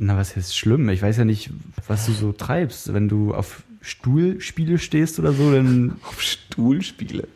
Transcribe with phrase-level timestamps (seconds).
[0.00, 0.88] Na, was ist schlimm?
[0.90, 1.50] Ich weiß ja nicht,
[1.86, 2.94] was du so treibst.
[2.94, 7.26] Wenn du auf Stuhlspiele stehst oder so, dann, Auf Stuhlspiele.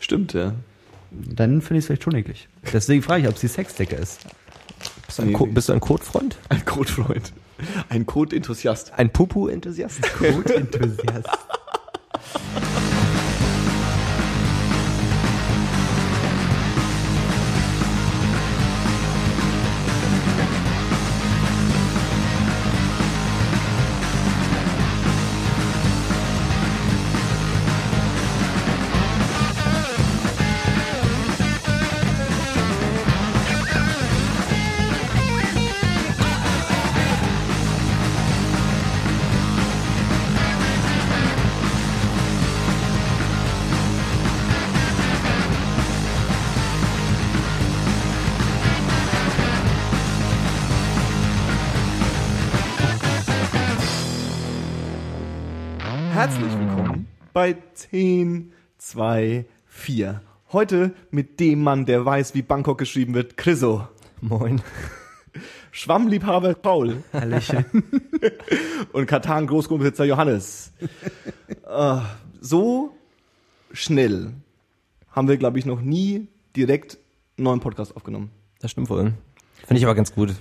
[0.00, 0.54] Stimmt, ja.
[1.10, 2.48] dann finde ich es vielleicht schon eklig.
[2.72, 4.20] Deswegen frage ich, ob es die Sexdecke ist.
[5.06, 6.36] Bist du ein, Co bist du ein Codefreund?
[6.48, 7.32] Ein Codefreund.
[7.88, 8.92] Ein Code-Enthusiast.
[8.96, 10.02] Ein Pupu-Enthusiast?
[10.18, 11.28] Code-Enthusiast.
[58.92, 60.20] 10, 2, 4.
[60.52, 63.88] Heute mit dem Mann, der weiß, wie Bangkok geschrieben wird, Chriso.
[64.20, 64.60] Moin.
[65.70, 67.64] Schwammliebhaber Paul Hallöchen.
[68.92, 70.72] und Katan-Großgrundbesitzer Johannes.
[71.66, 72.00] Äh,
[72.40, 72.94] so
[73.72, 74.34] schnell
[75.10, 76.98] haben wir, glaube ich, noch nie direkt
[77.38, 78.30] einen neuen Podcast aufgenommen.
[78.60, 79.14] Das stimmt wohl.
[79.66, 80.34] Finde ich aber ganz gut.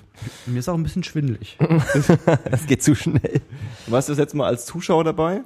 [0.46, 1.58] Mir ist auch ein bisschen schwindelig.
[2.52, 3.40] Das geht zu schnell.
[3.86, 5.44] Du warst das letzte Mal als Zuschauer dabei,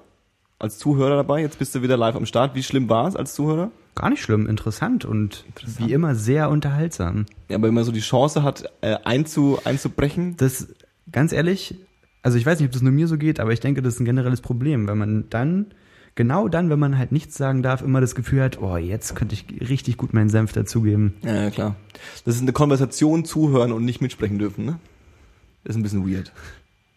[0.60, 2.56] als Zuhörer dabei, jetzt bist du wieder live am Start.
[2.56, 3.72] Wie schlimm war es als Zuhörer?
[3.96, 5.46] Gar nicht schlimm, interessant und
[5.78, 7.26] wie immer sehr unterhaltsam.
[7.50, 10.68] Ja, aber wenn man so die Chance hat, äh, einzu, einzubrechen, Das,
[11.12, 11.76] ganz ehrlich,
[12.22, 14.00] also ich weiß nicht, ob das nur mir so geht, aber ich denke, das ist
[14.02, 15.68] ein generelles Problem, wenn man dann,
[16.16, 19.36] genau dann, wenn man halt nichts sagen darf, immer das Gefühl hat, oh, jetzt könnte
[19.36, 21.14] ich richtig gut meinen Senf dazugeben.
[21.24, 21.76] Ja, ja, klar.
[22.26, 24.80] Das ist eine Konversation zuhören und nicht mitsprechen dürfen, ne?
[25.66, 26.32] ist ein bisschen weird.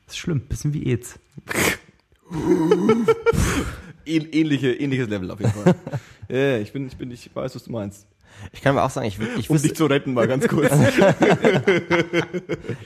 [0.06, 1.19] Das ist schlimm, bisschen wie AIDS.
[4.07, 5.75] Ähn, ähnliche, ähnliches Level auf jeden Fall.
[6.28, 8.06] ja, ja, ich bin, ich bin, ich weiß, was du meinst.
[8.53, 10.72] Ich kann aber auch sagen, ich, ich, Um wüsste, dich zu retten, mal ganz kurz.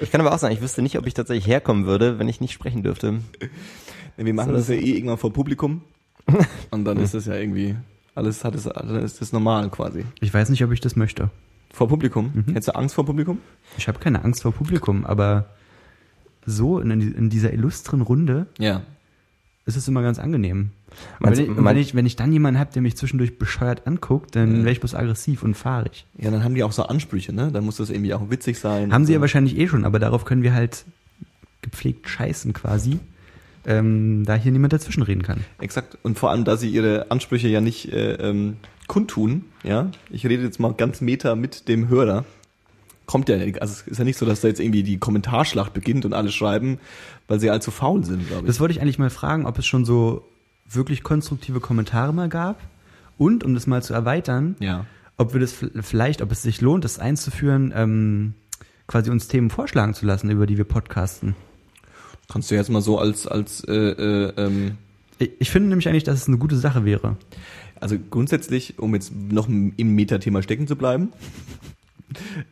[0.01, 2.41] ich kann aber auch sagen, ich wüsste nicht, ob ich tatsächlich herkommen würde, wenn ich
[2.41, 3.21] nicht sprechen dürfte.
[4.17, 5.83] Wir machen das ja eh irgendwann vor Publikum.
[6.71, 7.77] Und dann ist das ja irgendwie,
[8.15, 10.05] alles hat es, dann ist das normal quasi.
[10.21, 11.31] Ich weiß nicht, ob ich das möchte.
[11.73, 12.45] Vor Publikum?
[12.49, 13.39] Hättest du Angst vor Publikum?
[13.79, 15.47] Ich habe keine Angst vor Publikum, aber
[16.45, 18.83] so in, in dieser illustren Runde Ja.
[19.65, 20.71] Ist es immer ganz angenehm.
[21.21, 24.37] Meinst wenn, ich, wenn, ich, wenn ich dann jemanden habe, der mich zwischendurch bescheuert anguckt,
[24.37, 26.07] dann wäre ich bloß aggressiv und fahrig.
[26.19, 27.51] Ja, dann haben die auch so Ansprüche, ne?
[27.53, 28.93] Dann muss das irgendwie auch witzig sein.
[28.93, 30.85] Haben sie ja wahrscheinlich eh schon, aber darauf können wir halt
[31.63, 32.99] gepflegt scheißen quasi,
[33.67, 35.45] ähm, da hier niemand dazwischen reden kann.
[35.61, 35.97] Exakt.
[36.03, 38.57] Und vor allem, da sie ihre Ansprüche ja nicht äh, ähm,
[38.89, 39.91] kundtun, ja.
[40.11, 42.25] Ich rede jetzt mal ganz meta mit dem Hörer.
[43.07, 46.05] Kommt ja, also es ist ja nicht so, dass da jetzt irgendwie die Kommentarschlacht beginnt
[46.05, 46.79] und alle schreiben,
[47.29, 48.47] weil sie allzu faul sind, glaube ich.
[48.47, 50.25] Das wollte ich eigentlich mal fragen, ob es schon so
[50.71, 52.61] wirklich konstruktive Kommentare mal gab
[53.19, 54.87] und, um das mal zu erweitern, ja.
[55.17, 58.35] ob wir das vielleicht, ob es sich lohnt, das einzuführen, ähm,
[58.87, 61.35] quasi uns Themen vorschlagen zu lassen, über die wir podcasten.
[62.31, 64.79] Kannst du jetzt mal so als, als äh, äh, ähm,
[65.19, 67.17] Ich, ich finde nämlich eigentlich, dass es eine gute Sache wäre.
[67.81, 71.13] Also grundsätzlich, um jetzt noch im Metathema stecken zu bleiben,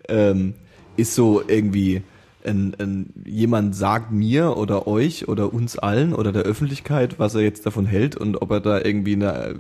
[0.09, 0.55] ähm,
[0.97, 2.03] ist so irgendwie
[2.45, 7.43] ein, ein, jemand sagt mir oder euch oder uns allen oder der Öffentlichkeit, was er
[7.43, 9.55] jetzt davon hält und ob er da irgendwie eine äh,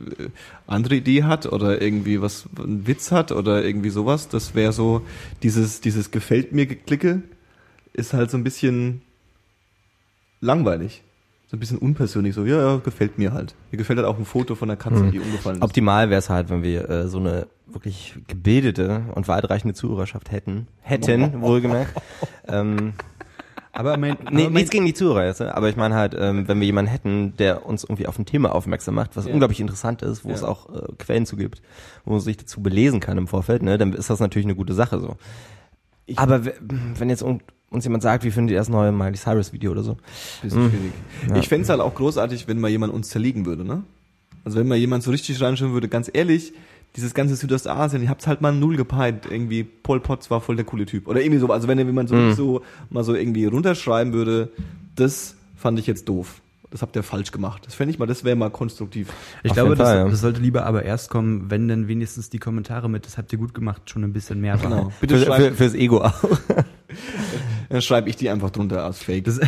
[0.67, 4.29] andere Idee hat oder irgendwie was einen Witz hat oder irgendwie sowas.
[4.29, 5.03] Das wäre so
[5.43, 7.23] dieses dieses gefällt mir geklicke
[7.93, 9.03] ist halt so ein bisschen
[10.41, 11.03] langweilig.
[11.51, 13.57] So ein bisschen unpersönlich, so, ja, ja, gefällt mir halt.
[13.73, 15.11] Mir gefällt halt auch ein Foto von einer Katze, Hm.
[15.11, 15.63] die umgefallen ist.
[15.65, 20.69] Optimal wäre es halt, wenn wir äh, so eine wirklich gebildete und weitreichende Zuhörerschaft hätten.
[20.81, 21.93] Hätten, wohlgemerkt.
[22.47, 22.93] ähm,
[23.73, 25.53] Aber mein, nee, aber mein, nichts gegen die Zuhörer jetzt, ne?
[25.57, 28.55] aber ich meine halt, ähm, wenn wir jemanden hätten, der uns irgendwie auf ein Thema
[28.55, 29.33] aufmerksam macht, was Ja.
[29.33, 30.35] unglaublich interessant ist, wo Ja.
[30.37, 31.63] es auch äh, Quellen zu gibt,
[32.05, 34.75] wo man sich dazu belesen kann im Vorfeld, ne, dann ist das natürlich eine gute
[34.75, 35.17] Sache so.
[36.15, 36.53] aber w-
[36.97, 37.23] wenn jetzt
[37.71, 39.97] uns jemand sagt, wie findet ihr das neue Miley Cyrus Video oder so?
[40.43, 40.71] Bisschen Hm.
[40.71, 40.93] schwierig.
[41.29, 41.37] Ja.
[41.37, 43.83] Ich fänd's halt auch großartig, wenn mal jemand uns zerlegen würde, ne?
[44.45, 46.53] Also wenn mal jemand so richtig reinschauen würde, ganz ehrlich,
[46.97, 49.27] dieses ganze Südostasien, ich hab's halt mal null gepeint.
[49.31, 51.07] Irgendwie Pol Pot war voll der coole Typ.
[51.07, 52.33] Oder irgendwie so, also wenn jemand so, Mhm.
[52.35, 54.51] so mal so irgendwie runterschreiben würde,
[54.97, 56.41] das fand ich jetzt doof.
[56.73, 57.63] Das habt ihr falsch gemacht.
[57.67, 59.09] Das fände ich mal, das wäre mal konstruktiv.
[59.43, 60.09] ich Auf glaube, jeden das, Fall, ja.
[60.09, 63.39] das sollte lieber aber erst kommen, wenn dann wenigstens die Kommentare mit, das habt ihr
[63.39, 64.71] gut gemacht, schon ein bisschen mehr waren.
[64.73, 64.93] Genau.
[65.01, 66.15] Bitte Für, schreibt, für, fürs Ego auch.
[67.71, 69.25] dann schreibe ich die einfach drunter als Fake.
[69.25, 69.41] Das,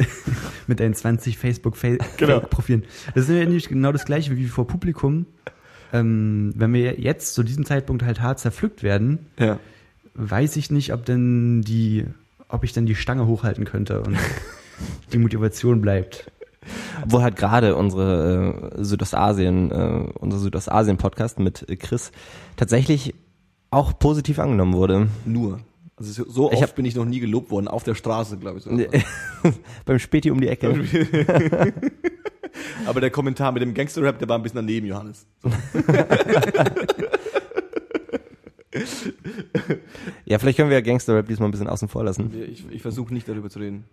[0.66, 1.56] mit deinen 20 Genau.
[1.58, 2.84] Facebook-Profilen.
[3.14, 5.26] Das ist ja nämlich genau das gleiche wie vor Publikum.
[5.92, 9.58] Ähm, wenn wir jetzt zu diesem Zeitpunkt halt hart zerpflückt werden, ja.
[10.14, 12.06] weiß ich nicht, ob denn die
[12.52, 14.16] ob ich dann die Stange hochhalten könnte und
[15.12, 16.30] die Motivation bleibt.
[17.02, 22.12] Obwohl halt gerade unsere äh, Südostasien, äh, unser Südostasien-Podcast mit Chris
[22.56, 23.14] tatsächlich
[23.70, 25.08] auch positiv angenommen wurde.
[25.24, 25.60] Nur.
[26.02, 28.58] Also so oft Ich hab- bin ich noch nie gelobt worden, auf der Straße, glaube
[28.58, 28.64] ich.
[29.84, 30.84] Beim Späti um die Ecke.
[32.86, 35.26] Aber der Kommentar mit dem Gangster-Rap, der war ein bisschen daneben, Johannes.
[40.24, 42.32] Ja, vielleicht können wir ja Gangster-Rap diesmal ein bisschen außen vor lassen.
[42.50, 43.84] Ich, ich versuche nicht darüber zu reden.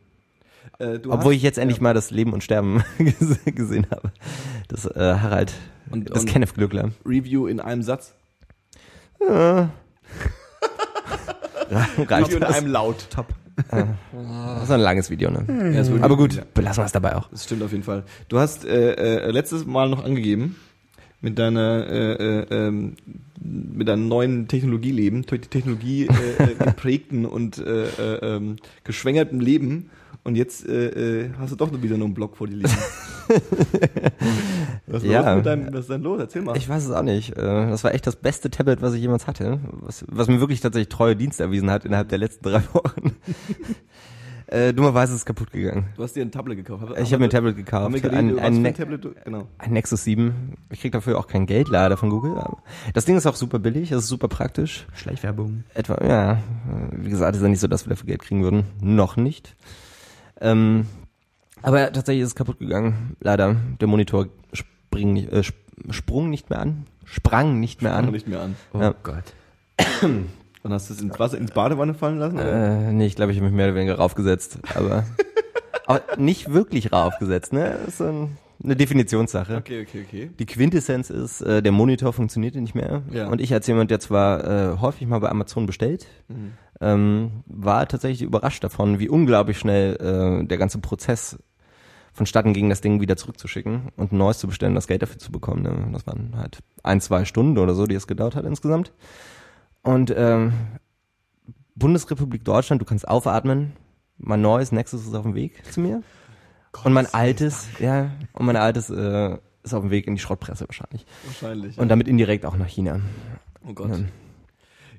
[0.79, 4.11] Äh, Obwohl hast- ich jetzt endlich mal das Leben und Sterben gese- gesehen habe.
[4.67, 5.53] Das äh, Harald,
[5.91, 6.91] Und- das und- Kenneth Glückler.
[7.05, 8.13] Review in einem Satz.
[9.19, 9.69] Reicht
[11.71, 12.57] Review in das?
[12.57, 13.07] einem Laut.
[13.09, 13.27] Top.
[13.71, 15.43] Das ist ein langes Video, ne?
[15.47, 17.27] Ja, ist wirklich- Aber gut, Ja, belassen wir es dabei auch.
[17.29, 18.03] das stimmt auf jeden Fall.
[18.29, 20.55] Du hast äh, äh, letztes Mal noch angegeben,
[21.21, 22.95] mit deiner äh, äh, ähm,
[23.41, 28.55] mit deinem neuen Technologieleben, durch die Technologie äh, äh, geprägten und äh, äh, ähm,
[28.85, 29.89] geschwängerten Leben
[30.23, 32.69] und jetzt äh, äh, hast du doch wieder nur einen Block vor dir liegen.
[34.87, 35.21] was, ist Ja.
[35.29, 36.19] los mit deinem, was ist denn los?
[36.19, 36.57] Erzähl mal.
[36.57, 37.31] Ich weiß es auch nicht.
[37.37, 39.59] Äh, Das war echt das beste Tablet, was ich jemals hatte.
[39.71, 43.15] Was, was mir wirklich tatsächlich treue Dienst erwiesen hat innerhalb der letzten drei Wochen.
[44.47, 45.85] äh, dummerweise ist es kaputt gegangen.
[45.95, 46.83] du hast dir ein Tablet gekauft.
[47.01, 47.93] Ich habe mir ein Tablet Haben gekauft.
[47.93, 49.47] wir geredet, Ein, ein, Ne ein Tablet genau.
[49.59, 50.53] ein Nexus 7.
[50.71, 52.31] Ich krieg dafür auch kein Geld leider von Google.
[52.37, 52.57] Aber
[52.93, 54.87] das Ding ist auch super billig, es ist super praktisch.
[54.95, 55.63] Schleichwerbung.
[55.75, 56.39] Etwa, ja,
[56.91, 58.63] wie gesagt, ist ja nicht so, dass wir dafür Geld kriegen würden.
[58.81, 59.55] Noch nicht.
[60.41, 60.85] Ähm,
[61.61, 63.15] aber tatsächlich ist es kaputt gegangen.
[63.19, 63.55] Leider.
[63.81, 65.59] Der Monitor spring, nicht- äh, sp-
[65.91, 66.85] sprung nicht mehr an.
[67.05, 68.11] Sprang nicht mehr wir an.
[68.11, 68.55] nicht mehr an.
[68.73, 68.93] Oh Ja.
[69.03, 69.33] Gott.
[70.61, 72.35] Und hast du es ins Wasser, ins Badewanne fallen lassen?
[72.37, 72.87] Oder?
[72.89, 74.59] Äh, nee, ich glaube, ich habe mich mehr oder weniger raufgesetzt.
[74.75, 75.05] Aber,
[75.85, 77.77] aber nicht wirklich raufgesetzt, ne?
[77.79, 79.55] Das ist so ein, eine Definitionssache.
[79.55, 80.29] Okay, okay, okay.
[80.37, 83.03] Die Quintessenz ist, äh, der Monitor funktionierte nicht mehr.
[83.11, 83.27] Ja.
[83.27, 86.51] Und ich als jemand, der zwar äh, häufig mal bei Amazon bestellt, Mhm.
[86.81, 91.37] Ähm, war tatsächlich überrascht davon, wie unglaublich schnell äh, der ganze Prozess
[92.13, 95.31] vonstatten ging, das Ding wieder zurückzuschicken und ein neues zu bestellen, das Geld dafür zu
[95.31, 95.63] bekommen.
[95.63, 95.89] Ne?
[95.93, 98.91] Das waren halt ein, zwei Stunden oder so, die es gedauert hat insgesamt.
[99.83, 100.53] Und ähm,
[101.75, 103.73] Bundesrepublik Deutschland, du kannst aufatmen.
[104.17, 106.03] Mein neues Nexus ist auf dem Weg zu mir.
[106.83, 110.67] und mein altes, ja, und mein altes äh, ist auf dem Weg in die Schrottpresse
[110.67, 111.05] wahrscheinlich.
[111.25, 111.77] Wahrscheinlich.
[111.77, 112.99] Und damit indirekt auch nach China.
[113.65, 113.91] oh Gott.
[113.91, 113.97] Ja.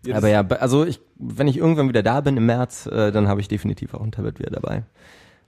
[0.06, 3.29] Ja, Aber ja, also ich, wenn ich irgendwann wieder da bin im März, äh, dann
[3.29, 4.85] habe ich definitiv auch ein Tablet wieder dabei.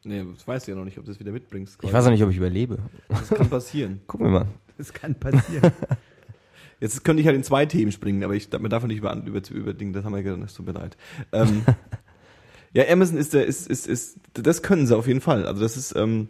[0.04, 1.78] Nee, das weißt du ja noch nicht, ob du das wieder mitbringst.
[1.82, 2.78] Ich weiß auch nicht, ob ich überlebe.
[3.08, 4.00] Das kann passieren.
[4.06, 4.46] Gucken wir mal.
[4.76, 5.72] Das kann passieren.
[6.80, 9.40] Jetzt könnte ich halt in zwei Themen springen, aber ich man darf nicht über, über,
[9.50, 10.96] über Dinge, das haben wir gesagt, das tut mir leid.
[11.30, 11.64] Ähm,
[12.72, 15.46] ja, Amazon ist der, ist, ist, ist, das können sie auf jeden Fall.
[15.46, 16.28] Also das ist ähm,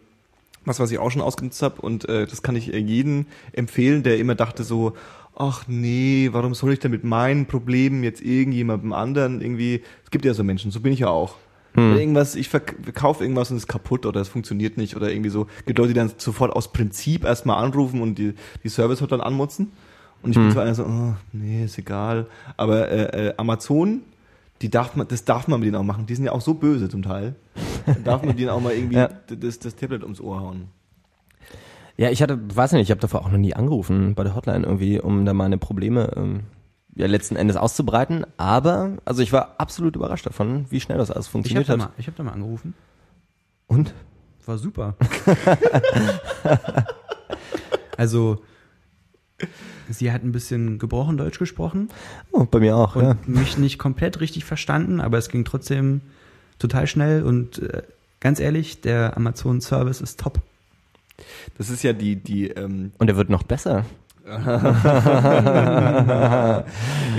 [0.67, 4.03] was, was ich auch schon ausgenutzt habe und äh, das kann ich äh, jedem empfehlen,
[4.03, 4.93] der immer dachte so,
[5.37, 10.25] ach nee, warum soll ich denn mit meinen Problemen jetzt irgendjemandem anderen irgendwie, es gibt
[10.25, 11.37] ja so Menschen, so bin ich ja auch.
[11.75, 15.11] Wenn Irgendwas, ich verk- verkaufe irgendwas und es ist kaputt oder es funktioniert nicht oder
[15.11, 15.46] irgendwie so.
[15.64, 19.73] Gibt Leute, die dann sofort aus Prinzip erstmal anrufen und die, die Service-Hotline anmutzen.
[20.20, 22.26] Und ich bin so einer so, oh, nee, ist egal.
[22.58, 24.02] Aber äh, äh, Amazon,
[24.61, 26.05] die darf man, das darf man mit denen auch machen.
[26.05, 27.37] Die sind ja auch so böse zum Teil.
[27.87, 29.08] Dann darf man denen auch mal irgendwie Ja.
[29.26, 30.69] das, das Tablet ums Ohr hauen.
[31.97, 34.65] Ja, ich hatte, weiß nicht, ich habe davor auch noch nie angerufen bei der Hotline
[34.65, 36.41] irgendwie, um da meine Probleme ähm,
[36.94, 38.25] ja letzten Endes auszubreiten.
[38.39, 41.73] Aber, also ich war absolut überrascht davon, wie schnell das alles Ich habe funktioniert da,
[41.75, 41.79] hat.
[41.79, 42.75] mal- ich hab da mal angerufen.
[43.67, 43.94] Und?
[44.47, 44.97] War super.
[47.97, 48.43] also,
[49.88, 51.88] sie hat ein bisschen gebrochen Deutsch gesprochen
[52.33, 53.16] Oh, bei mir auch, und ja.
[53.26, 56.00] mich nicht komplett richtig verstanden, aber es ging trotzdem
[56.59, 57.83] total schnell und äh,
[58.21, 60.40] ganz ehrlich, der Amazon-Service ist top.
[61.59, 63.85] Das ist ja die, die, ähm, Und er wird noch besser.
[64.25, 64.38] ja,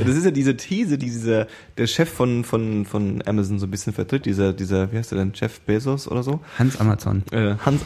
[0.06, 3.72] das ist ja diese These, die dieser, der Chef von, von, von Amazon so ein
[3.72, 6.40] bisschen vertritt, dieser, dieser, wie heißt der denn, Jeff Bezos oder so?
[6.58, 7.24] Hans Amazon.
[7.32, 7.84] Äh, Hans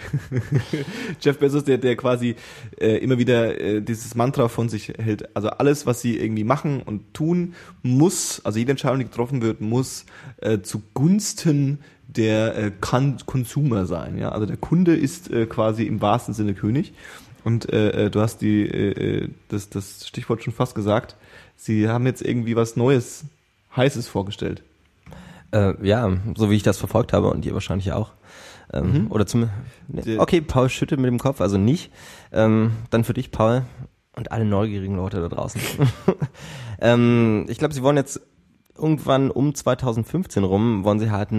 [1.20, 2.36] Jeff Bezos, der, der quasi
[2.78, 5.34] äh, immer wieder äh, dieses Mantra von sich hält.
[5.36, 9.60] Also alles, was sie irgendwie machen und tun, muss, also jede Entscheidung, die getroffen wird,
[9.60, 10.06] muss
[10.40, 11.80] äh, zugunsten
[12.16, 14.18] der äh, Con Consumer sein.
[14.18, 14.30] Ja?
[14.30, 16.92] Also der Kunde ist äh, quasi im wahrsten Sinne König.
[17.44, 21.16] Und äh, äh, du hast die, äh, äh, das, das Stichwort schon fast gesagt.
[21.54, 23.24] Sie haben jetzt irgendwie was Neues,
[23.76, 24.62] Heißes vorgestellt.
[25.52, 28.12] Äh, ja, so wie ich das verfolgt habe und ihr wahrscheinlich auch.
[28.72, 29.12] Ähm, Mhm.
[29.12, 29.48] Oder zum.
[29.86, 31.92] Ne, okay, Paul schüttelt mit dem Kopf, also nicht.
[32.32, 33.62] Ähm, dann für dich, Paul,
[34.16, 35.60] und alle neugierigen Leute da draußen.
[36.80, 38.20] ähm, ich glaube, sie wollen jetzt
[38.76, 41.30] irgendwann um 2015 rum, wollen sie halt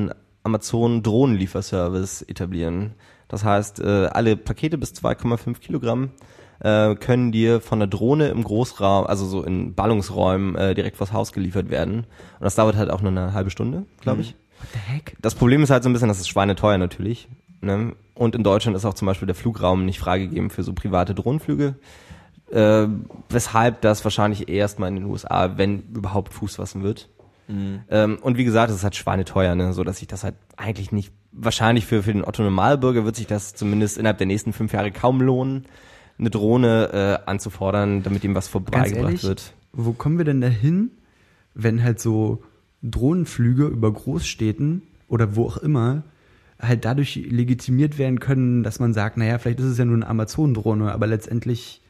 [0.48, 2.94] einen Amazon-Drohnenlieferservice etablieren.
[3.28, 6.12] Das heißt, äh, alle Pakete bis 2,5 Kilogramm
[6.60, 11.14] äh, können dir von der Drohne im Großraum, also so in Ballungsräumen äh, direkt vors
[11.14, 12.00] Haus geliefert werden.
[12.00, 14.36] Und das dauert halt auch nur eine halbe Stunde, glaube ich.
[14.60, 15.18] What the heck?
[15.22, 17.28] Das Problem ist halt so ein bisschen, das ist schweineteuer natürlich.
[17.62, 17.96] Ne?
[18.16, 21.76] Und in Deutschland ist auch zum Beispiel der Flugraum nicht freigegeben für so private Drohnenflüge.
[22.52, 22.88] Äh,
[23.30, 27.10] weshalb das wahrscheinlich erst mal in den USA, wenn überhaupt Fuß fassen wird.
[27.50, 29.74] Ähm, und wie gesagt, es ist halt schweineteuer, ne?
[29.74, 33.28] so dass sich das halt eigentlich nicht, wahrscheinlich für, für den Otto Normalbürger wird sich
[33.28, 35.66] das zumindest innerhalb der nächsten fünf Jahre kaum lohnen,
[36.20, 39.54] eine Drohne äh, anzufordern, damit ihm was vorbeigebracht wird.
[39.72, 40.92] wo kommen wir denn dahin,
[41.54, 42.44] wenn halt so
[42.84, 46.04] Drohnenflüge über Großstädten oder wo auch immer
[46.60, 50.08] halt dadurch legitimiert werden können, dass man sagt, naja, vielleicht ist es ja nur eine
[50.08, 51.82] Amazon-Drohne, aber letztendlich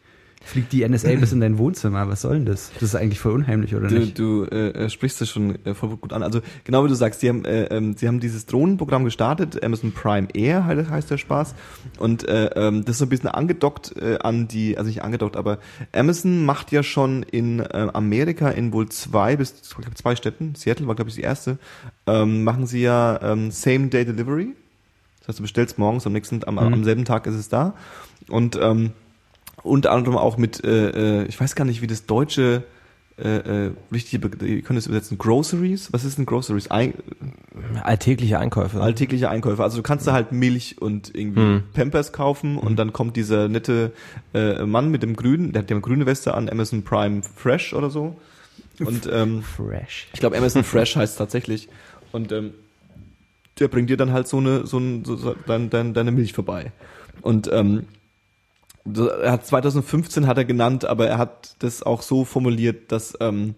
[0.43, 2.07] fliegt die NSA bis in dein Wohnzimmer.
[2.07, 2.71] Was soll denn das?
[2.75, 4.17] Das ist eigentlich voll unheimlich, oder Du, nicht?
[4.17, 6.23] du äh, äh, sprichst das schon äh, voll gut an.
[6.23, 9.91] Also genau wie du sagst, sie haben, äh, ähm, sie haben dieses Drohnenprogramm gestartet, Amazon
[9.91, 11.55] Prime Air heißt, der Spaß.
[11.99, 15.35] Und äh, ähm, das ist so ein bisschen angedockt äh, an die, also nicht angedockt,
[15.35, 15.59] aber
[15.91, 20.87] Amazon macht ja schon in Amerika in wohl zwei bis ich glaub, zwei Städten, Seattle
[20.87, 21.57] war glaube ich die erste,
[22.05, 24.55] ähm, machen sie ja ähm, Same Day Delivery.
[25.19, 27.73] Das heißt, du bestellst morgens, am nächsten, am, am selben Tag ist es da.
[28.29, 28.91] Und ähm,
[29.63, 32.63] unter anderem auch mit, äh, äh, ich weiß gar nicht, wie das deutsche
[33.19, 35.91] äh, äh, richtige, Be- ihr könnt es übersetzen, Groceries.
[35.91, 36.69] Was ist denn Groceries?
[36.69, 36.93] Ein,
[37.83, 38.79] Alltägliche Einkäufe.
[38.79, 39.63] alltägliche Einkäufe.
[39.63, 41.63] Also du kannst da halt Milch und irgendwie Hm.
[41.73, 43.91] Pampers kaufen und dann kommt dieser nette
[44.35, 47.89] äh, Mann mit dem grünen, der hat ja grüne Weste an, Amazon Prime Fresh oder
[47.89, 48.15] so.
[48.79, 50.07] Und ähm, Fresh.
[50.13, 51.67] ich glaube, Amazon Fresh heißt tatsächlich.
[52.11, 52.51] Und ähm,
[53.57, 56.33] der bringt dir dann halt so eine, so, ein, so, so dein, dein, deine Milch
[56.33, 56.71] vorbei.
[57.23, 57.87] Und ähm,
[58.95, 63.55] er hat 2015 hat er genannt, aber er hat das auch so formuliert, dass ähm,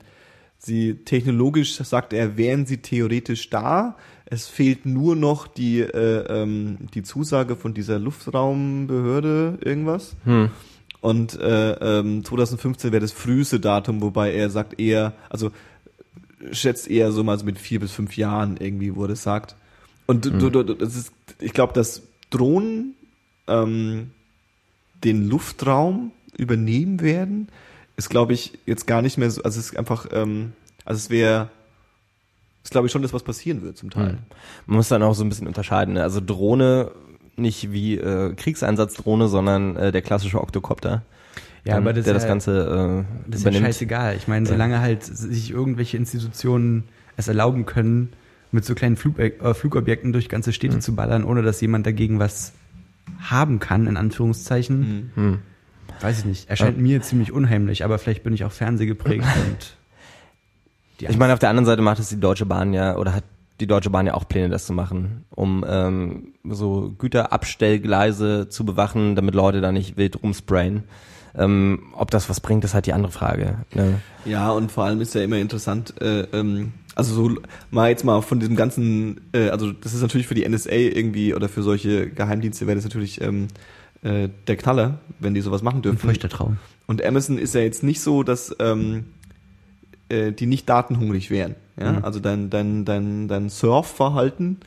[0.57, 3.95] sie technologisch, sagt er, wären sie theoretisch da.
[4.25, 10.15] Es fehlt nur noch die, äh, ähm, die Zusage von dieser Luftraumbehörde, irgendwas.
[10.25, 10.51] Hm.
[11.01, 15.51] Und äh, ähm, 2015 wäre das früheste Datum, wobei er sagt eher, also
[16.51, 19.55] schätzt eher so mal so mit vier bis fünf Jahren irgendwie, wo er das sagt.
[20.05, 22.95] Und du, du, du, das ist, ich glaube, dass Drohnen
[23.47, 24.11] ähm,
[25.03, 27.47] den Luftraum übernehmen werden,
[27.97, 30.53] ist, glaube ich, jetzt gar nicht mehr so, also es ist einfach, ähm,
[30.85, 31.49] also es wäre,
[32.63, 34.17] ist, glaube ich, schon das, was passieren wird zum Teil.
[34.65, 35.95] Man muss dann auch so ein bisschen unterscheiden.
[35.95, 36.03] Ne?
[36.03, 36.91] Also Drohne
[37.35, 41.03] nicht wie äh, Kriegseindsatzdrohne, sondern äh, der klassische Oktokopter.
[41.65, 44.15] Ja, ähm, aber das der ist das ja- Ganze äh, Das ist ja scheißegal.
[44.17, 46.83] Ich meine, solange halt sich irgendwelche Institutionen
[47.17, 48.13] es erlauben können,
[48.51, 50.81] mit so kleinen Flug, äh, Flugobjekten durch ganze Städte Hm.
[50.81, 52.53] zu ballern, ohne dass jemand dagegen was
[53.21, 55.39] haben kann, in Anführungszeichen, Hm.
[56.01, 56.49] weiß ich nicht.
[56.49, 59.77] Erscheint mir ziemlich unheimlich, aber vielleicht bin ich auch fernsehgeprägt und
[60.99, 63.23] die Ich meine, auf der anderen Seite macht es die Deutsche Bahn ja, oder hat
[63.59, 69.15] die Deutsche Bahn ja auch Pläne, das zu machen, um ähm, so Güterabstellgleise zu bewachen,
[69.15, 70.83] damit Leute da nicht wild rumsprayen.
[71.35, 73.59] Ähm, ob das was bringt, ist halt die andere Frage.
[73.73, 73.99] Ne?
[74.25, 77.35] Ja, und vor allem ist ja immer interessant, äh, ähm, also so
[77.71, 81.33] mal jetzt mal von diesem ganzen, äh, also das ist natürlich für die NSA irgendwie
[81.33, 83.47] oder für solche Geheimdienste wäre das natürlich ähm,
[84.03, 85.97] äh, der Knaller, wenn die sowas machen ein dürfen.
[85.99, 86.57] feuchter Traum.
[86.85, 89.05] Und Amazon ist ja jetzt nicht so, dass ähm,
[90.09, 91.55] äh, die nicht datenhungrig wären.
[91.79, 91.93] Ja?
[91.93, 92.05] Mhm.
[92.05, 94.57] Also dein, dein, dein, dein Surfverhalten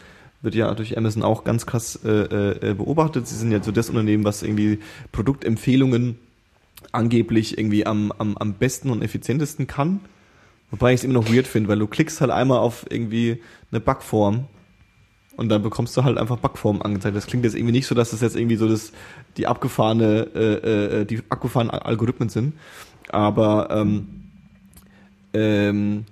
[0.41, 3.29] wird ja durch Amazon auch ganz krass äh, äh, beobachtet.
[3.29, 4.81] Sie sind ja so das Unternehmen, was irgendwie
[5.13, 6.19] Produktempfehlungen
[6.91, 10.01] angeblich irgendwie am, am, am besten und effizientesten kann.
[10.73, 13.79] Wobei ich es immer noch weird finde, weil du klickst halt einmal auf irgendwie eine
[13.79, 14.47] Backform
[15.37, 17.15] und dann bekommst du halt einfach Backform angezeigt.
[17.15, 18.93] Das klingt jetzt irgendwie nicht so, dass das jetzt irgendwie so das
[19.37, 22.55] die abgefahrene äh, äh, die abgefahrenen Algorithmen sind,
[23.11, 24.09] aber ähm,
[25.35, 26.07] ähm,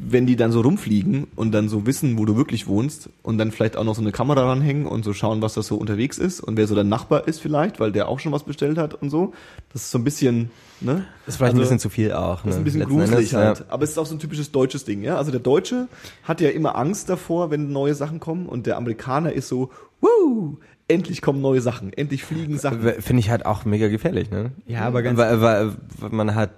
[0.00, 3.50] wenn die dann so rumfliegen und dann so wissen, wo du wirklich wohnst und dann
[3.50, 6.40] vielleicht auch noch so eine Kamera ranhängen und so schauen, was das so unterwegs ist
[6.40, 9.10] und wer so dein Nachbar ist vielleicht, weil der auch schon was bestellt hat und
[9.10, 9.32] so.
[9.72, 10.50] Das ist so ein bisschen,
[10.80, 11.04] ne?
[11.26, 12.42] Das ist vielleicht Also, ein bisschen zu viel auch.
[12.42, 12.60] Das ist ne?
[12.60, 13.58] ein bisschen Letzten gruselig Endes, halt.
[13.58, 13.64] Ja.
[13.70, 15.16] Aber es ist auch so ein typisches deutsches Ding, ja.
[15.16, 15.88] Also der Deutsche
[16.22, 20.56] hat ja immer Angst davor, wenn neue Sachen kommen und der Amerikaner ist so, wuh,
[20.86, 22.80] endlich kommen neue Sachen, endlich fliegen Sachen.
[22.80, 24.52] Finde ich halt auch mega gefährlich, ne?
[24.66, 26.50] Ja, aber ganz weil, weil, weil man halt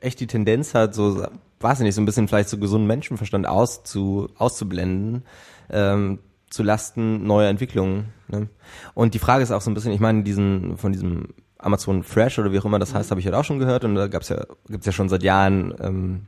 [0.00, 1.24] echt die Tendenz hat, so,
[1.60, 5.24] weiß ich nicht, so ein bisschen vielleicht so gesunden Menschenverstand auszu, auszublenden,
[5.70, 8.06] ähm, zu Lasten neuer Entwicklungen.
[8.28, 8.48] Ne?
[8.94, 12.38] Und die Frage ist auch so ein bisschen, ich meine, diesen, von diesem Amazon Fresh
[12.38, 14.30] oder wie auch immer das heißt, habe ich halt auch schon gehört und da gab's
[14.30, 16.26] ja, gibt's ja schon seit Jahren ähm,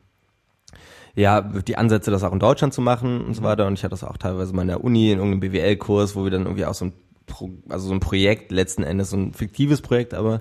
[1.15, 3.67] ja, die Ansätze, das auch in Deutschland zu machen und so weiter.
[3.67, 6.31] Und ich hatte das auch teilweise mal in der Uni in irgendeinem BWL-Kurs, wo wir
[6.31, 6.93] dann irgendwie auch so ein,
[7.27, 10.41] Pro, also so ein Projekt letzten Endes, so ein fiktives Projekt, aber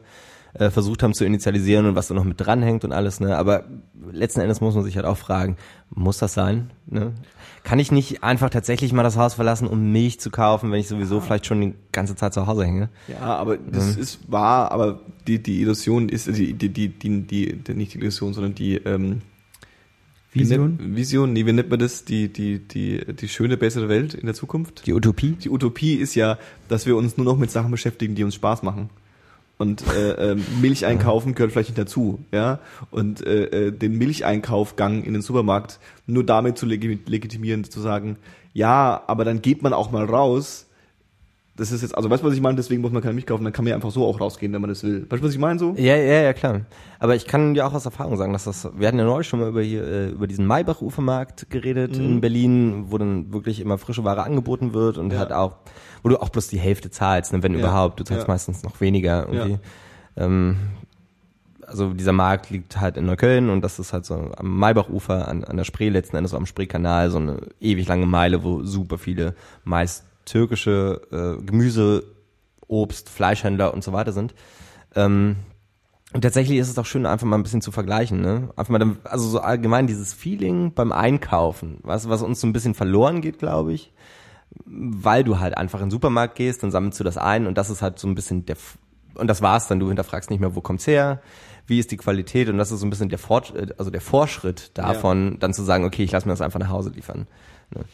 [0.54, 3.38] äh, versucht haben zu initialisieren und was da noch mit dranhängt und alles, ne?
[3.38, 3.66] Aber
[4.12, 5.58] letzten Endes muss man sich halt auch fragen,
[5.90, 6.72] muss das sein?
[6.88, 7.14] Ne?
[7.64, 10.88] Kann ich nicht einfach tatsächlich mal das Haus verlassen, um Milch zu kaufen, wenn ich
[10.88, 12.90] sowieso vielleicht schon die ganze Zeit zu Hause hänge?
[13.08, 17.54] Ja, aber das ist wahr, aber die, die Illusion ist, die, die, die, die, die,
[17.54, 19.22] die nicht die Illusion, sondern die, ähm,
[20.34, 20.78] Vision?
[20.78, 22.06] nennt- Vision, nee, wie nennt man das?
[22.06, 24.88] Die, die, die, die schöne, bessere Welt in der Zukunft?
[24.88, 25.32] Die Utopie?
[25.34, 26.38] Die Utopie ist ja,
[26.70, 28.90] dass wir uns nur noch mit Sachen beschäftigen, die uns Spaß machen.
[29.62, 32.58] Und äh, ähm, Milch einkaufen gehört vielleicht nicht dazu, ja.
[32.90, 38.18] Und äh, äh, den Milcheinkaufgang in den Supermarkt nur damit zu legi legitimieren, zu sagen,
[38.54, 40.66] ja, aber dann geht man auch mal raus.
[41.62, 42.56] Das ist jetzt, also weißt du, was ich meine?
[42.56, 44.62] Deswegen muss man keine Milch kaufen, dann kann man ja einfach so auch rausgehen, wenn
[44.62, 45.06] man das will.
[45.08, 45.76] Weißt du, was ich meine so?
[45.78, 46.62] Ja, ja, ja, klar.
[46.98, 49.40] Aber ich kann dir auch aus Erfahrung sagen, dass das, wir hatten ja neulich schon
[49.42, 52.06] mal über hier, äh, über diesen Maybach-Ufermarkt geredet Mhm.
[52.06, 55.20] in Berlin, wo dann wirklich immer frische Ware angeboten wird und Ja.
[55.20, 55.58] halt auch,
[56.02, 57.60] wo du auch bloß die Hälfte zahlst, ne, wenn Ja.
[57.60, 58.00] überhaupt.
[58.00, 58.34] Du zahlst Ja.
[58.34, 59.60] meistens noch weniger irgendwie.
[60.18, 60.58] Ähm,
[61.68, 65.44] also dieser Markt liegt halt in Neukölln und das ist halt so am Maybachufer, an,
[65.44, 68.98] an der Spree, letzten Endes so am Spreekanal, so eine ewig lange Meile, wo super
[68.98, 72.04] viele meist türkische äh, Gemüse,
[72.68, 74.34] Obst, Fleischhändler und so weiter sind.
[74.96, 75.38] Ähm,
[76.14, 78.50] und tatsächlich ist es auch schön, einfach mal ein bisschen zu vergleichen, ne?
[78.58, 82.54] Einfach mal, dann, also so allgemein dieses Feeling beim Einkaufen, was, was uns so ein
[82.54, 83.94] bisschen verloren geht, glaube ich,
[84.66, 87.70] weil du halt einfach in den Supermarkt gehst, dann sammelst du das ein und das
[87.70, 88.58] ist halt so ein bisschen der,
[89.16, 91.22] und das war's dann, du hinterfragst nicht mehr, wo kommt's her,
[91.66, 94.02] wie ist die Qualität und das ist so ein bisschen der Fort, äh, also der
[94.02, 97.28] Vorschritt davon, dann zu sagen, okay, ich lasse mir das einfach nach Hause liefern.
[97.74, 97.86] Ne?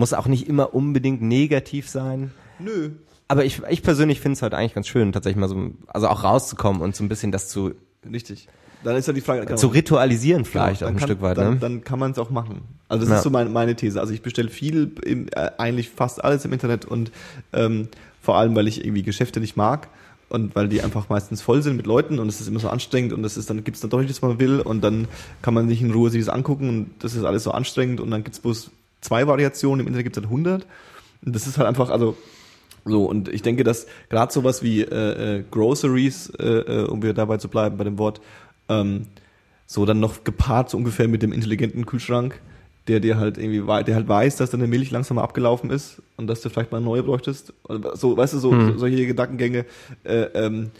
[0.00, 2.90] Muss auch nicht immer unbedingt negativ sein, Nö.
[3.28, 6.24] aber ich, ich persönlich finde es halt eigentlich ganz schön, tatsächlich mal so, also auch
[6.24, 7.72] rauszukommen und so ein bisschen das zu,
[8.10, 8.48] Richtig.
[8.82, 9.58] Dann ist ja die Frage, genau.
[9.58, 11.60] zu ritualisieren vielleicht Genau, auch ein kann, Stück weit, dann, ne?
[11.60, 12.62] Dann kann man es auch machen.
[12.88, 13.16] Also das Ja.
[13.18, 14.00] ist so meine, meine These.
[14.00, 17.12] Also ich bestelle viel, im, äh, eigentlich fast alles im Internet und
[17.52, 17.88] ähm,
[18.22, 19.88] vor allem, weil ich irgendwie Geschäfte nicht mag
[20.30, 23.12] und weil die einfach meistens voll sind mit Leuten und es ist immer so anstrengend
[23.12, 25.08] und das ist dann gibt's dann doch nicht, was man will und dann
[25.42, 28.10] kann man nicht in Ruhe sich das angucken und das ist alles so anstrengend und
[28.10, 30.66] dann gibt's bloß zwei Variationen, im Internet gibt's halt 100
[31.24, 32.16] und das ist halt einfach, also
[32.84, 37.12] so, und ich denke, dass gerade sowas wie äh, äh, Groceries, äh, äh, um wieder
[37.14, 38.20] dabei zu bleiben bei dem Wort,
[38.68, 39.06] ähm,
[39.66, 42.40] so dann noch gepaart so ungefähr mit dem intelligenten Kühlschrank,
[42.88, 46.26] der dir halt irgendwie, der halt weiß, dass deine Milch langsam mal abgelaufen ist und
[46.26, 47.52] dass du vielleicht mal eine neue bräuchtest.
[47.64, 48.78] Oder So, weißt du, so, Hm.
[48.78, 49.66] solche Gedankengänge,
[50.04, 50.70] äh, ähm,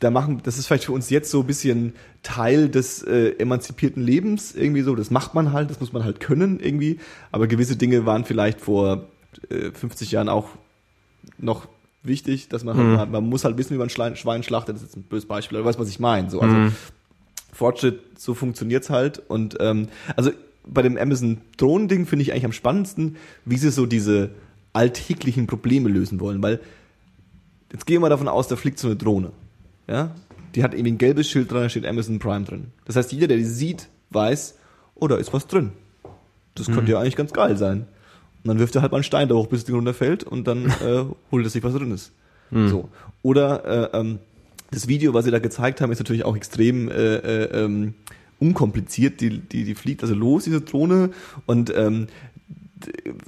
[0.00, 4.02] da machen, das ist vielleicht für uns jetzt so ein bisschen Teil des äh, emanzipierten
[4.02, 6.98] Lebens, irgendwie so, das macht man halt, das muss man halt können irgendwie,
[7.32, 9.06] aber gewisse Dinge waren vielleicht vor
[9.50, 10.48] äh, 50 Jahren auch
[11.38, 11.68] noch
[12.02, 12.94] wichtig, dass man halt, Mhm.
[12.94, 15.28] mal- man muss halt wissen, wie man Schlein- Schwein schlachtet, das ist jetzt ein böses
[15.28, 16.72] Beispiel, aber du weißt, was ich meine, so, also Mhm.
[17.52, 19.22] Fortschritt, so funktioniert's halt.
[19.28, 20.30] Und ähm, also
[20.66, 24.30] bei dem Amazon Drohnen-Ding finde ich eigentlich am spannendsten, wie sie so diese
[24.72, 26.60] alltäglichen Probleme lösen wollen, weil
[27.72, 29.32] jetzt gehen wir davon aus, da fliegt so eine Drohne,
[29.90, 30.14] ja,
[30.54, 32.68] die hat irgendwie ein gelbes Schild dran, da steht Amazon Prime drin.
[32.84, 34.56] Das heißt, jeder, der die sieht, weiß,
[34.94, 35.72] oh, da ist was drin.
[36.54, 37.86] Das könnte ja eigentlich ganz geil sein.
[38.42, 40.46] Und dann wirft er halt mal einen Stein da hoch, bis das Ding runterfällt und
[40.46, 42.12] dann äh, holt er sich, was drin ist.
[42.68, 42.88] So.
[43.22, 44.18] Oder äh, ähm,
[44.70, 47.94] das Video, was sie da gezeigt haben, ist natürlich auch extrem äh, äh, ähm,
[48.38, 49.20] unkompliziert.
[49.20, 51.10] Die, die, die fliegt also los, diese Drohne,
[51.46, 52.08] und ähm,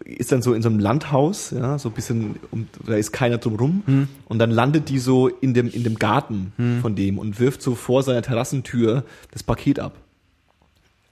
[0.04, 3.38] ist dann so in so einem Landhaus, ja, so ein bisschen, um, da ist keiner
[3.38, 7.62] drumrum, und dann landet die so in dem, in dem Garten von dem und wirft
[7.62, 9.96] so vor seiner Terrassentür das Paket ab.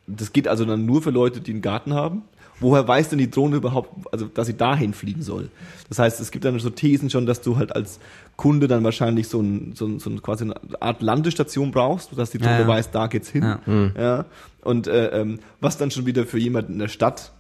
[0.07, 2.23] Das geht also dann nur für Leute, die einen Garten haben.
[2.63, 5.49] Woher weiß denn die Drohne überhaupt, also dass sie dahin fliegen soll?
[5.89, 8.01] Das heißt, es gibt dann so Thesen schon, dass du halt als
[8.37, 12.31] Kunde dann wahrscheinlich so, ein, so, ein, so ein, quasi eine Art Landestation brauchst, dass
[12.31, 12.69] die Drohne Ja, ja.
[12.69, 13.45] weiß, da geht's hin.
[13.45, 13.91] Ja.
[13.99, 14.25] Ja.
[14.63, 17.33] Und äh, ähm, was dann schon wieder für jemanden in der Stadt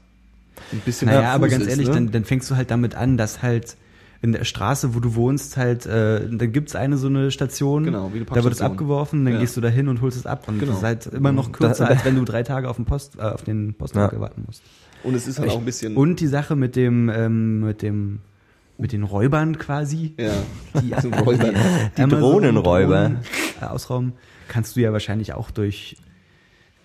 [0.73, 1.95] ein bisschen Naja, aber ganz ist, ehrlich, ne?
[1.95, 3.77] dann, dann fängst du halt damit an, dass halt
[4.23, 8.13] in der Straße, wo du wohnst, halt, äh, dann gibt's eine so eine Station, Genau,
[8.13, 9.41] wie eine da wird es abgeworfen, dann Ja.
[9.41, 10.47] gehst du da hin und holst es ab.
[10.47, 10.73] Und Genau.
[10.73, 13.23] das ist halt immer noch kürzer, als wenn du drei Tage auf den Post, äh,
[13.23, 14.21] auf den Postwagen Ja.
[14.21, 14.63] warten musst.
[15.03, 15.97] Und es ist halt auch ein bisschen.
[15.97, 18.19] Und die Sache mit dem, ähm, mit dem,
[18.77, 20.33] mit den Räubern quasi, ja.
[20.83, 20.89] die.
[20.91, 20.95] Die
[22.03, 23.01] Amazon Drohnenräuber.
[23.05, 23.19] Drohnen,
[23.63, 24.13] äh, ausrauben,
[24.49, 25.97] kannst du ja wahrscheinlich auch durch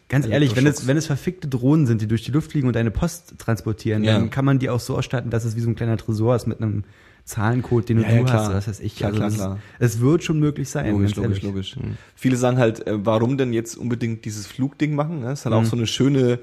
[0.08, 2.68] Ganz Also ehrlich, wenn es, wenn es verfickte Drohnen sind, die durch die Luft fliegen
[2.68, 4.14] und deine Post transportieren, Ja.
[4.14, 6.46] dann kann man die auch so ausstatten, dass es wie so ein kleiner Tresor ist
[6.46, 6.84] mit einem
[7.24, 8.34] Zahlencode, den Ja, du ja, klar.
[8.46, 8.98] hast, was weiß ich.
[8.98, 9.60] Klar, also klar, das, klar.
[9.80, 10.92] Es wird schon möglich sein.
[10.92, 11.76] Logisch, logisch, logisch.
[12.16, 15.22] Viele sagen halt, äh, warum denn jetzt unbedingt dieses Flugding machen?
[15.22, 15.26] Ne?
[15.28, 15.66] Das ist halt auch Mhm.
[15.66, 16.40] so eine schöne,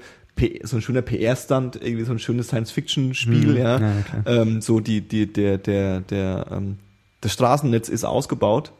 [0.63, 3.57] so ein schöner PR-Stand, irgendwie so ein schönes Science-Fiction-Spiel, Mhm.
[3.57, 3.79] ja.
[3.79, 3.93] Ja,
[4.25, 6.79] ähm, so die, die, der, der, der, ähm,
[7.21, 8.73] das Straßennetz ist ausgebaut.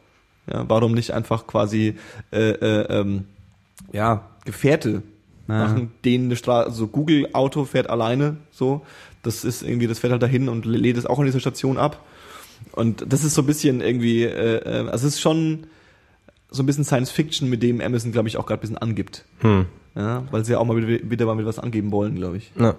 [0.52, 1.94] Ja, warum nicht einfach quasi,
[2.32, 3.24] äh, äh, ähm,
[3.92, 5.02] ja, Gefährte
[5.46, 5.66] Ah.
[5.66, 8.80] machen, denen eine Straße, so Google Auto fährt alleine, so.
[9.22, 12.02] Das ist irgendwie, das fährt halt dahin und lädt es auch an dieser Station ab.
[12.72, 15.66] Und das ist so ein bisschen irgendwie, äh, äh, also es ist schon
[16.50, 19.24] so ein bisschen Science Fiction, mit dem Amazon, glaube ich, auch gerade ein bisschen angibt.
[19.40, 19.66] Hm.
[19.96, 22.50] Ja, weil sie ja auch mal wieder, wieder mal mit was angeben wollen, glaube ich.
[22.58, 22.74] Ja.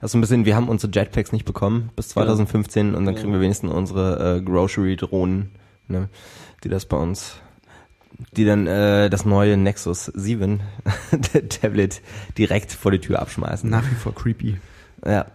[0.00, 3.20] Das ist ein bisschen, wir haben unsere Jetpacks nicht bekommen bis 2015 und dann Ja.
[3.20, 5.50] kriegen wir wenigstens unsere äh, Grocery-Drohnen,
[5.88, 6.08] ne,
[6.64, 7.36] die das bei uns,
[8.32, 10.60] die dann äh, das neue Nexus 7
[11.48, 12.00] Tablet
[12.38, 13.68] direkt vor die Tür abschmeißen.
[13.68, 14.58] Nach wie vor creepy.
[15.04, 15.26] Ja.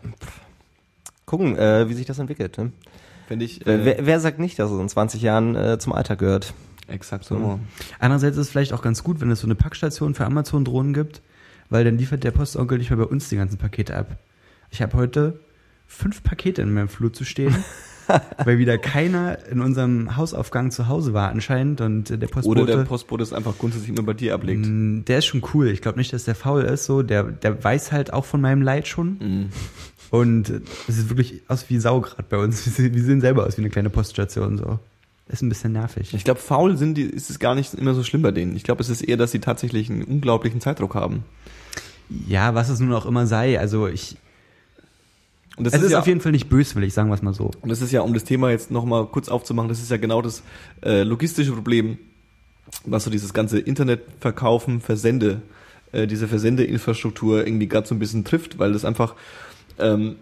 [1.26, 2.58] Gucken, äh, wie sich das entwickelt.
[2.58, 2.72] Ne?
[3.28, 3.62] Finde ich.
[3.66, 6.54] Wer- Äh, wer, wer sagt nicht, dass es in 20 Jahren äh, zum Alltag gehört?
[6.88, 7.58] exakt so.
[8.00, 11.22] Andererseits ist es vielleicht auch ganz gut, wenn es so eine Packstation für Amazon-Drohnen gibt,
[11.70, 14.18] weil dann liefert der Postonkel nicht mehr bei uns die ganzen Pakete ab.
[14.72, 15.40] Ich habe heute
[15.88, 17.56] fünf Pakete in meinem Flur zu stehen,
[18.46, 22.62] weil wieder keiner in unserem Hausaufgang zu Hause war anscheinend und äh, der Postbote...
[22.64, 24.66] Oder der Postbote ist einfach grundsätzlich immer bei dir ablegt.
[24.66, 25.68] Mm, Der ist schon cool.
[25.70, 26.86] Ich glaube nicht, dass der faul ist.
[26.86, 29.18] So, der, der weiß halt auch von meinem Leid schon.
[29.20, 29.50] Mhm.
[30.10, 32.66] Und äh, es sieht wirklich aus wie Sau gerade bei uns.
[32.66, 34.58] Wir sehen- wir sehen selber aus wie eine kleine Poststation.
[34.58, 34.80] So.
[35.30, 36.14] Ist ein bisschen nervig.
[36.14, 38.56] Ich glaube, faul sind die, ist es gar nicht immer so schlimm bei denen.
[38.58, 41.24] Ich glaube, es ist eher, dass sie tatsächlich einen unglaublichen Zeitdruck haben.
[42.28, 43.58] Ja, was es nun auch immer sei.
[43.60, 44.18] Also ich.
[45.58, 47.52] Und das es ist, ja, auf jeden Fall nicht böswillig, sagen wir es mal so.
[47.62, 50.22] Und das ist ja, um das Thema jetzt nochmal kurz aufzumachen, das ist ja genau
[50.22, 50.44] das
[50.84, 51.98] äh, logistische Problem,
[52.86, 55.42] was so dieses ganze Internetverkaufen, Versende,
[55.92, 59.16] äh, diese Versendeinfrastruktur irgendwie gerade so ein bisschen trifft, weil das einfach
[59.78, 60.16] ähm,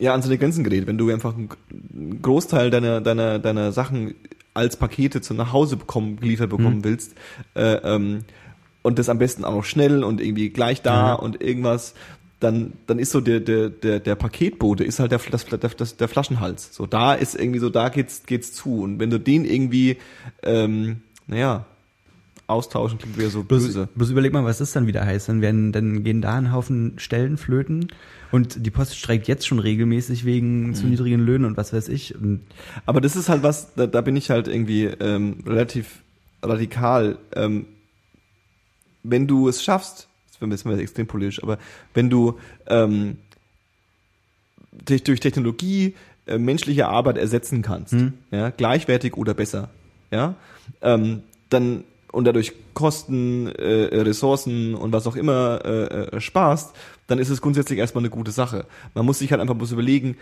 [0.00, 0.86] ja an seine Grenzen gerät.
[0.86, 4.14] Wenn du einfach einen Großteil deiner, deiner, deiner Sachen
[4.54, 6.84] als Pakete zu nach Hause bekommen, geliefert bekommen Mhm.
[6.84, 7.14] willst,
[7.54, 8.24] äh, ähm,
[8.82, 11.14] und das am besten auch noch schnell und irgendwie gleich da Ja.
[11.14, 11.94] und irgendwas,
[12.40, 15.46] dann, dann ist so der, der, der, der Paketbote ist halt der, das,
[15.76, 16.74] das, der Flaschenhals.
[16.74, 18.82] So, da ist irgendwie so, da geht's, geht's zu.
[18.82, 19.96] Und wenn du den irgendwie,
[20.42, 21.66] ähm, naja,
[22.46, 23.88] austauschen klingt wieder so böse.
[23.94, 25.28] Bloß, überleg mal, was das dann wieder heißt.
[25.28, 27.88] Dann, werden, dann gehen da ein Haufen Stellen flöten
[28.32, 32.14] und die Post streikt jetzt schon regelmäßig wegen zu niedrigen Löhnen und was weiß ich.
[32.14, 32.40] Und
[32.86, 36.02] Aber das ist halt was, da, da bin ich halt irgendwie ähm, relativ
[36.42, 37.18] radikal.
[37.34, 37.66] Ähm,
[39.02, 40.07] wenn du es schaffst,
[40.40, 41.58] das jetzt mal extrem politisch, aber
[41.94, 43.18] wenn du ähm,
[44.84, 45.94] durch, durch Technologie
[46.26, 48.14] äh, menschliche Arbeit ersetzen kannst, Hm.
[48.30, 49.70] ja, gleichwertig oder besser,
[50.10, 50.34] ja,
[50.82, 56.74] ähm, dann und dadurch Kosten, äh, Ressourcen und was auch immer äh, äh, sparst,
[57.06, 58.64] dann ist es grundsätzlich erstmal eine gute Sache.
[58.94, 60.16] Man muss sich halt einfach bloß überlegen,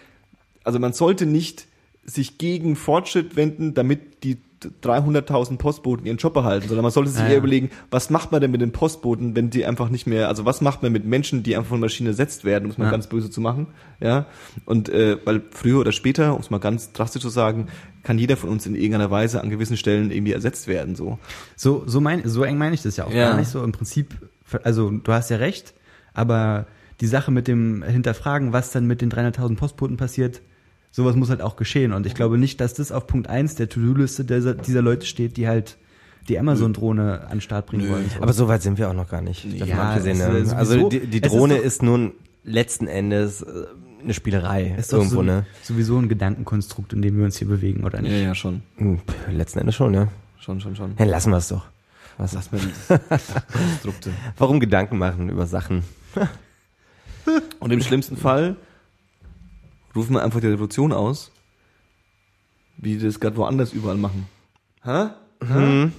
[0.64, 1.66] also man sollte nicht
[2.06, 4.38] sich gegen Fortschritt wenden, damit die
[4.82, 8.40] 300.000 Postboten ihren Job behalten, sondern man sollte sich Ja, eher überlegen, was macht man
[8.40, 11.42] denn mit den Postboten, wenn die einfach nicht mehr, also was macht man mit Menschen,
[11.42, 12.90] die einfach von Maschine ersetzt werden, um es mal Ja.
[12.90, 13.68] ganz böse zu machen,
[14.00, 14.26] ja,
[14.64, 17.66] und äh, weil früher oder später, um es mal ganz drastisch zu sagen,
[18.02, 21.18] kann jeder von uns in irgendeiner Weise an gewissen Stellen irgendwie ersetzt werden, so.
[21.54, 23.28] so, so, mein, so eng meine ich das ja auch Ja.
[23.28, 23.62] gar nicht so.
[23.62, 24.14] Im Prinzip,
[24.62, 25.74] also du hast ja recht,
[26.14, 26.66] aber
[27.02, 30.40] die Sache mit dem Hinterfragen, was dann mit den 300.000 Postboten passiert,
[30.96, 31.92] sowas muss halt auch geschehen.
[31.92, 35.36] Und ich glaube nicht, dass das auf Punkt eins der To-Do-Liste dieser, dieser Leute steht,
[35.36, 35.76] die halt
[36.30, 37.90] die Amazon-Drohne an den Start bringen Nö.
[37.92, 38.10] wollen.
[38.20, 39.44] Aber so weit sind wir auch noch gar nicht.
[39.44, 40.38] Ja, abgesehen, es ne?
[40.38, 42.12] ist Also sowieso- die, die ist Drohne doch- ist, nun
[42.44, 43.46] letzten Endes äh,
[44.02, 45.44] eine Spielerei ist doch irgendwo, so, ne?
[45.62, 48.12] sowieso ein Gedankenkonstrukt, in dem wir uns hier bewegen, oder nicht?
[48.12, 50.08] ja, schon, Hm, Letzten Endes schon, ja.
[50.40, 50.94] schon, schon, schon.
[50.98, 51.66] Ja, lassen wir es doch.
[52.18, 52.68] Was, Lass mir die
[53.52, 54.10] Konstrukte.
[54.38, 55.82] warum Gedanken machen über Sachen?
[57.60, 58.56] Und im schlimmsten Fall
[59.96, 61.30] rufen wir einfach die Revolution aus,
[62.78, 64.26] wie die das gerade woanders überall machen.
[64.84, 65.08] Hä?
[65.46, 65.90] Hä?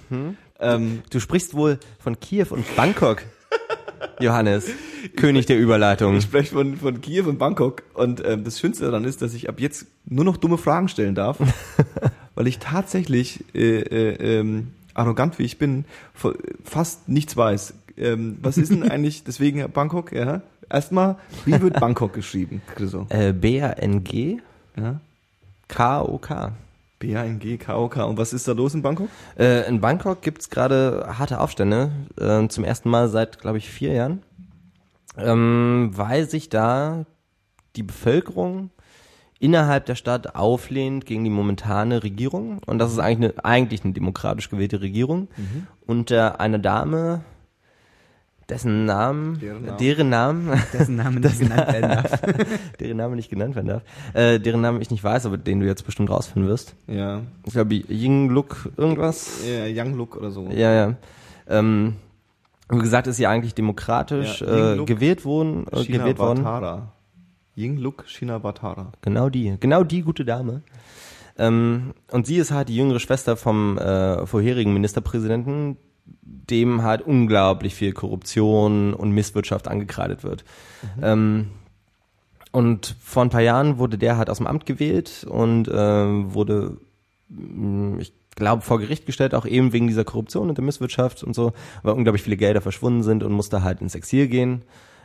[0.60, 3.24] Ähm, Du sprichst wohl von Kiew und Bangkok,
[4.20, 4.68] Johannes,
[5.16, 6.16] König der Überleitung.
[6.18, 9.50] ich spreche von, von Kiew und Bangkok und ähm, das Schönste daran ist, dass ich
[9.50, 11.38] ab jetzt nur noch dumme Fragen stellen darf,
[12.36, 15.86] weil ich tatsächlich, äh, äh, ähm, arrogant wie ich bin,
[16.64, 17.74] fast nichts weiß.
[17.98, 20.42] Ähm, was ist denn eigentlich, deswegen Bangkok, ja?
[20.70, 23.06] Erstmal, wie wird Bangkok geschrieben, Chriso?
[23.10, 24.40] Äh, B-A-N-G
[24.76, 25.00] Ja?
[25.68, 26.52] K-O-K.
[27.00, 28.04] B-A-N-G, K-O-K.
[28.06, 29.10] Und was ist da los in Bangkok?
[29.38, 33.94] Äh, in Bangkok gibt's gerade harte Aufstände, äh, zum ersten Mal seit, glaube ich, vier
[33.94, 34.24] Jahren,
[35.18, 37.06] ähm, weil sich da
[37.76, 38.72] die Bevölkerung
[39.40, 42.60] innerhalb der Stadt auflehnt gegen die momentane Regierung.
[42.66, 45.28] Und das ist eigentlich eine, eigentlich eine demokratisch gewählte Regierung.
[45.86, 47.22] Unter einer Dame,
[48.50, 49.78] dessen Namen, Deren Namen.
[49.78, 52.22] deren Namen, Dessen Name nicht genannt werden darf.
[52.80, 53.82] deren Name nicht genannt werden darf,
[54.14, 56.76] äh, deren Namen ich nicht weiß, aber den du jetzt bestimmt rausfinden wirst.
[56.88, 57.22] Ja.
[57.46, 59.42] Ich glaube, Ying Luk irgendwas.
[59.46, 60.48] ja Young Look oder so.
[60.50, 60.96] Ja, ja.
[61.50, 61.96] Ähm,
[62.70, 66.44] wie gesagt, ist sie eigentlich demokratisch Ja, äh, gewählt worden, äh, China gewählt worden.
[66.44, 66.94] Vatara.
[67.56, 68.92] Ying Look China Vatara.
[69.02, 70.62] Genau die, genau die gute Dame.
[71.38, 75.78] Ähm, und sie ist halt die jüngere Schwester vom äh, vorherigen Ministerpräsidenten,
[76.22, 80.46] dem halt unglaublich viel Korruption und Misswirtschaft angekreidet wird.
[81.02, 81.48] Ähm,
[82.52, 85.74] und vor ein paar Jahren wurde der halt aus dem Amt gewählt und äh,
[86.34, 86.78] wurde,
[87.30, 91.34] mh, ich glaube, vor Gericht gestellt, auch eben wegen dieser Korruption und der Misswirtschaft und
[91.36, 94.62] so, weil unglaublich viele Gelder verschwunden sind und musste halt ins Exil gehen.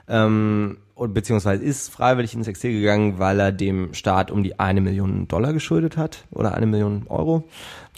[0.09, 4.81] Ähm, und beziehungsweise ist freiwillig ins Exil gegangen, weil er dem Staat um die eine
[4.81, 7.45] Million Dollar geschuldet hat oder eine Million Euro.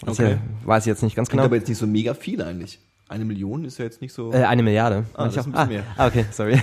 [0.01, 0.31] Das Okay.
[0.31, 0.37] ja,
[0.67, 1.47] weiß ich jetzt nicht ganz Klingt genau.
[1.47, 2.79] aber jetzt nicht so mega viel eigentlich.
[3.07, 4.33] Eine Million ist ja jetzt nicht so.
[4.33, 5.05] Äh, eine Milliarde.
[5.13, 5.83] Ah, das ich ist ein bisschen ah, mehr.
[5.95, 6.59] ah, okay, sorry.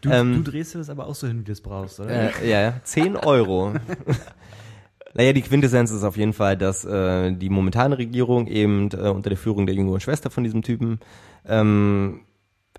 [0.00, 2.10] Du, Ähm, du drehst dir das aber auch so hin, wie du es brauchst, oder?
[2.40, 3.74] Äh, ja, ja, 10 Euro.
[5.14, 9.30] naja, die Quintessenz ist auf jeden Fall, dass äh, die momentane Regierung eben äh, unter
[9.30, 11.00] der Führung der jüngeren Schwester von diesem Typen
[11.44, 12.20] ähm,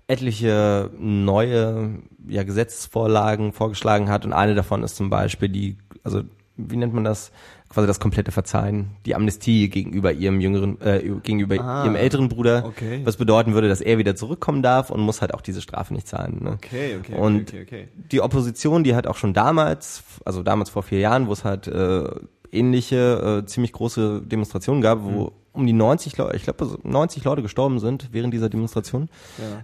[0.06, 6.22] etliche neue ja, Gesetzesvorlagen vorgeschlagen hat und eine davon ist zum Beispiel die, also
[6.56, 7.32] wie nennt man das?
[7.68, 12.64] Quasi das komplette Verzeihen, die Amnestie gegenüber ihrem jüngeren, äh, gegenüber Ah, ihrem älteren Bruder,
[12.66, 13.00] okay.
[13.04, 16.06] was bedeuten würde, dass er wieder zurückkommen darf und muss halt auch diese Strafe nicht
[16.06, 16.40] zahlen.
[16.42, 16.52] Ne?
[16.52, 20.82] okay, okay, Und okay, okay, die Opposition, die hat auch schon damals, also damals vor
[20.82, 22.04] vier Jahren, wo es halt äh,
[22.52, 27.42] ähnliche, äh, ziemlich große Demonstrationen gab, wo um die 90 Leute, ich glaube 90 Leute
[27.42, 29.08] gestorben sind während dieser Demonstration,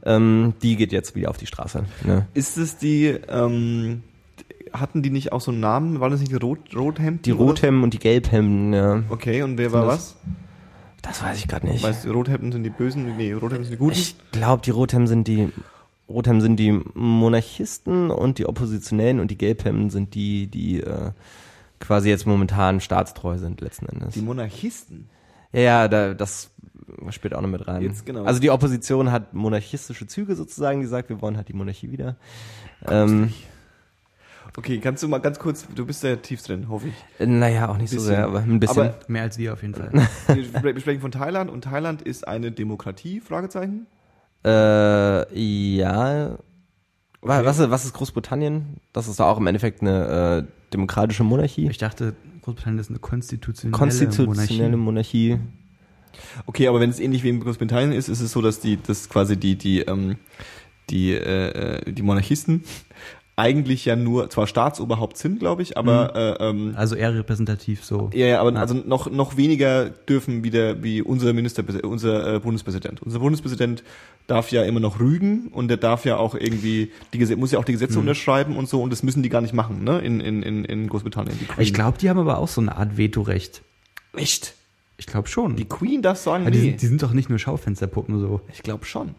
[0.04, 1.84] ähm, die geht jetzt wieder auf die Straße.
[2.04, 2.26] Ne?
[2.34, 4.02] Ist es die, ähm,
[4.72, 6.00] hatten die nicht auch so einen Namen?
[6.00, 7.22] Waren das nicht die Rot, Rothemden?
[7.22, 7.30] Die?
[7.30, 9.02] Rothemden und die Gelbhemden, ja.
[9.10, 10.16] Okay, und wer war was?
[11.02, 11.82] Das weiß ich gerade nicht.
[11.82, 13.16] Weißt du, Rothemden sind die Bösen?
[13.16, 13.92] Nee, Rothemden sind die Guten?
[13.92, 15.48] Ich glaube, die Rothemden sind die
[16.08, 21.10] Rothemden sind die Monarchisten und die Oppositionellen und die Gelbhemden sind die, die äh,
[21.80, 24.14] quasi jetzt momentan staatstreu sind letzten Endes.
[24.14, 25.08] die Monarchisten.
[25.52, 26.50] Ja, ja, da, das
[27.10, 27.82] spielt auch noch mit rein.
[27.82, 28.24] Jetzt, genau.
[28.24, 32.16] Also die Opposition hat monarchistische Züge sozusagen, die sagt, wir wollen halt die Monarchie wieder.
[32.86, 33.32] Ähm,
[34.58, 37.26] Okay, kannst du mal ganz kurz, du bist ja tief drin, hoffe ich.
[37.28, 38.08] naja, auch nicht so Bisschen.
[38.08, 38.82] sehr, aber ein bisschen.
[38.82, 39.92] Aber Mehr als wir auf jeden Fall.
[40.26, 43.86] wir spre- wir sprechen von Thailand und Thailand ist eine Demokratie, Fragezeichen?
[44.44, 46.32] äh, ja.
[47.20, 47.44] Okay.
[47.44, 48.78] Was, ist- was ist Großbritannien?
[48.92, 51.68] Das ist auch im Endeffekt eine äh, demokratische Monarchie.
[51.70, 55.34] Ich dachte, Großbritannien ist eine konstitutionelle, Konstitutionelle Monarchie.
[55.36, 55.38] Monarchie.
[56.46, 59.08] Okay, aber wenn es ähnlich wie in Großbritannien ist, ist es so, dass die, dass
[59.08, 60.16] quasi die, die, ähm,
[60.90, 62.64] die, äh, äh, die Monarchisten
[63.38, 68.10] eigentlich ja nur zwar Staatsoberhaupt sind, glaube ich, aber äh, ähm, Also eher repräsentativ so.
[68.12, 72.40] ja, ja, aber also noch noch weniger dürfen wie der wie unser Minister unser äh,
[72.40, 73.00] Bundespräsident.
[73.00, 73.84] Unser Bundespräsident
[74.26, 77.58] darf ja immer noch rügen und der darf ja auch irgendwie die Gesetze muss ja
[77.60, 80.00] auch die Gesetze unterschreiben und so und das müssen die gar nicht machen, ne?
[80.00, 81.38] In in in, in Großbritannien.
[81.58, 83.62] Ich glaube, die haben aber auch so eine Art Vetorecht.
[84.16, 84.54] echt.
[85.00, 85.54] Ich glaube schon.
[85.54, 86.64] Die Queen darf sagen, Aber die, nee.
[86.70, 88.40] sind, die sind doch nicht nur Schaufensterpuppen so.
[88.52, 89.14] ich glaube schon.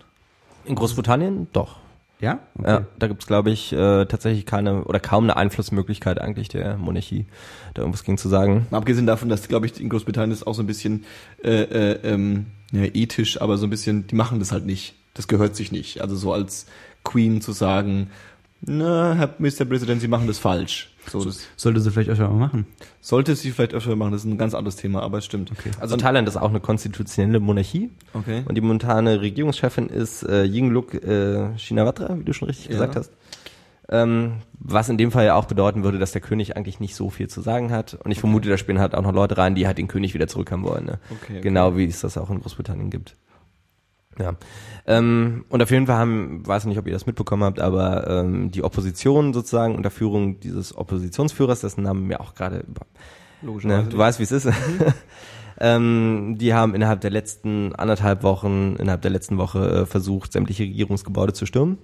[0.66, 1.48] In Großbritannien?
[1.54, 1.78] Doch.
[2.22, 2.40] Ja?
[2.58, 2.70] Okay.
[2.70, 7.26] Ja, da gibt's glaube ich, äh, tatsächlich keine oder kaum eine Einflussmöglichkeit eigentlich der Monarchie,
[7.74, 8.68] da irgendwas gegen zu sagen.
[8.70, 11.06] Mal abgesehen davon, dass, glaube ich, in Großbritannien ist auch so ein bisschen
[11.44, 14.96] äh, äh, ähm, ja, ethisch, aber so ein bisschen, die machen das halt nicht.
[15.14, 16.02] Das gehört sich nicht.
[16.02, 16.68] Also so als
[17.04, 18.10] Queen zu sagen,
[18.62, 19.66] na, Herr Mr.
[19.66, 20.94] President, Sie machen das falsch.
[21.08, 22.68] So, das Sollte sie vielleicht öfter mal machen.
[23.02, 25.52] sollte sie vielleicht öfter machen, das ist ein ganz anderes Thema, aber es stimmt.
[25.52, 25.72] Okay.
[25.80, 28.44] Also Thailand ist auch eine konstitutionelle Monarchie okay.
[28.46, 32.72] und die momentane Regierungschefin ist äh, Yingluck äh, Shinawatra, wie du schon richtig Ja.
[32.74, 33.12] gesagt hast.
[33.92, 37.10] Ähm, was in dem Fall ja auch bedeuten würde, dass der König eigentlich nicht so
[37.10, 37.96] viel zu sagen hat.
[38.04, 40.28] Und ich vermute, da spielen halt auch noch Leute rein, die halt den König wieder
[40.28, 40.86] zurückhaben wollen.
[40.86, 41.00] Ne?
[41.10, 41.42] Okay, okay.
[41.42, 43.16] Genau wie es das auch in Großbritannien gibt.
[44.20, 44.34] Ja.
[44.86, 48.52] Ähm, und auf jeden Fall haben, weiß nicht, ob ihr das mitbekommen habt, aber ähm,
[48.52, 52.86] die Opposition sozusagen unter Führung dieses Oppositionsführers, dessen Namen mir auch gerade über.
[53.42, 54.50] Ne, du weißt, wie es ist.
[55.60, 60.64] ähm, die haben innerhalb der letzten anderthalb Wochen, innerhalb der letzten Woche äh, versucht, sämtliche
[60.64, 61.78] Regierungsgebäude zu stürmen.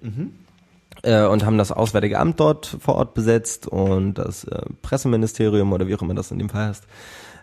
[1.03, 5.87] Äh, und haben das Auswärtige Amt dort vor Ort besetzt und das äh, Presseministerium oder
[5.87, 6.87] wie auch immer das in dem Fall heißt.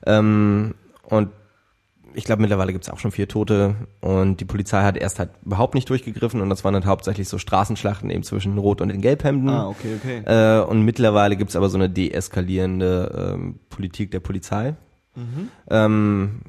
[0.06, 0.74] Ähm,
[1.04, 1.28] und
[2.14, 5.30] ich glaube, mittlerweile gibt es auch schon vier Tote und die Polizei hat erst halt
[5.44, 9.00] überhaupt nicht durchgegriffen und das waren dann hauptsächlich so Straßenschlachten eben zwischen Rot und den
[9.00, 9.48] Gelbhemden.
[9.48, 10.22] Ah, okay, okay.
[10.24, 14.74] Äh, und mittlerweile gibt's aber so eine deeskalierende ähm, Politik der Polizei.
[15.70, 16.40] Ähm,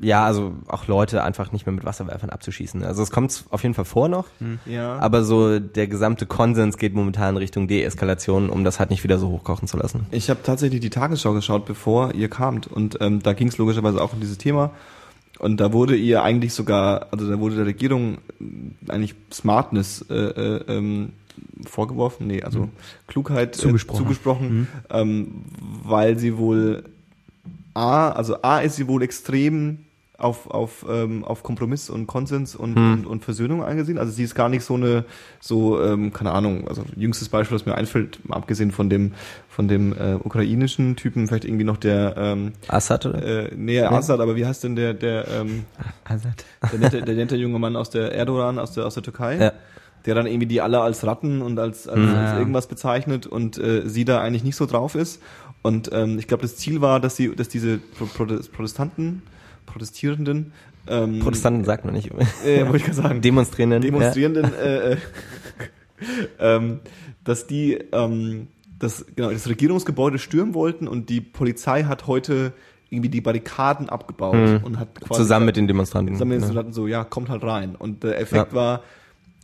[0.00, 2.84] ja, also auch Leute einfach nicht mehr mit Wasserwerfern abzuschießen.
[2.84, 4.26] Also es kommt auf jeden Fall vor noch,
[4.66, 4.96] ja.
[4.98, 9.28] aber so der gesamte Konsens geht momentan Richtung Deeskalation, um das halt nicht wieder so
[9.28, 10.06] hochkochen zu lassen.
[10.10, 12.66] Ich habe tatsächlich die Tagesschau geschaut, bevor ihr kamt.
[12.66, 14.70] Und ähm, da ging es logischerweise auch um dieses Thema.
[15.38, 20.14] Und da wurde ihr eigentlich sogar, also da wurde der Regierung äh, eigentlich Smartness äh,
[20.14, 21.12] äh, ähm,
[21.64, 22.68] vorgeworfen, nee, also
[23.06, 24.02] Klugheit äh, Zugesprochen.
[24.02, 25.44] zugesprochen ähm,
[25.84, 26.82] weil sie wohl
[27.74, 29.84] A, also A ist sie wohl extrem
[30.18, 33.98] auf, auf, ähm, auf Kompromiss und Konsens und, und, und Versöhnung eingesehen.
[33.98, 35.04] Also sie ist gar nicht so eine,
[35.40, 39.12] so, ähm, keine Ahnung, also jüngstes Beispiel, das mir einfällt, mal abgesehen von dem,
[39.48, 43.22] von dem äh, ukrainischen Typen, vielleicht irgendwie noch der, ähm, Assad oder?
[43.22, 45.64] äh, nee, Assad, aber wie heißt denn der, der, ähm,
[46.04, 46.44] Assad.
[46.72, 49.36] der nette, der nette junge Mann aus der Erdogan, aus der, aus der Türkei?
[49.38, 49.52] Ja.
[50.06, 52.08] der dann irgendwie die alle als Ratten und als, als, Mhm.
[52.08, 52.38] als Ja.
[52.38, 55.20] irgendwas bezeichnet und äh, sie da eigentlich nicht so drauf ist.
[55.62, 59.22] Und ähm, ich glaube, das Ziel war, dass sie, dass diese Pro Prote- Protestanten,
[59.68, 60.52] Protestierenden,
[60.88, 62.10] ähm, Protestanten sagt man nicht.
[62.44, 63.82] äh, wollte ich gerade sagen, Demonstrierenden.
[63.82, 64.96] Demonstrierenden, äh, äh,
[66.40, 66.80] ähm,
[67.24, 72.52] dass die ähm, das, genau, das Regierungsgebäude stürmen wollten und die Polizei hat heute
[72.90, 74.60] irgendwie die Barrikaden abgebaut Mhm.
[74.64, 75.06] und hat Ja.
[75.08, 76.14] quasi Zusammen mit den Demonstranten.
[76.14, 76.46] zusammen mit den ne?
[76.46, 77.74] Soldaten so, ja, kommt halt rein.
[77.76, 78.56] Und der Effekt Ja.
[78.56, 78.82] war,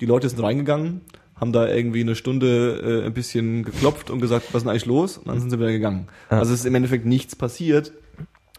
[0.01, 1.03] die Leute sind reingegangen,
[1.37, 4.87] haben da irgendwie eine Stunde äh, ein bisschen geklopft und gesagt, was ist denn eigentlich
[4.87, 5.19] los?
[5.19, 6.07] Und dann sind sie wieder gegangen.
[6.31, 6.39] Ja.
[6.39, 7.93] Also es ist im Endeffekt nichts passiert.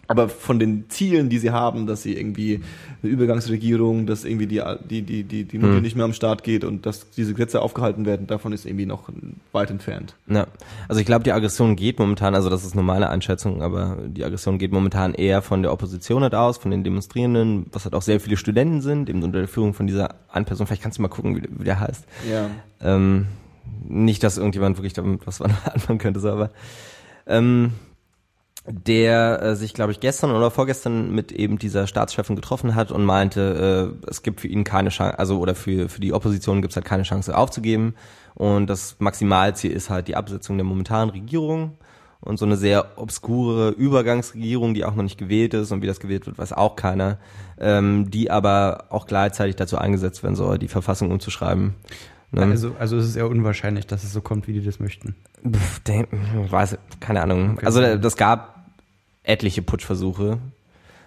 [0.08, 2.62] Aber von den Zielen, die sie haben, dass sie irgendwie
[3.02, 5.82] eine Übergangsregierung, dass irgendwie die, die, die, die, die Mutti Hm.
[5.82, 9.10] nicht mehr am Start geht und dass diese Gesetze aufgehalten werden, davon ist irgendwie noch
[9.52, 10.16] weit entfernt.
[10.28, 10.48] Ja,
[10.88, 14.24] also ich glaube, die Aggression geht momentan, also das ist nur meine Einschätzung, aber die
[14.24, 18.02] Aggression geht momentan eher von der Opposition halt aus, von den Demonstrierenden, was halt auch
[18.02, 20.68] sehr viele Studenten sind, eben unter der Führung von dieser einen Person.
[20.68, 22.06] Vielleicht kannst du mal gucken, wie, wie der heißt.
[22.30, 22.50] Ja.
[22.82, 23.28] Ähm,
[23.88, 26.52] nicht, dass irgendjemand wirklich damit was anfangen könnte, so, aber
[27.28, 27.72] ähm,
[28.68, 33.06] der äh, sich, glaube ich, gestern oder vorgestern mit eben dieser Staatschefin getroffen hat und
[33.06, 36.72] meinte, äh, es gibt für ihn keine Chance, also oder für, für die Opposition gibt
[36.72, 37.94] es halt keine Chance aufzugeben.
[38.34, 41.78] Und das Maximalziel ist halt die Absetzung der momentanen Regierung
[42.22, 46.00] und so eine sehr obskure Übergangsregierung, die auch noch nicht gewählt ist und wie das
[46.00, 47.20] gewählt wird, weiß auch keiner,
[47.60, 51.76] ähm, die aber auch gleichzeitig dazu eingesetzt werden soll, die Verfassung umzuschreiben.
[52.32, 52.42] Ne?
[52.42, 55.16] Also, also es ist eher unwahrscheinlich, dass es so kommt, wie die das möchten.
[55.50, 56.10] Pff, denk,
[56.50, 57.54] weiß, keine Ahnung.
[57.54, 57.66] Okay.
[57.68, 58.55] Also da- das gab
[59.28, 60.40] etliche Putschversuche,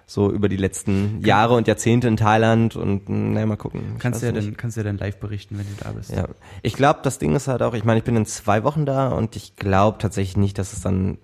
[0.06, 3.82] so über die letzten Jahre und Jahrzehnte in Thailand und naja, mal gucken.
[3.94, 4.46] Ich Kannst du ja nicht.
[4.48, 6.10] dann, kannst du ja dann live berichten, wenn du da bist.
[6.10, 6.28] Ja,
[6.62, 9.08] ich glaube, das Ding ist halt auch, ich meine, ich bin in zwei Wochen da
[9.08, 11.18] und ich glaube tatsächlich nicht, dass es dann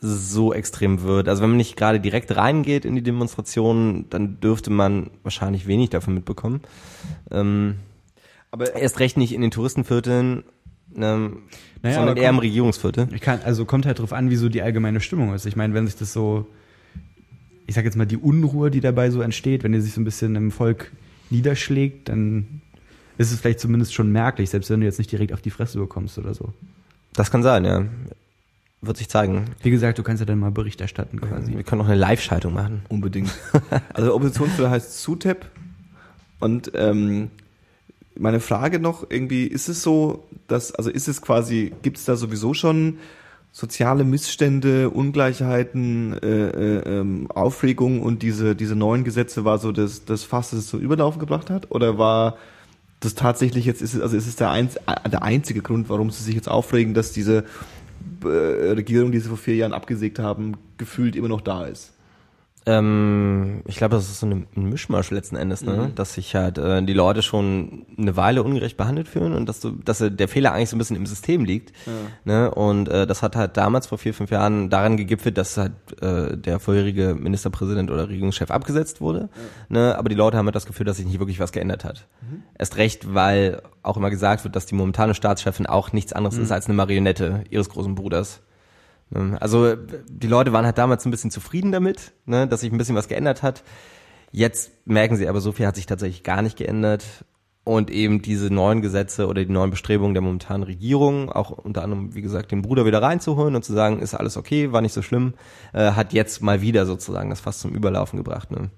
[0.00, 1.28] so extrem wird.
[1.28, 5.90] Also wenn man nicht gerade direkt reingeht in die Demonstrationen, dann dürfte man wahrscheinlich wenig
[5.90, 6.60] davon mitbekommen.
[7.30, 7.76] Ähm,
[8.50, 10.44] Aber erst recht nicht in den Touristenvierteln,
[11.02, 11.38] ähm,
[11.82, 13.08] Naja, sondern aber eher im komm- Regierungsviertel.
[13.14, 15.46] Ich kann, also kommt halt drauf an, wie so die allgemeine Stimmung ist.
[15.46, 16.46] Ich meine, wenn sich das so,
[17.66, 20.04] ich sag jetzt mal, die Unruhe, die dabei so entsteht, wenn die sich so ein
[20.04, 20.92] bisschen im Volk
[21.30, 22.62] niederschlägt, dann
[23.18, 25.78] ist es vielleicht zumindest schon merklich, selbst wenn du jetzt nicht direkt auf die Fresse
[25.78, 26.52] bekommst oder so.
[27.14, 27.84] Das kann sein, ja.
[28.80, 29.46] Wird sich zeigen.
[29.62, 31.52] Wie gesagt, du kannst ja dann mal Bericht erstatten quasi.
[31.52, 32.82] Wir können auch eine Live-Schaltung machen.
[32.88, 33.30] Unbedingt.
[33.92, 35.46] Also Oppositionsführer heißt SUTEP.
[36.38, 37.30] Und ähm,
[38.18, 42.16] meine Frage noch irgendwie, ist es so, dass, also ist es quasi, gibt es da
[42.16, 42.98] sowieso schon
[43.52, 50.04] soziale Missstände, Ungleichheiten, äh, äh, ähm, Aufregung und diese, diese neuen Gesetze war so das,
[50.04, 51.70] das Fass, das es zum Überlaufen gebracht hat?
[51.70, 52.36] Oder war
[53.00, 56.10] das tatsächlich jetzt, ist es, also ist es der, einz, äh, der einzige Grund, warum
[56.10, 57.44] sie sich jetzt aufregen, dass diese
[58.22, 61.92] äh, Regierung, die sie vor vier Jahren abgesägt haben, gefühlt immer noch da ist?
[62.68, 65.90] Ähm, ich glaube, das ist so ein Mischmasch letzten Endes, ne?
[65.94, 69.70] dass sich halt äh, die Leute schon eine Weile ungerecht behandelt fühlen und dass du,
[69.70, 71.72] dass äh, der Fehler eigentlich so ein bisschen im System liegt.
[72.24, 72.50] Ne?
[72.50, 76.36] Und äh, das hat halt damals vor vier, fünf Jahren daran gegipfelt, dass halt äh,
[76.36, 79.30] der vorherige Ministerpräsident oder Regierungschef abgesetzt wurde.
[79.70, 79.96] Ne?
[79.96, 82.06] Aber die Leute haben halt das Gefühl, dass sich nicht wirklich was geändert hat.
[82.58, 86.52] Erst recht, weil auch immer gesagt wird, dass die momentane Staatschefin auch nichts anderes ist
[86.52, 88.42] als eine Marionette ihres großen Bruders.
[89.10, 89.40] Ne?
[89.40, 92.96] Also die Leute waren halt damals ein bisschen zufrieden damit, ne, dass sich ein bisschen
[92.96, 93.64] was geändert hat.
[94.30, 97.04] Jetzt merken sie aber, so viel hat sich tatsächlich gar nicht geändert.
[97.64, 102.14] Und eben diese neuen Gesetze oder die neuen Bestrebungen der momentanen Regierung, auch unter anderem,
[102.14, 105.02] wie gesagt, den Bruder wieder reinzuholen und zu sagen, ist alles okay, war nicht so
[105.02, 105.34] schlimm,
[105.74, 108.50] äh, hat jetzt mal wieder sozusagen das fast zum Überlaufen gebracht.
[108.50, 108.70] Ne?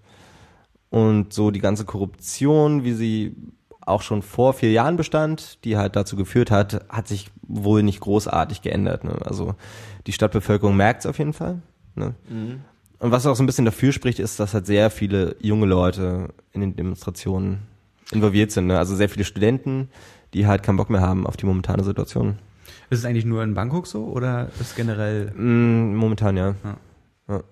[0.88, 3.36] Und so die ganze Korruption, wie sie
[3.80, 8.00] auch schon vor vier Jahren bestand, die halt dazu geführt hat, hat sich wohl nicht
[8.00, 9.04] großartig geändert.
[9.04, 9.16] Ne?
[9.24, 9.54] Also
[10.06, 11.60] die Stadtbevölkerung merkt es auf jeden Fall.
[11.94, 12.14] Ne?
[12.98, 16.28] Und was auch so ein bisschen dafür spricht, ist, dass halt sehr viele junge Leute
[16.52, 17.60] in den Demonstrationen
[18.12, 18.66] involviert sind.
[18.66, 18.78] Ne?
[18.78, 19.88] Also sehr viele Studenten,
[20.34, 22.38] die halt keinen Bock mehr haben auf die momentane Situation.
[22.90, 25.32] Ist es eigentlich nur in Bangkok so oder ist generell?
[25.36, 26.54] Mm, momentan ja.
[26.64, 26.76] Ja.
[27.28, 27.42] ja.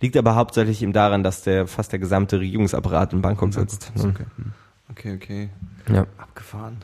[0.00, 3.92] Liegt aber hauptsächlich eben daran, dass der fast der gesamte Regierungsapparat in Bangkok sitzt.
[3.94, 4.26] Bangkok, Ne?
[4.26, 4.30] okay.
[4.36, 4.52] Hm.
[4.90, 5.48] Okay, okay.
[5.92, 6.06] Ja.
[6.18, 6.78] Abgefahren.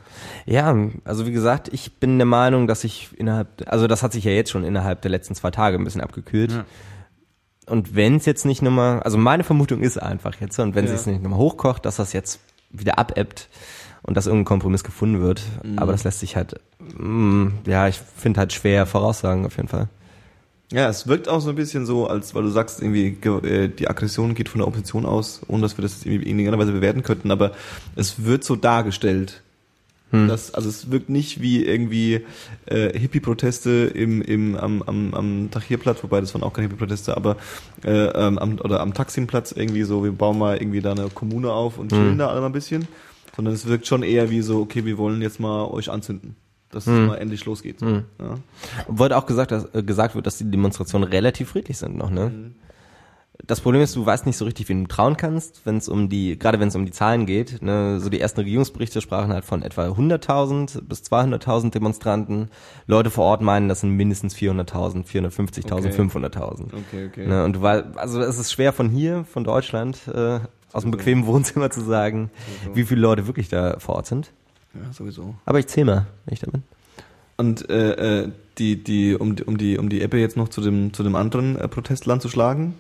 [0.47, 4.25] Ja, also wie gesagt, ich bin der Meinung, dass ich innerhalb, also das hat sich
[4.25, 6.53] ja jetzt schon innerhalb der letzten zwei Tage ein bisschen abgekühlt.
[6.53, 6.65] Ja.
[7.67, 10.93] Und wenn es jetzt nicht nochmal, also meine Vermutung ist einfach jetzt, und wenn Ja.
[10.93, 13.49] es nicht nochmal hochkocht, dass das jetzt wieder abebbt
[14.03, 15.43] und dass irgendein Kompromiss gefunden wird.
[15.77, 16.59] Aber das lässt sich halt,
[16.99, 19.89] mm, ja, ich finde halt schwer voraussagen auf jeden Fall.
[20.72, 23.68] Ja, es wirkt auch so ein bisschen so, als weil du sagst, irgendwie ge- äh,
[23.68, 26.72] die Aggression geht von der Opposition aus, ohne dass wir das irgendwie in irgendeiner Weise
[26.72, 27.52] bewerten könnten, aber
[27.96, 29.42] es wird so dargestellt.
[30.12, 30.29] Hm.
[30.29, 32.25] Das, also es wirkt nicht wie irgendwie
[32.66, 37.37] äh, Hippie-Proteste im, im, am, am, am Tahrirplatz, wobei das waren auch keine Hippie-Proteste, aber
[37.85, 41.50] äh, ähm, am, oder am Taksimplatz irgendwie so, wir bauen mal irgendwie da eine Kommune
[41.52, 42.18] auf und chillen Hm.
[42.18, 42.87] da alle mal ein bisschen.
[43.37, 46.35] sondern es wirkt schon eher wie so, okay, wir wollen jetzt mal euch anzünden,
[46.71, 47.81] dass es mal endlich losgeht.
[47.81, 47.87] So.
[47.87, 48.04] Hm.
[48.18, 48.38] Ja.
[48.88, 52.31] Wurde auch gesagt, dass, äh, gesagt wird, dass die Demonstrationen relativ friedlich sind noch, ne?
[52.31, 52.54] Mhm.
[53.46, 56.08] Das Problem ist, du weißt nicht so richtig, wen du trauen kannst, wenn es um
[56.08, 57.62] die, gerade wenn es um die Zahlen geht.
[57.62, 62.50] Ne, so die ersten Regierungsberichte sprachen halt von etwa 100.000 bis 200.000 Demonstranten.
[62.87, 65.88] Leute vor Ort meinen, das sind mindestens 400.000, 450.000, Okay.
[65.90, 66.64] 500.000.
[66.66, 67.27] Okay, okay.
[67.27, 70.40] Ne, und du weißt, also es ist schwer von hier, von Deutschland, äh,
[70.73, 72.31] aus dem bequemen Wohnzimmer zu sagen,
[72.75, 74.33] wie viele Leute wirklich da vor Ort sind.
[74.75, 75.35] Ja, sowieso.
[75.44, 76.62] Aber ich zähle mal, wenn ich da bin.
[77.37, 80.60] Und äh, äh, die, die, um, die- um die, um die Ebbe jetzt noch zu
[80.60, 82.75] dem, zu dem anderen äh, Protestland zu schlagen,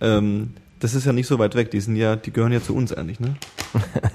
[0.00, 1.70] ähm, das ist ja nicht so weit weg.
[1.72, 3.34] Die sind ja, die gehören ja zu uns eigentlich, ne?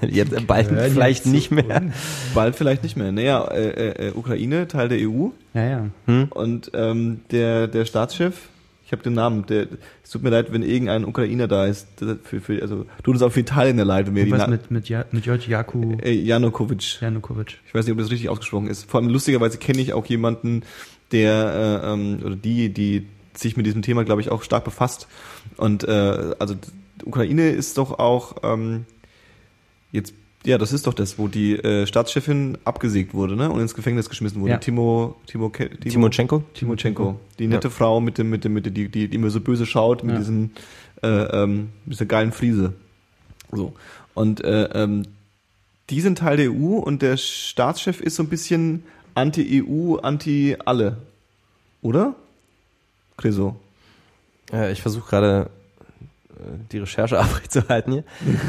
[0.08, 1.82] Jetzt äh, bald Gehören vielleicht nicht mehr.
[1.82, 1.94] uns.
[2.34, 3.12] Bald vielleicht nicht mehr.
[3.12, 5.28] Naja, äh, äh, äh, Ukraine, Teil der EU.
[5.52, 5.64] Ja,
[6.06, 6.26] ja.
[6.30, 8.48] Und ähm, der, der Staatschef,
[8.86, 9.66] ich habe den Namen, der,
[10.02, 11.88] es tut mir leid, wenn irgendein Ukrainer da ist.
[12.22, 14.70] Für, für, also tut uns auch für Italien leid, wenn wir die Was Na mit,
[14.70, 17.00] mit, ja, mit George Jaku äh, Janukovic.
[17.00, 17.58] Janukovic.
[17.66, 18.88] Ich weiß nicht, ob das richtig ausgesprochen ist.
[18.90, 20.62] Vor allem lustigerweise kenne ich auch jemanden,
[21.12, 25.08] der äh, ähm, oder die, die sich mit diesem Thema, glaube ich, auch stark befasst.
[25.56, 28.84] Und äh, also die Ukraine ist doch auch ähm,
[29.92, 30.12] jetzt,
[30.44, 34.08] ja, das ist doch das, wo die äh, Staatschefin abgesägt wurde, ne, und ins Gefängnis
[34.08, 34.52] geschmissen wurde.
[34.52, 34.58] Ja.
[34.58, 36.42] Timo, Timo, Timo, Timochenko?
[36.54, 39.40] Timochenko, die nette Frau mit dem, mit dem, mit dem, die, die, die immer so
[39.40, 40.18] böse schaut, mit Ja.
[40.18, 40.50] diesem,
[41.02, 42.74] äh, ähm, mit dieser geilen Friese.
[43.52, 43.72] So.
[44.14, 45.04] Und äh, ähm,
[45.90, 48.84] die sind Teil der EU und der Staatschef ist so ein bisschen
[49.14, 50.98] anti-EU, anti-alle.
[51.82, 52.14] Oder?
[53.16, 53.56] Creso.
[54.52, 55.50] Äh, ich versuche gerade
[56.72, 58.04] die Recherche aufrechtzuerhalten hier.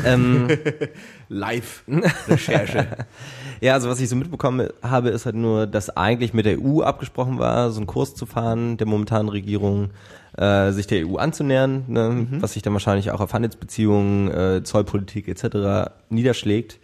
[0.05, 0.47] ähm,
[1.29, 1.83] Live.
[2.27, 2.87] Recherche.
[3.61, 6.81] ja, also was ich so mitbekommen habe, ist halt nur, dass eigentlich mit der EU
[6.81, 9.89] abgesprochen war, so einen Kurs zu fahren, der momentanen Regierung,
[10.37, 15.27] äh, sich der EU anzunähern, ne, was sich dann wahrscheinlich auch auf Handelsbeziehungen, äh, Zollpolitik
[15.27, 15.91] etc.
[16.09, 16.79] niederschlägt.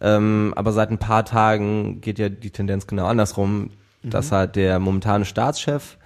[0.00, 3.70] Ähm, aber seit ein paar Tagen geht ja die Tendenz genau andersrum,
[4.02, 5.98] dass halt der momentane Staatschef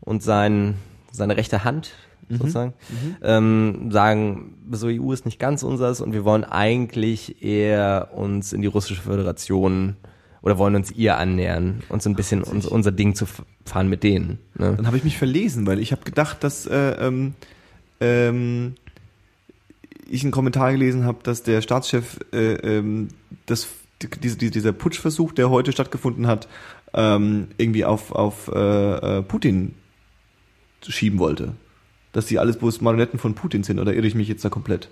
[0.00, 0.74] und sein,
[1.10, 1.92] seine rechte Hand
[2.30, 2.74] sozusagen
[3.22, 8.60] ähm, sagen, so EU ist nicht ganz unseres und wir wollen eigentlich eher uns in
[8.60, 9.96] die russische Föderation
[10.42, 13.26] oder wollen uns ihr annähern und so ein bisschen uns, unser Ding zu
[13.64, 14.38] fahren mit denen.
[14.54, 14.74] Ne?
[14.76, 17.34] Dann habe ich mich verlesen, weil ich habe gedacht, dass äh, ähm,
[18.00, 18.74] ähm,
[20.08, 23.08] ich einen Kommentar gelesen habe, dass der Staatschef äh, ähm,
[23.46, 23.68] das,
[24.02, 26.48] die, diese, dieser Putschversuch, der heute stattgefunden hat,
[26.94, 29.74] ähm, irgendwie auf, auf äh, äh, Putin
[30.82, 31.52] schieben wollte.
[32.12, 34.88] Dass die alles bloß Marionetten von Putin sind, oder irre ich mich jetzt da komplett?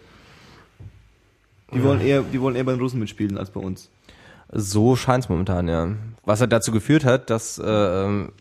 [1.72, 3.90] Die wollen eher, die wollen eher bei den Russen mitspielen als bei uns.
[4.52, 5.88] So scheint's momentan, ja.
[6.24, 8.32] Was halt dazu geführt hat, dass äh, ähm,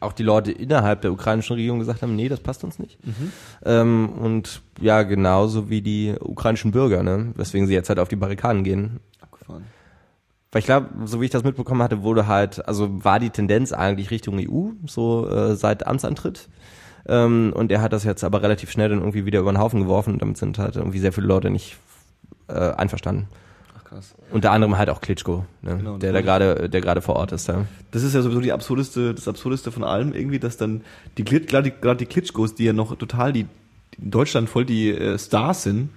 [0.00, 2.98] auch die Leute innerhalb der ukrainischen Regierung gesagt haben, nee, das passt uns nicht.
[3.64, 7.32] Ähm, und ja, genauso wie die ukrainischen Bürger, ne?
[7.36, 9.00] weswegen sie jetzt halt auf die Barrikaden gehen.
[9.20, 9.64] Abgefahren.
[10.52, 13.72] Weil ich glaube, so wie ich das mitbekommen hatte, wurde halt, also war die Tendenz
[13.72, 16.48] eigentlich Richtung EU, so äh, seit Amtsantritt.
[17.06, 19.80] Ähm, und er hat das jetzt aber relativ schnell dann irgendwie wieder über den Haufen
[19.80, 21.76] geworfen und damit sind halt irgendwie sehr viele Leute nicht
[22.48, 23.28] äh, einverstanden.
[23.76, 24.14] Ach krass.
[24.30, 25.76] Unter anderem halt auch Klitschko, ne?
[25.76, 27.48] Genau, der da gerade, der gerade vor Ort ist.
[27.48, 27.66] Ja.
[27.90, 30.82] Das ist ja sowieso die absurdeste, das absurdeste von allem irgendwie, dass dann
[31.18, 33.46] die gerade die, gerade die Klitschkos, die ja noch total die,
[33.98, 35.90] in Deutschland voll die äh, Stars sind,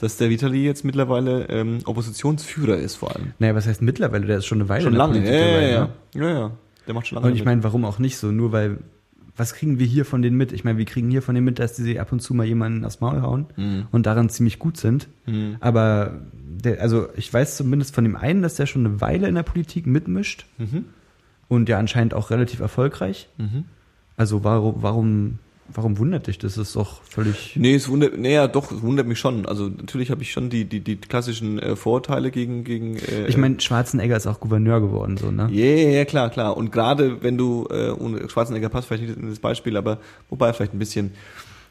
[0.00, 3.34] dass der Vitali jetzt mittlerweile ähm, Oppositionsführer ist vor allem.
[3.38, 4.26] Naja, was heißt mittlerweile?
[4.26, 5.90] Der ist schon eine Weile Schon lange, ja, Politik ja, dabei, ja, ne?
[6.14, 6.50] ja, ja.
[6.86, 7.28] Der macht schon lange.
[7.28, 8.28] Und ich meine, warum auch nicht so?
[8.28, 8.78] Nur weil,
[9.36, 10.52] was kriegen wir hier von denen mit?
[10.52, 12.84] Ich meine, wir kriegen hier von denen mit, dass die ab und zu mal jemanden
[12.84, 13.86] aufs Maul hauen Mhm.
[13.92, 15.08] und daran ziemlich gut sind.
[15.60, 19.34] Aber der, also ich weiß zumindest von dem einen, dass der schon eine Weile in
[19.36, 20.84] der Politik mitmischt Mhm.
[21.48, 23.28] und ja anscheinend auch relativ erfolgreich.
[23.38, 23.64] Mhm.
[24.16, 25.38] Also warum, warum,
[25.74, 26.56] warum wundert dich das?
[26.56, 27.56] Ist doch völlig.
[27.56, 29.46] Nee, es wundert, nee, ja, doch, es wundert mich schon.
[29.46, 33.36] Also natürlich habe ich schon die, die, die klassischen äh, Vorurteile gegen, gegen äh, Ich
[33.36, 35.48] meine, Schwarzenegger ist auch Gouverneur geworden, so, ne?
[35.52, 36.56] Ja, ja, ja, klar, klar.
[36.56, 39.98] Und gerade wenn du, äh, ohne Schwarzenegger passt vielleicht nicht in das Beispiel, aber
[40.28, 41.12] wobei vielleicht ein bisschen,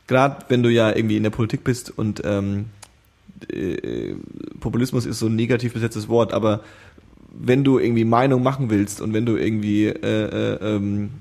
[0.07, 2.65] gerade wenn du ja irgendwie in der Politik bist und ähm,
[3.51, 4.15] äh,
[4.59, 6.61] Populismus ist so ein negativ besetztes Wort, aber
[7.31, 11.11] wenn du irgendwie Meinung machen willst und wenn du irgendwie äh, äh, ähm,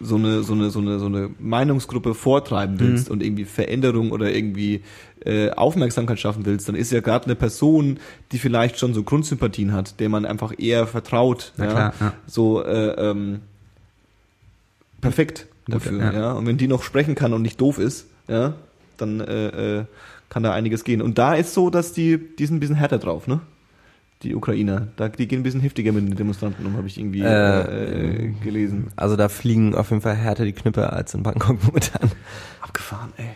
[0.00, 4.34] so eine so eine so eine so eine Meinungsgruppe vortreiben willst und irgendwie Veränderung oder
[4.34, 4.82] irgendwie
[5.24, 7.98] äh, Aufmerksamkeit schaffen willst, dann ist ja gerade eine Person,
[8.32, 12.12] die vielleicht schon so Grundsympathien hat, der man einfach eher vertraut, ja, klar, ja.
[12.26, 13.40] so äh, ähm,
[15.00, 16.12] perfekt Gut, dafür, ja.
[16.12, 16.32] ja.
[16.32, 18.54] Und wenn die noch sprechen kann und nicht doof ist, ja,
[18.96, 19.84] dann äh, äh,
[20.28, 21.02] kann da einiges gehen.
[21.02, 23.40] Und da ist so, dass die, die sind ein bisschen härter drauf, ne?
[24.22, 24.88] Die Ukrainer.
[24.96, 28.32] Da, die gehen ein bisschen heftiger mit den Demonstranten um, habe ich irgendwie äh, äh,
[28.42, 28.88] gelesen.
[28.96, 32.10] Also da fliegen auf jeden Fall härter die Knüppe als in Bangkok momentan.
[32.62, 33.30] Abgefahren, ey.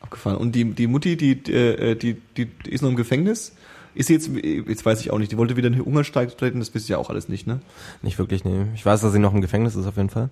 [0.00, 0.38] Abgefahren.
[0.38, 3.55] Und die, die Mutti, die, äh, die, die, die ist noch im Gefängnis.
[3.96, 6.58] Ist sie jetzt, jetzt weiß ich auch nicht, die wollte wieder in den Hungerstreik treten,
[6.60, 7.60] das wisst ihr ja auch alles nicht, ne?
[8.02, 8.66] Nicht wirklich, nee.
[8.74, 10.28] Ich weiß, dass sie noch im Gefängnis ist auf jeden Fall.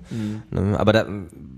[0.51, 1.07] Ne, Aber da,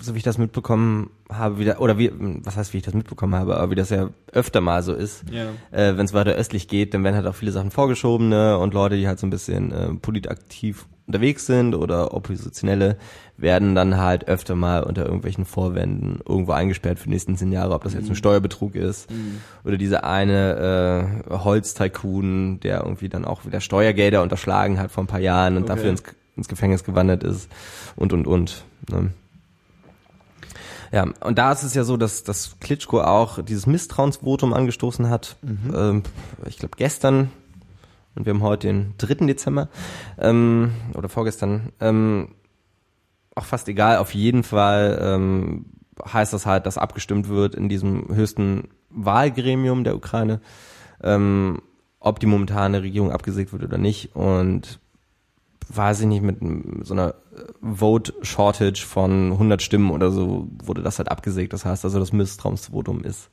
[0.00, 2.10] so wie ich das mitbekommen habe, wieder, oder wie,
[2.44, 5.24] was heißt, wie ich das mitbekommen habe, aber wie das ja öfter mal so ist,
[5.30, 5.46] Ja.
[5.72, 8.56] äh, wenn es weiter östlich geht, dann werden halt auch viele Sachen vorgeschoben, ne?
[8.56, 12.96] Und Leute, die halt so ein bisschen äh, politaktiv unterwegs sind oder Oppositionelle,
[13.38, 17.74] werden dann halt öfter mal unter irgendwelchen Vorwänden irgendwo eingesperrt für die nächsten zehn Jahre,
[17.74, 19.08] ob das jetzt ein Steuerbetrug ist
[19.64, 25.08] oder dieser eine äh, Holztycoon, der irgendwie dann auch wieder Steuergelder unterschlagen hat vor ein
[25.08, 25.74] paar Jahren und Okay.
[25.74, 26.02] dafür ins,
[26.36, 27.50] ins Gefängnis gewandert ist
[27.96, 28.64] und und und.
[28.90, 29.10] Ne?
[30.92, 35.36] Ja, und da ist es ja so, dass, dass Klitschko auch dieses Misstrauensvotum angestoßen hat.
[35.74, 36.04] Ähm,
[36.46, 37.30] ich glaube gestern
[38.14, 39.26] und wir haben heute den 3.
[39.26, 39.68] Dezember
[40.18, 41.72] ähm, oder vorgestern.
[41.80, 42.28] Ähm,
[43.36, 45.66] auch fast egal, auf jeden Fall ähm,
[46.04, 50.40] heißt das halt, dass abgestimmt wird in diesem höchsten Wahlgremium der Ukraine,
[51.02, 51.62] ähm,
[52.00, 54.16] ob die momentane Regierung abgesägt wird oder nicht.
[54.16, 54.80] Und
[55.68, 56.38] weiß ich nicht, mit
[56.82, 57.14] so einer
[57.60, 61.52] Vote Shortage von 100 Stimmen oder so wurde das halt abgesägt.
[61.52, 63.30] Das heißt also, das Misstrauensvotum ist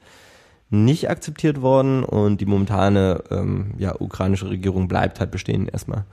[0.69, 6.05] nicht akzeptiert worden und die momentane ähm, ja, ukrainische Regierung bleibt halt bestehen erstmal.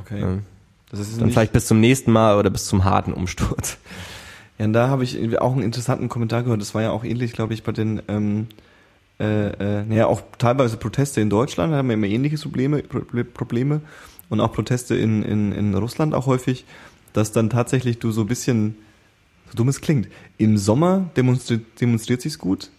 [0.00, 0.20] Okay.
[0.20, 0.38] Ja.
[0.98, 3.78] Das ist Dann vielleicht bis zum nächsten Mal oder bis zum harten Umsturz.
[4.58, 6.60] Ja, und da habe ich auch einen interessanten Kommentar gehört.
[6.60, 8.46] Das war ja auch ähnlich, glaube ich, bei den, ähm,
[9.20, 9.48] äh,
[9.80, 13.80] äh, naja, auch teilweise Proteste in Deutschland, da haben wir immer ähnliche Probleme, Pro- Probleme
[14.28, 16.64] und auch Proteste in, in, in Russland auch häufig,
[17.12, 18.76] dass dann tatsächlich du so ein bisschen,
[19.50, 22.70] so dumm es klingt, im Sommer demonstriert, demonstriert sich's gut,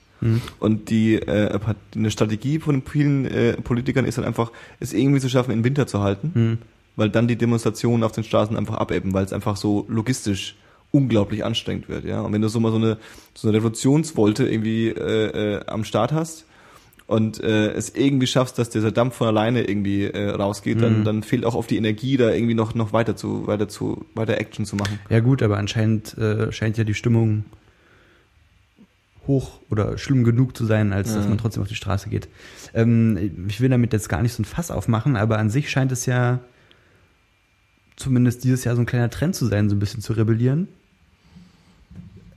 [0.59, 1.59] und die äh,
[1.95, 5.85] eine Strategie von vielen äh, Politikern ist dann einfach, es irgendwie zu schaffen, im Winter
[5.85, 6.57] zu halten, Hm.
[6.97, 10.55] Weil dann die Demonstrationen auf den Straßen einfach abebben, weil es einfach so logistisch
[10.91, 12.19] unglaublich anstrengend wird, ja.
[12.21, 12.97] Und wenn du so mal so eine
[13.33, 16.45] so eine Revolutionswolte irgendwie äh, äh, am Start hast
[17.07, 21.03] und äh, es irgendwie schaffst, dass dieser Dampf von alleine irgendwie äh, rausgeht, dann Mhm.
[21.05, 24.37] dann fehlt auch auf die Energie, da irgendwie noch noch weiter zu weiter zu weiter
[24.39, 24.97] Action zu machen.
[25.09, 27.45] Ja gut, aber anscheinend äh, scheint ja die Stimmung
[29.27, 31.29] hoch oder schlimm genug zu sein, als dass Ja.
[31.29, 32.29] man trotzdem auf die Straße geht.
[32.73, 35.91] Ähm, ich will damit jetzt gar nicht so ein Fass aufmachen, aber an sich scheint
[35.91, 36.39] es ja
[37.97, 40.69] zumindest dieses Jahr so ein kleiner Trend zu sein, so ein bisschen zu rebellieren.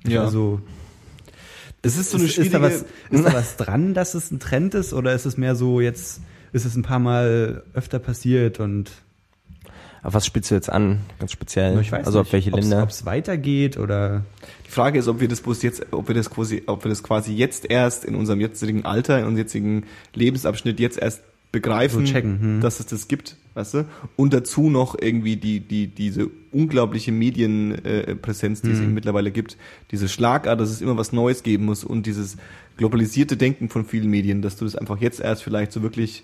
[0.08, 0.60] Also
[1.82, 4.30] es ist so eine ist, ist, da schwierige was, ist da was dran, dass es
[4.30, 6.20] ein Trend ist, oder ist es mehr so jetzt,
[6.52, 8.90] ist es ein paar Mal öfter passiert und
[10.02, 11.78] Auf was spielst du jetzt an, ganz speziell?
[11.80, 12.82] ich weiß also nicht, auf welche Länder?
[12.82, 14.24] Ob es weitergeht oder
[14.66, 17.02] Die Frage ist, ob wir das bloß jetzt, ob wir das quasi, ob wir das
[17.02, 19.84] quasi jetzt erst in unserem jetzigen Alter, in unserem jetzigen
[20.14, 21.22] Lebensabschnitt jetzt erst
[21.52, 22.60] begreifen, So checken, hm.
[22.60, 23.84] dass es das gibt, weißt du?
[24.16, 28.84] Und dazu noch irgendwie die, die, diese unglaubliche Medienpräsenz, äh, die es Hm.
[28.84, 29.56] eben mittlerweile gibt,
[29.90, 32.36] diese Schlagart, dass es immer was Neues geben muss und dieses
[32.76, 36.22] globalisierte Denken von vielen Medien, dass du das einfach jetzt erst vielleicht so wirklich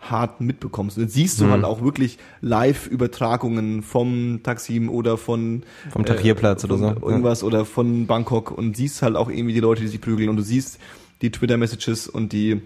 [0.00, 0.96] hart mitbekommst.
[0.96, 1.50] Und jetzt siehst du Hm.
[1.50, 7.64] halt auch wirklich Live-Übertragungen vom Taksim oder von Vom Tahrirplatz oder von so, Irgendwas oder
[7.64, 10.78] von Bangkok und siehst halt auch irgendwie die Leute, die sich prügeln und du siehst
[11.20, 12.60] die Twitter-Messages und die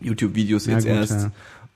[0.00, 1.12] YouTube-Videos Ja, jetzt gut, erst.
[1.12, 1.32] ja.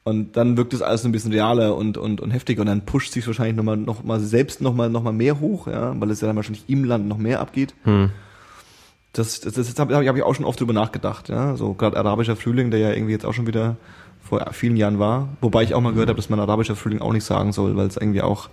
[0.09, 3.13] Und dann wirkt es alles ein bisschen realer und, und, und heftiger und dann pusht
[3.13, 6.27] sich wahrscheinlich nochmal noch mal selbst nochmal noch mal mehr hoch, ja, weil es ja
[6.27, 7.75] dann wahrscheinlich im Land noch mehr abgeht.
[7.85, 8.11] Hm.
[9.13, 11.57] Das, das, das habe hab ich auch schon oft drüber nachgedacht, ja.
[11.57, 13.77] So gerade arabischer Frühling, der ja irgendwie jetzt auch schon wieder
[14.23, 15.29] vor vielen Jahren war.
[15.41, 17.87] Wobei ich auch mal gehört habe, dass man arabischer Frühling auch nicht sagen soll, weil
[17.87, 18.49] es irgendwie auch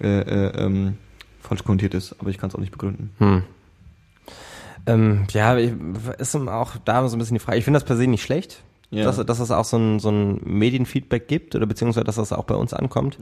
[0.00, 0.96] äh, äh, ähm,
[1.40, 2.16] falsch konnotiert ist.
[2.18, 3.10] Aber ich kann es auch nicht begründen.
[3.18, 3.42] Hm.
[4.86, 7.58] Ähm, ja, ist auch da so ein bisschen die Frage.
[7.58, 9.04] Ich finde das per se nicht schlecht, Ja.
[9.04, 12.44] dass, dass es auch so ein, so ein Medienfeedback gibt oder beziehungsweise dass das auch
[12.44, 13.18] bei uns ankommt.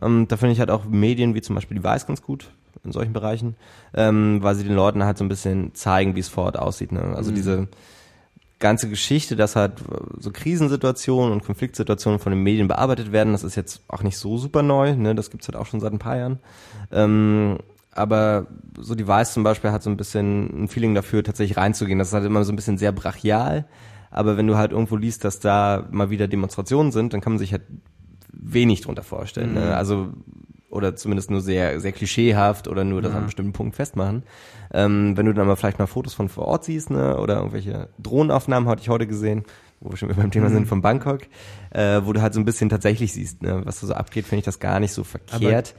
[0.00, 2.50] Ähm, da finde ich halt auch Medien wie zum Beispiel die Weiß ganz gut
[2.84, 3.56] in solchen Bereichen,
[3.94, 6.92] ähm, weil sie den Leuten halt so ein bisschen zeigen, wie es vor Ort aussieht.
[6.92, 7.14] Ne?
[7.14, 7.68] Also diese
[8.58, 9.72] ganze Geschichte, dass halt
[10.18, 14.38] so Krisensituationen und Konfliktsituationen von den Medien bearbeitet werden, das ist jetzt auch nicht so
[14.38, 15.14] super neu, ne?
[15.14, 16.38] das gibt's halt auch schon seit ein paar Jahren.
[16.92, 17.58] Ähm,
[17.92, 18.46] aber
[18.78, 21.98] so die Weiß zum Beispiel hat so ein bisschen ein Feeling dafür, tatsächlich reinzugehen.
[21.98, 23.64] Das ist halt immer so ein bisschen sehr brachial.
[24.10, 27.38] Aber wenn du halt irgendwo liest, dass da mal wieder Demonstrationen sind, dann kann man
[27.38, 27.62] sich halt
[28.32, 29.54] wenig drunter vorstellen.
[29.54, 29.76] Ne?
[29.76, 30.08] Also
[30.68, 34.22] oder zumindest nur sehr sehr klischeehaft oder nur das an einem bestimmten Punkt festmachen.
[34.72, 37.88] Ähm, wenn du dann aber vielleicht mal Fotos von vor Ort siehst, ne, oder irgendwelche
[37.98, 39.44] Drohnenaufnahmen hatte ich heute gesehen,
[39.80, 41.22] wo wir schon wieder beim Thema sind von Bangkok,
[41.70, 44.40] äh, wo du halt so ein bisschen tatsächlich siehst, ne, was da so abgeht, finde
[44.40, 45.74] ich das gar nicht so verkehrt.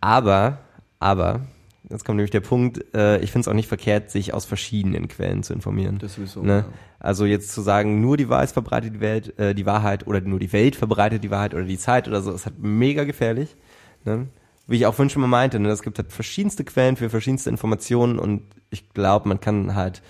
[0.00, 0.58] Aber,
[0.98, 1.42] aber,
[1.90, 5.08] jetzt kommt nämlich der Punkt, äh, ich finde es auch nicht verkehrt, sich aus verschiedenen
[5.08, 5.98] Quellen zu informieren.
[5.98, 6.64] Das sowieso, Ne?
[6.68, 6.72] ja.
[6.98, 10.38] Also jetzt zu sagen, nur die Weiß verbreitet die Welt, äh, die Wahrheit oder nur
[10.38, 13.56] die Welt verbreitet die Wahrheit oder die Zeit oder so, ist halt mega gefährlich.
[14.04, 14.28] Ne?
[14.66, 15.68] Wie ich auch vorhin schon mal meinte, ne?
[15.68, 20.02] es gibt halt verschiedenste Quellen für verschiedenste Informationen und ich glaube, man kann halt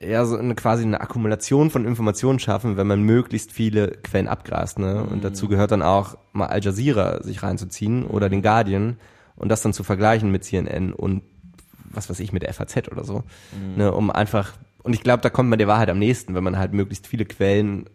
[0.00, 4.78] ja so eine quasi eine Akkumulation von Informationen schaffen, wenn man möglichst viele Quellen abgrast.
[4.78, 5.02] Ne?
[5.02, 8.96] Und dazu gehört dann auch mal Al Jazeera sich reinzuziehen oder den Guardian
[9.38, 11.22] und das dann zu vergleichen mit CNN und
[11.90, 13.24] was weiß ich mit der FAZ oder so,
[13.76, 13.92] ne?
[13.92, 16.72] um einfach und ich glaube, da kommt man der Wahrheit am nächsten, wenn man halt
[16.72, 17.86] möglichst viele Quellen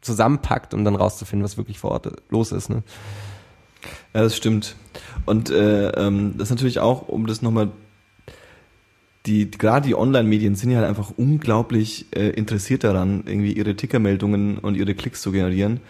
[0.00, 2.68] zusammenpackt, um dann rauszufinden, was wirklich vor Ort los ist.
[2.68, 2.82] Ne?
[4.14, 4.76] Ja, das stimmt.
[5.26, 7.70] Und äh, ähm, das ist natürlich auch, um das nochmal,
[9.26, 14.58] die, gerade die Online-Medien sind ja halt einfach unglaublich äh, interessiert daran, irgendwie ihre Tickermeldungen
[14.58, 15.80] und ihre Klicks zu generieren.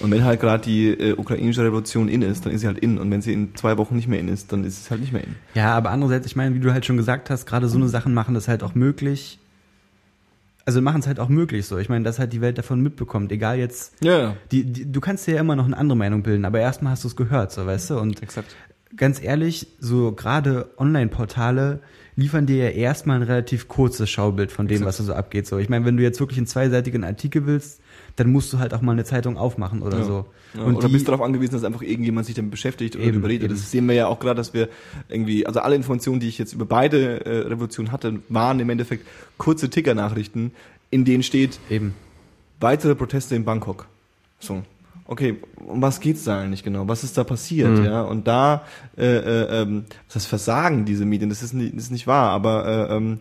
[0.00, 2.98] Und wenn halt gerade die äh, ukrainische Revolution in ist, dann ist sie halt in.
[2.98, 5.12] Und wenn sie in zwei Wochen nicht mehr in ist, dann ist es halt nicht
[5.12, 5.34] mehr in.
[5.54, 8.14] Ja, aber andererseits, ich meine, wie du halt schon gesagt hast, gerade so eine Sachen
[8.14, 9.38] machen das halt auch möglich.
[10.64, 11.78] Also machen es halt auch möglich so.
[11.78, 13.32] Ich meine, dass halt die Welt davon mitbekommt.
[13.32, 16.44] Egal jetzt, Ja, die, die, du kannst dir ja immer noch eine andere Meinung bilden,
[16.44, 17.98] aber erstmal hast du es gehört, so weißt du.
[17.98, 18.54] Und exakt.
[18.96, 21.80] ganz ehrlich, so gerade Online-Portale
[22.16, 24.88] liefern dir ja erstmal ein relativ kurzes Schaubild von dem, Exakt.
[24.88, 25.46] was da so abgeht.
[25.46, 27.80] So, ich meine, wenn du jetzt wirklich einen zweiseitigen Artikel willst,
[28.16, 30.04] dann musst du halt auch mal eine Zeitung aufmachen oder Ja.
[30.04, 30.24] so.
[30.54, 33.12] Ja, Und oder die- bist darauf angewiesen, dass einfach irgendjemand sich damit beschäftigt oder Eben,
[33.14, 33.44] darüber redet.
[33.50, 33.54] eben.
[33.54, 34.68] Das sehen wir ja auch gerade, dass wir
[35.08, 39.06] irgendwie, also alle Informationen, die ich jetzt über beide äh, Revolutionen hatte, waren im Endeffekt
[39.38, 40.50] kurze Ticker-Nachrichten,
[40.90, 41.94] in denen steht, Eben.
[42.58, 43.86] weitere Proteste in Bangkok.
[44.40, 44.62] So.
[45.06, 45.36] Okay,
[45.66, 46.86] um was geht's da eigentlich genau?
[46.86, 47.78] Was ist da passiert?
[47.78, 47.84] Mhm.
[47.84, 48.64] Ja, und da,
[48.96, 52.88] äh, äh, ähm, das Versagen diese Medien, das ist nicht, das ist nicht wahr, aber
[52.90, 53.18] äh, ähm,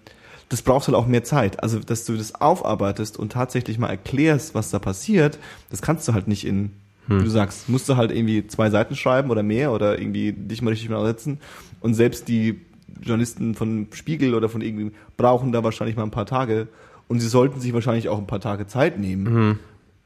[0.49, 1.61] das braucht halt auch mehr Zeit.
[1.63, 5.39] Also, dass du das aufarbeitest und tatsächlich mal erklärst, was da passiert,
[5.69, 6.71] das kannst du halt nicht in,
[7.07, 10.61] wie du sagst, musst du halt irgendwie zwei Seiten schreiben oder mehr oder irgendwie dich
[10.61, 11.39] mal richtig mal setzen.
[11.81, 12.59] Und selbst die
[13.01, 16.67] Journalisten von Spiegel oder von irgendwie brauchen da wahrscheinlich mal ein paar Tage.
[17.07, 19.59] Und sie sollten sich wahrscheinlich auch ein paar Tage Zeit nehmen,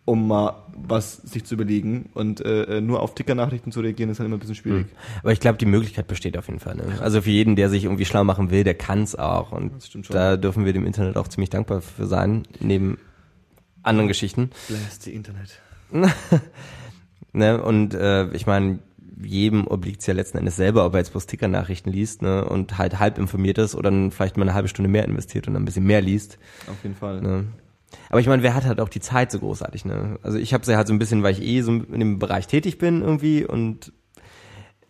[0.06, 2.10] um mal was sich zu überlegen.
[2.14, 4.88] Und äh, nur auf Ticker-Nachrichten zu reagieren, ist halt immer ein bisschen schwierig.
[5.22, 6.76] Aber ich glaube, die Möglichkeit besteht auf jeden Fall.
[6.76, 6.84] Ne?
[6.99, 9.51] Also für jeden, der sich irgendwie schlau machen will, der kann es auch.
[9.51, 10.16] Und Das stimmt schon.
[10.16, 12.97] da dürfen wir dem Internet auch ziemlich dankbar für sein, neben
[13.84, 14.49] anderen Geschichten.
[14.68, 15.60] Bless the Internet.
[17.36, 17.62] Ne?
[17.62, 18.78] Und äh, ich meine,
[19.22, 22.45] jedem obliegt es ja letzten Endes selber, ob er jetzt bloß Ticker-Nachrichten liest ne?
[22.45, 25.56] und halt halb informiert ist oder dann vielleicht mal eine halbe Stunde mehr investiert und
[25.56, 26.38] dann ein bisschen mehr liest.
[26.68, 27.22] Auf jeden Fall.
[27.22, 27.45] Ne?
[28.14, 30.20] Aber ich meine, wer hat halt auch die Zeit so großartig, ne?
[30.22, 32.45] Also ich habe sie halt so ein bisschen, weil ich eh so in dem Bereich
[32.45, 33.91] tätig bin irgendwie und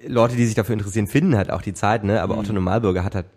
[0.05, 2.21] Leute, die sich dafür interessieren, finden halt auch die Zeit, ne?
[2.21, 3.27] Aber Otto Normalbürger hat halt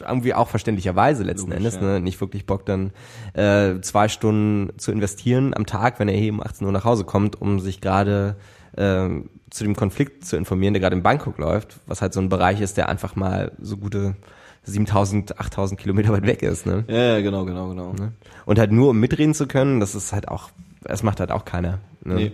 [0.00, 1.82] irgendwie auch verständlicherweise letzten Logisch, Endes, ja.
[1.82, 2.00] ne?
[2.00, 2.90] Nicht wirklich Bock dann
[3.34, 7.04] äh, zwei Stunden zu investieren am Tag, wenn er hier um 18 Uhr nach Hause
[7.04, 8.34] kommt, um sich gerade
[8.76, 12.28] ähm, zu dem Konflikt zu informieren, der gerade in Bangkok läuft, was halt so ein
[12.28, 14.16] Bereich ist, der einfach mal so gute
[14.64, 16.84] 7000, 8000 Kilometer weit weg ist, ne?
[16.88, 17.92] Ja, ja, genau, genau, genau.
[17.92, 18.12] Ne?
[18.46, 20.50] Und halt nur um mitreden zu können, das ist halt auch,
[20.82, 21.80] das macht halt auch keiner.
[22.02, 22.14] Ne?
[22.14, 22.32] Nee.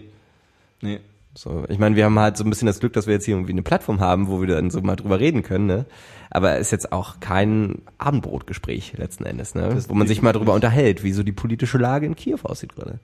[0.82, 1.00] Nee.
[1.34, 3.36] So, ich meine, wir haben halt so ein bisschen das Glück, dass wir jetzt hier
[3.36, 5.86] irgendwie eine Plattform haben, wo wir dann so mal drüber reden können, ne?
[6.28, 9.68] Aber ist jetzt auch kein Abendbrotgespräch letzten Endes, ne?
[9.72, 12.74] Das Wo man sich mal drüber unterhält, wie so die politische Lage in Kiew aussieht
[12.74, 12.98] gerade.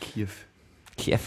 [0.00, 0.28] Kiew.
[0.96, 1.18] Kiew.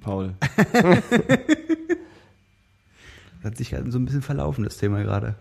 [0.00, 0.34] Paul.
[3.44, 5.36] Hat sich halt so ein bisschen verlaufen, das Thema gerade.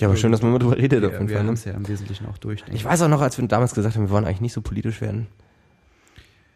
[0.00, 1.40] Ja, aber schön, dass man mal drüber redet auf Wir, jeden wir Fall.
[1.44, 1.52] haben Ne?
[1.54, 2.64] es ja im Wesentlichen auch durch.
[2.72, 5.00] Ich weiß auch noch, als wir damals gesagt haben, wir wollen eigentlich nicht so politisch
[5.00, 5.26] werden.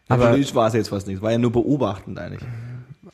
[0.08, 1.22] Aber Aber, politisch war es jetzt fast nichts.
[1.22, 2.42] War ja nur beobachtend eigentlich.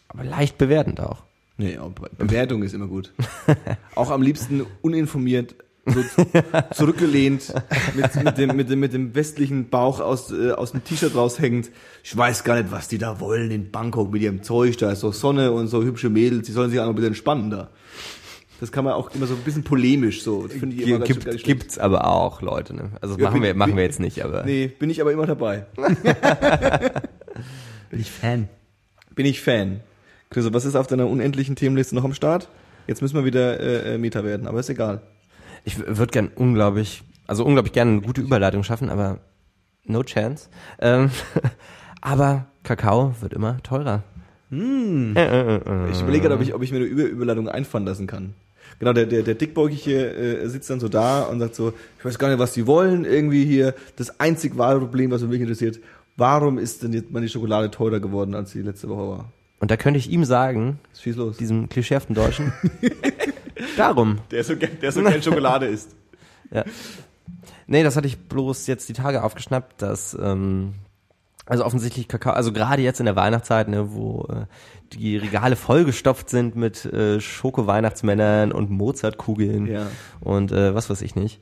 [0.08, 1.24] aber leicht bewertend auch.
[1.58, 3.12] Nee, aber Bewertung ist immer gut.
[3.94, 5.54] Auch am liebsten uninformiert,
[5.86, 6.00] so
[6.74, 7.52] zurückgelehnt,
[7.94, 11.70] mit, mit, dem, mit, dem, mit dem westlichen Bauch aus, äh, aus dem T-Shirt raushängend.
[12.02, 14.78] Ich weiß gar nicht, was die da wollen in Bangkok mit ihrem Zeug.
[14.78, 16.46] Da ist so Sonne und so hübsche Mädels.
[16.46, 17.68] Die sollen sich auch noch ein bisschen entspannen da.
[18.62, 20.44] Das kann man auch immer so ein bisschen polemisch so.
[20.46, 21.44] Das finde ich immer ganz, Gibt, ganz schlecht.
[21.60, 22.76] gibt's aber auch, Leute.
[22.76, 22.90] Ne?
[23.00, 25.10] Also Ja, machen, bin- wir, machen bin- wir jetzt nicht, aber Nee, bin ich aber
[25.12, 25.66] immer dabei.
[27.90, 28.48] Bin ich Fan.
[29.16, 29.80] Bin ich Fan.
[30.30, 32.48] Chris, was ist auf deiner unendlichen Themenliste noch am Start?
[32.86, 35.02] Jetzt müssen wir wieder äh, äh, Meta werden, aber ist egal.
[35.64, 39.18] Ich würde gern unglaublich, also unglaublich gerne eine gute Überleitung schaffen, aber
[39.84, 40.48] no chance.
[40.80, 41.10] Ähm,
[42.00, 44.04] aber Kakao wird immer teurer.
[44.50, 45.90] Äh, äh, äh, äh.
[45.90, 48.34] Ich überlege gerade, ob ich, ob ich mir eine Über Überleitung einfallen lassen kann.
[48.82, 52.18] Genau, der, der, der Dickbäugige äh, sitzt dann so da und sagt so, ich weiß
[52.18, 55.78] gar nicht, was die wollen, irgendwie hier, das einzig wahre Problem, was mich interessiert,
[56.16, 59.32] warum ist denn jetzt meine Schokolade teurer geworden, als sie letzte Woche war?
[59.60, 61.36] Und da könnte ich ihm sagen, Schieß los.
[61.36, 62.52] diesem klischeehaften Deutschen,
[63.76, 64.18] darum.
[64.32, 65.94] Der so, gern- der so gern Schokolade isst.
[66.50, 66.64] Ja.
[67.68, 70.74] Nee, das hatte ich bloß jetzt die Tage aufgeschnappt, dass ähm,
[71.46, 74.46] also offensichtlich Kakao, also gerade jetzt in der Weihnachtszeit, ne, wo äh,
[74.92, 79.86] die Regale vollgestopft sind mit äh, Schoko-Weihnachtsmännern und Mozartkugeln Ja.
[80.20, 81.40] und äh, was weiß ich nicht,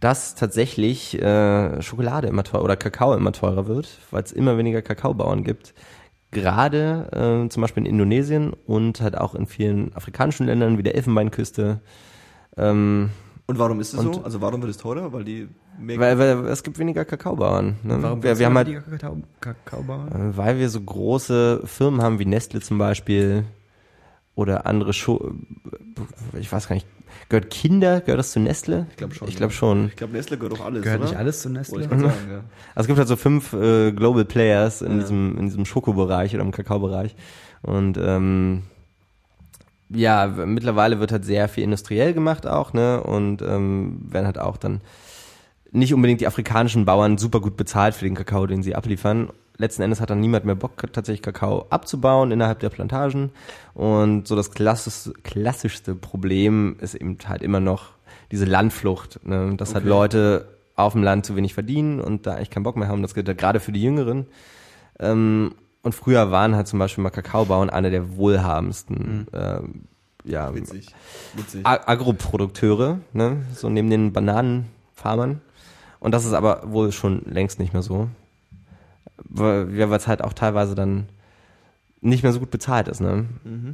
[0.00, 4.82] dass tatsächlich äh, Schokolade immer teurer oder Kakao immer teurer wird, weil es immer weniger
[4.82, 5.74] Kakaobauern gibt.
[6.30, 10.94] Gerade äh, zum Beispiel in Indonesien und halt auch in vielen afrikanischen Ländern wie der
[10.94, 11.80] Elfenbeinküste
[12.56, 13.10] ähm,
[13.46, 14.22] Und warum ist es so?
[14.24, 15.12] Also warum wird es teurer?
[15.12, 17.76] Weil die mehr Weil, weil es gibt weniger Kakaobauern.
[17.82, 17.98] Ne?
[18.00, 20.30] Warum wir, wir haben halt, Kakao, Kakaobauern?
[20.32, 23.44] äh, weil wir so große Firmen haben wie Nestle zum Beispiel
[24.34, 25.32] oder andere Scho
[26.38, 26.86] ich weiß gar nicht,
[27.28, 28.86] gehört Kinder, gehört das zu Nestle?
[28.90, 29.28] Ich glaube schon.
[29.28, 29.86] Ich glaube schon.
[29.88, 31.08] Ich glaube, Nestle gehört doch alles, Gehört oder?
[31.10, 31.80] nicht alles zu Wollte Nestle?
[31.82, 32.36] ich gerade sagen, ja.
[32.74, 34.98] Also es gibt halt so fünf äh, Global Players in Ja.
[35.00, 37.14] diesem in diesem Schokobereich oder im Kakaobereich
[37.62, 38.62] und ähm,
[39.94, 43.02] ja, mittlerweile wird halt sehr viel industriell gemacht auch, ne?
[43.02, 44.80] Und ähm, werden halt auch dann
[45.70, 49.30] nicht unbedingt die afrikanischen Bauern super gut bezahlt für den Kakao, den sie abliefern.
[49.56, 53.30] Letzten Endes hat dann niemand mehr Bock, tatsächlich Kakao abzubauen innerhalb der Plantagen.
[53.74, 57.90] Und so das klassischste, klassischste Problem ist eben halt immer noch
[58.30, 59.54] diese Landflucht, ne?
[59.56, 59.90] dass halt Okay.
[59.90, 63.02] Leute auf dem Land zu wenig verdienen und da eigentlich keinen Bock mehr haben.
[63.02, 64.26] Das gilt ja gerade für die Jüngeren.
[64.98, 69.82] Ähm, und früher waren halt zum Beispiel mal Kakaobauern einer der wohlhabendsten ähm,
[70.24, 70.86] ja, Witzig.
[71.34, 71.66] Witzig.
[71.66, 73.44] Agroprodukteure, ne?
[73.54, 75.40] so neben den Bananenfarmern.
[75.98, 78.08] Und das ist aber wohl schon längst nicht mehr so.
[79.16, 81.08] Weil es halt auch teilweise dann
[82.04, 83.26] nicht mehr so gut bezahlt ist, ne?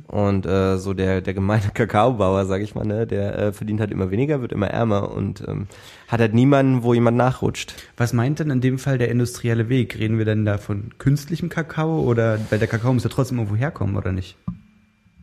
[0.06, 3.90] Und äh, so der der gemeine Kakaobauer, sag ich mal, ne, der äh, verdient halt
[3.90, 5.66] immer weniger, wird immer ärmer und ähm,
[6.08, 7.74] hat halt niemanden, wo jemand nachrutscht.
[7.96, 9.98] Was meint denn in dem Fall der industrielle Weg?
[9.98, 13.56] Reden wir denn da von künstlichem Kakao oder, weil der Kakao muss ja trotzdem irgendwo
[13.56, 14.36] herkommen, oder nicht?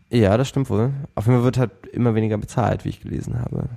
[0.10, 0.92] Ja, das stimmt wohl.
[1.14, 3.70] Auf jeden Fall wird halt immer weniger bezahlt, wie ich gelesen habe.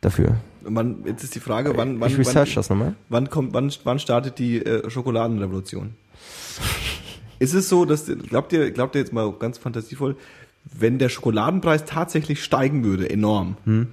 [0.00, 0.36] Dafür.
[0.62, 2.94] Wann, jetzt ist die Frage, wann, wann, wann, das nochmal.
[3.08, 5.94] wann kommt, wann, wann startet die äh, Schokoladenrevolution?
[7.38, 10.16] ist es so, dass, glaubt ihr, glaubt ihr jetzt mal ganz fantasievoll,
[10.64, 13.88] wenn der Schokoladenpreis tatsächlich steigen würde, enorm, Hm.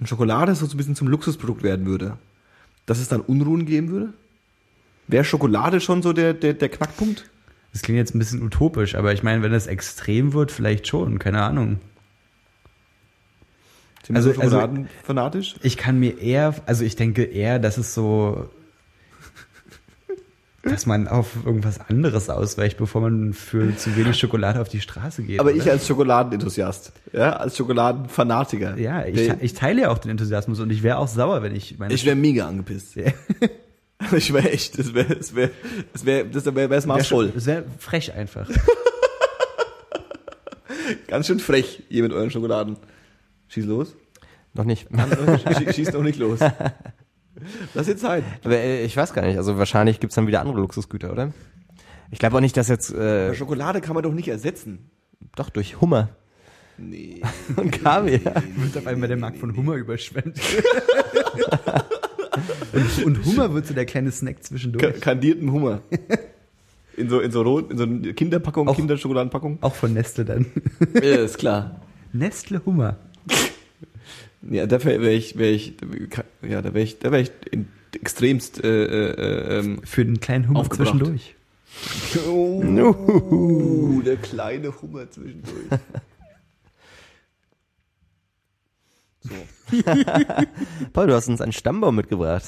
[0.00, 2.18] und Schokolade so ein bisschen zum Luxusprodukt werden würde,
[2.86, 4.12] dass es dann Unruhen geben würde?
[5.06, 7.30] Wäre Schokolade schon so der, der, der Knackpunkt?
[7.72, 11.18] Das klingt jetzt ein bisschen utopisch, aber ich meine, wenn das extrem wird, vielleicht schon,
[11.18, 11.78] keine Ahnung.
[14.06, 15.56] Sind Also- also- Schokoladenfanatisch?
[15.62, 18.48] Ich kann mir eher, also ich denke eher, dass es so,
[20.68, 25.22] dass man auf irgendwas anderes ausweicht, bevor man für zu wenig Schokolade auf die Straße
[25.22, 25.40] geht.
[25.40, 25.58] Aber oder?
[25.58, 28.78] ich als Schokoladenenthusiast, ja, als Schokoladenfanatiker.
[28.78, 31.78] ja, ich, ich teile ja auch den Enthusiasmus und ich wäre auch sauer, wenn ich
[31.78, 31.94] meine.
[31.94, 32.96] Ich wäre mega angepisst.
[32.96, 33.12] Ja.
[34.16, 35.50] Ich wäre echt, das wäre, das wäre,
[35.92, 37.32] das wäre, das wäre wär's wär maßvoll.
[37.34, 38.48] Das wäre frech einfach.
[41.08, 42.76] Ganz schön frech, ihr mit euren Schokoladen.
[43.48, 43.96] Schieß los.
[44.54, 44.86] Noch nicht.
[45.58, 46.40] Schieß, schieß noch nicht los.
[47.74, 48.24] Lass dir Zeit.
[48.44, 49.36] Aber äh, ich weiß gar nicht.
[49.36, 51.32] Also wahrscheinlich gibt's dann wieder andere Luxusgüter, oder?
[52.10, 54.90] Ich glaube auch nicht, dass jetzt äh, Schokolade kann man doch nicht ersetzen.
[55.36, 56.08] doch durch Hummer
[56.80, 57.22] Nee.
[57.56, 58.20] und Kaviar.
[58.56, 60.38] wird auf einmal der Markt von Hummer überschwemmt.
[62.72, 65.00] und, und Hummer wird so der kleine Snack zwischendurch.
[65.00, 65.80] kandierten Hummer.
[66.96, 69.58] In so, in so rot, in so eine Kinderpackung, Auch- Kinderschokoladenpackung.
[69.60, 70.46] Auch von Nestle dann.
[70.94, 71.80] Ja, ist klar.
[72.12, 72.96] Nestle Hummer.
[74.42, 75.74] Ja, dafür wäre ich, wäre ich,
[76.48, 77.32] ja, da wäre ich, da wäre ich
[78.00, 80.90] extremst, äh, äh, ähm, Für den kleinen Hummer Aufgebracht.
[80.90, 81.34] zwischendurch.
[82.28, 85.54] Oh, der kleine Hummer zwischendurch.
[89.20, 89.34] So.
[90.92, 92.44] Paul, du hast uns einen Stammbaum mitgebracht.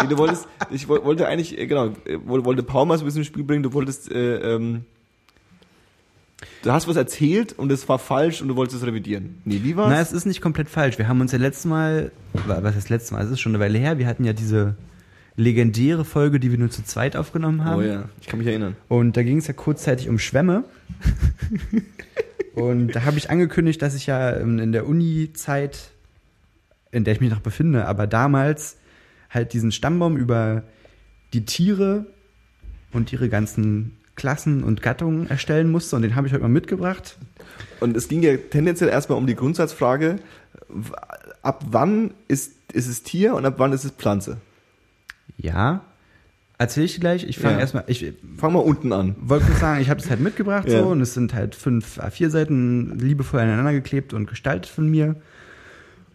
[0.00, 3.04] Nee, du wolltest, ich woll- wollte eigentlich, äh, genau, äh, woll- wollte Paul mal so
[3.04, 4.84] ein bisschen ins Spiel bringen, du wolltest, äh, ähm,
[6.62, 9.38] du hast was erzählt und es war falsch und du wolltest es revidieren.
[9.44, 9.90] Nee, wie war's?
[9.90, 10.98] Na, es ist nicht komplett falsch.
[10.98, 12.12] Wir haben uns ja letztes Mal,
[12.46, 13.24] wa- was heißt letztes Mal?
[13.24, 13.98] Es ist schon eine Weile her.
[13.98, 14.74] Wir hatten ja diese
[15.36, 17.80] legendäre Folge, die wir nur zu zweit aufgenommen haben.
[17.80, 18.74] oh ja, ich kann mich erinnern.
[18.88, 20.64] Und da ging es ja kurzzeitig um Schwämme.
[22.54, 25.90] und da habe ich angekündigt, dass ich ja in der Uni-Zeit,
[26.90, 28.76] in der ich mich noch befinde, aber damals
[29.30, 30.62] halt diesen Stammbaum über
[31.34, 32.06] die Tiere
[32.92, 35.94] und ihre ganzen Klassen und Gattungen erstellen musste.
[35.96, 37.16] Und den habe ich heute mal mitgebracht.
[37.80, 40.16] Und es ging ja tendenziell erstmal um die Grundsatzfrage,
[41.42, 44.38] ab wann ist, ist es Tier und ab wann ist es Pflanze?
[45.36, 45.82] Ja,
[46.58, 47.24] erzähle ich gleich.
[47.24, 47.60] Ich fange Ja.
[47.60, 49.14] erstmal, ich Fang mal unten an.
[49.20, 50.80] wollte nur sagen, ich habe das halt mitgebracht Ja.
[50.80, 55.16] so und es sind halt fünf A4-Seiten liebevoll aneinander geklebt und gestaltet von mir.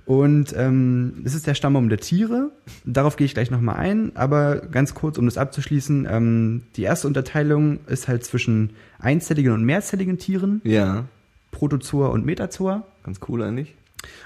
[0.05, 2.51] Und ähm, es ist der Stammbaum der Tiere.
[2.85, 7.07] Darauf gehe ich gleich nochmal ein, aber ganz kurz, um das abzuschließen, ähm, die erste
[7.07, 11.05] Unterteilung ist halt zwischen einzelligen und mehrzelligen Tieren, Ja,
[11.51, 12.83] Protozoa und Metazoa.
[13.03, 13.75] ganz cool eigentlich.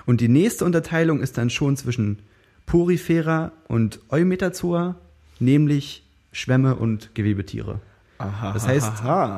[0.06, 2.20] Und die nächste Unterteilung ist dann schon zwischen
[2.66, 4.96] Porifera und Eumetazoa,
[5.40, 7.80] nämlich Schwämme und Gewebetiere.
[8.18, 8.54] Aha.
[8.54, 8.92] Das heißt,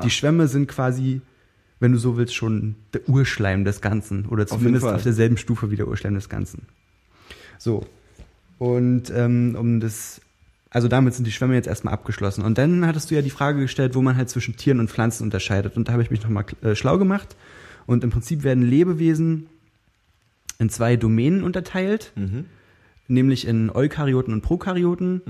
[0.03, 1.21] die Schwämme sind quasi,
[1.79, 4.95] wenn du so willst, schon der Urschleim des Ganzen oder zumindest Fall.
[4.95, 6.63] auf, derselben Stufe wie der Urschleim des Ganzen.
[7.57, 7.85] So.
[8.57, 10.19] Und ähm, um das,
[10.71, 12.43] also damit sind die Schwämme jetzt erstmal abgeschlossen.
[12.43, 15.23] Und dann hattest du ja die Frage gestellt, wo man halt zwischen Tieren und Pflanzen
[15.23, 15.77] unterscheidet.
[15.77, 17.35] Und da habe ich mich nochmal äh, schlau gemacht.
[17.85, 19.47] Und im Prinzip werden Lebewesen
[20.59, 22.11] in zwei Domänen unterteilt,
[23.07, 25.21] nämlich in Eukaryoten und Prokaryoten.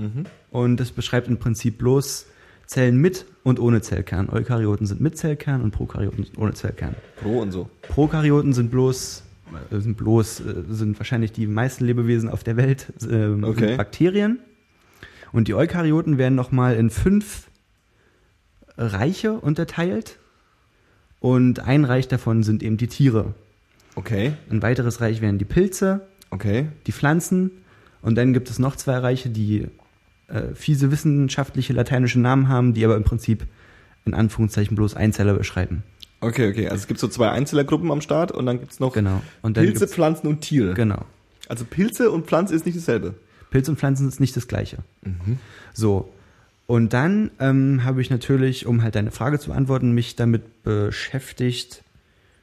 [0.50, 2.26] Und das beschreibt im Prinzip bloß
[2.68, 4.28] Zellen mit und ohne Zellkern.
[4.28, 6.94] Eukaryoten sind mit Zellkern und Prokaryoten sind ohne Zellkern.
[7.16, 7.70] Pro und so.
[7.80, 9.22] Prokaryoten sind bloß,
[9.70, 13.68] äh, sind bloß, äh, sind wahrscheinlich die meisten Lebewesen auf der Welt, ähm, Okay.
[13.68, 14.38] sind Bakterien.
[15.32, 17.48] Und die Eukaryoten werden nochmal in fünf
[18.76, 20.18] Reiche unterteilt.
[21.20, 23.34] Und ein Reich davon sind eben die Tiere.
[23.94, 26.68] Okay, Ein weiteres Reich wären die Pilze, okay.
[26.86, 27.50] die Pflanzen.
[28.02, 29.66] Und dann gibt es noch zwei Reiche, die
[30.28, 33.46] äh, fiese wissenschaftliche lateinische Namen haben, die aber im Prinzip
[34.04, 35.82] in Anführungszeichen bloß Einzeller beschreiben.
[36.20, 36.68] Okay, okay.
[36.68, 39.22] Also es gibt so zwei Einzellergruppen am Start und dann gibt's noch Genau.
[39.42, 40.74] Und dann Pilze, Pflanzen und Tiere.
[40.74, 41.04] Genau.
[41.48, 43.14] Also Pilze und Pflanze ist nicht dasselbe.
[43.50, 44.78] Pilz und Pflanzen ist nicht das Gleiche.
[45.72, 46.12] So.
[46.66, 51.82] Und dann ähm, habe ich natürlich, um halt deine Frage zu beantworten, mich damit beschäftigt,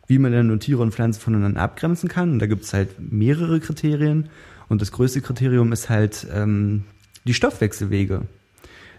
[0.08, 2.32] wie man dann nun Tiere und Pflanzen voneinander abgrenzen kann.
[2.32, 4.30] Und da gibt es halt mehrere Kriterien.
[4.68, 6.86] Und das größte Kriterium ist halt ähm,
[7.26, 8.24] die Stoffwechselwege.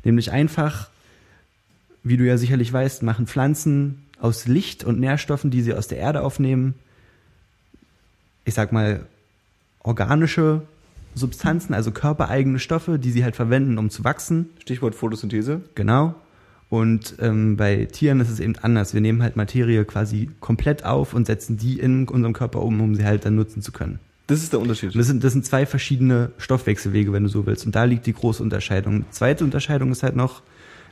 [0.04, 0.88] Nämlich einfach,
[2.02, 5.98] wie du ja sicherlich weißt, machen Pflanzen aus Licht und Nährstoffen, die sie aus der
[5.98, 6.74] Erde aufnehmen,
[8.44, 9.06] ich sag mal,
[9.82, 10.62] organische
[11.14, 14.50] Substanzen, also körpereigene Stoffe, die sie halt verwenden, um zu wachsen.
[14.60, 15.62] Stichwort Photosynthese.
[15.74, 16.14] Genau.
[16.68, 18.92] Und ähm, bei Tieren ist es eben anders.
[18.92, 22.94] Wir nehmen halt Materie quasi komplett auf und setzen die in unserem Körper um, um
[22.94, 24.00] sie halt dann nutzen zu können.
[24.26, 24.94] Das ist der Unterschied.
[24.96, 27.64] Das sind, das sind zwei verschiedene Stoffwechselwege, wenn du so willst.
[27.64, 29.04] Und da liegt die große Unterscheidung.
[29.10, 30.42] Zweite Unterscheidung ist halt noch,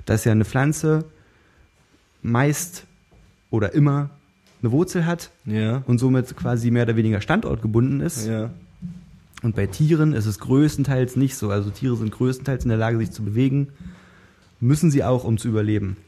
[0.07, 1.05] dass ja eine Pflanze
[2.23, 2.85] meist
[3.51, 4.11] oder immer
[4.63, 5.83] eine Wurzel hat ja.
[5.87, 8.27] und somit quasi mehr oder weniger standortgebunden ist.
[8.27, 8.51] Ja.
[9.43, 11.51] Und bei Tieren ist es größtenteils nicht so.
[11.51, 13.69] Also Tiere sind größtenteils in der Lage, sich zu bewegen.
[14.61, 15.99] Müssen sie auch, um zu überleben.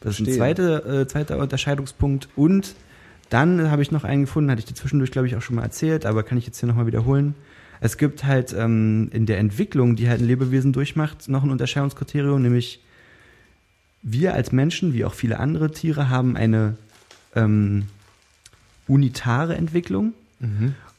[0.00, 2.28] Das ist ein zweiter, äh, zweiter Unterscheidungspunkt.
[2.34, 2.74] Und
[3.32, 5.62] dann habe ich noch einen gefunden, hatte ich dir zwischendurch, glaube ich, auch schon mal
[5.62, 7.34] erzählt, aber kann ich jetzt hier nochmal wiederholen.
[7.80, 12.42] Es gibt halt ähm, in der Entwicklung, die halt ein Lebewesen durchmacht, noch ein Unterscheidungskriterium,
[12.42, 12.82] nämlich
[14.02, 16.76] wir als Menschen, wie auch viele andere Tiere, haben eine
[17.34, 17.86] ähm,
[18.86, 20.12] unitare Entwicklung.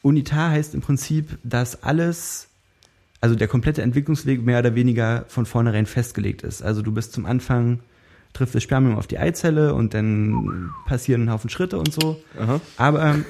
[0.01, 2.47] Unitar heißt im Prinzip, dass alles,
[3.21, 6.61] also der komplette Entwicklungsweg mehr oder weniger von vornherein festgelegt ist.
[6.61, 7.79] Also du bist zum Anfang,
[8.33, 12.19] trifft das Spermium auf die Eizelle und dann passieren ein Haufen Schritte und so.
[12.39, 12.59] Aha.
[12.77, 13.25] Aber ähm,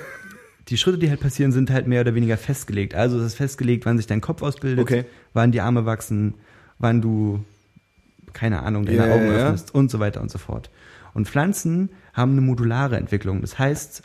[0.69, 2.95] die Schritte, die halt passieren, sind halt mehr oder weniger festgelegt.
[2.95, 5.05] Also es ist festgelegt, wann sich dein Kopf ausbildet, Okay.
[5.33, 6.35] wann die Arme wachsen,
[6.79, 7.43] wann du,
[8.31, 10.69] keine Ahnung, deine Ja, Augen öffnest und so weiter und so fort.
[11.13, 13.41] Und Pflanzen haben eine modulare Entwicklung.
[13.41, 14.03] Das heißt,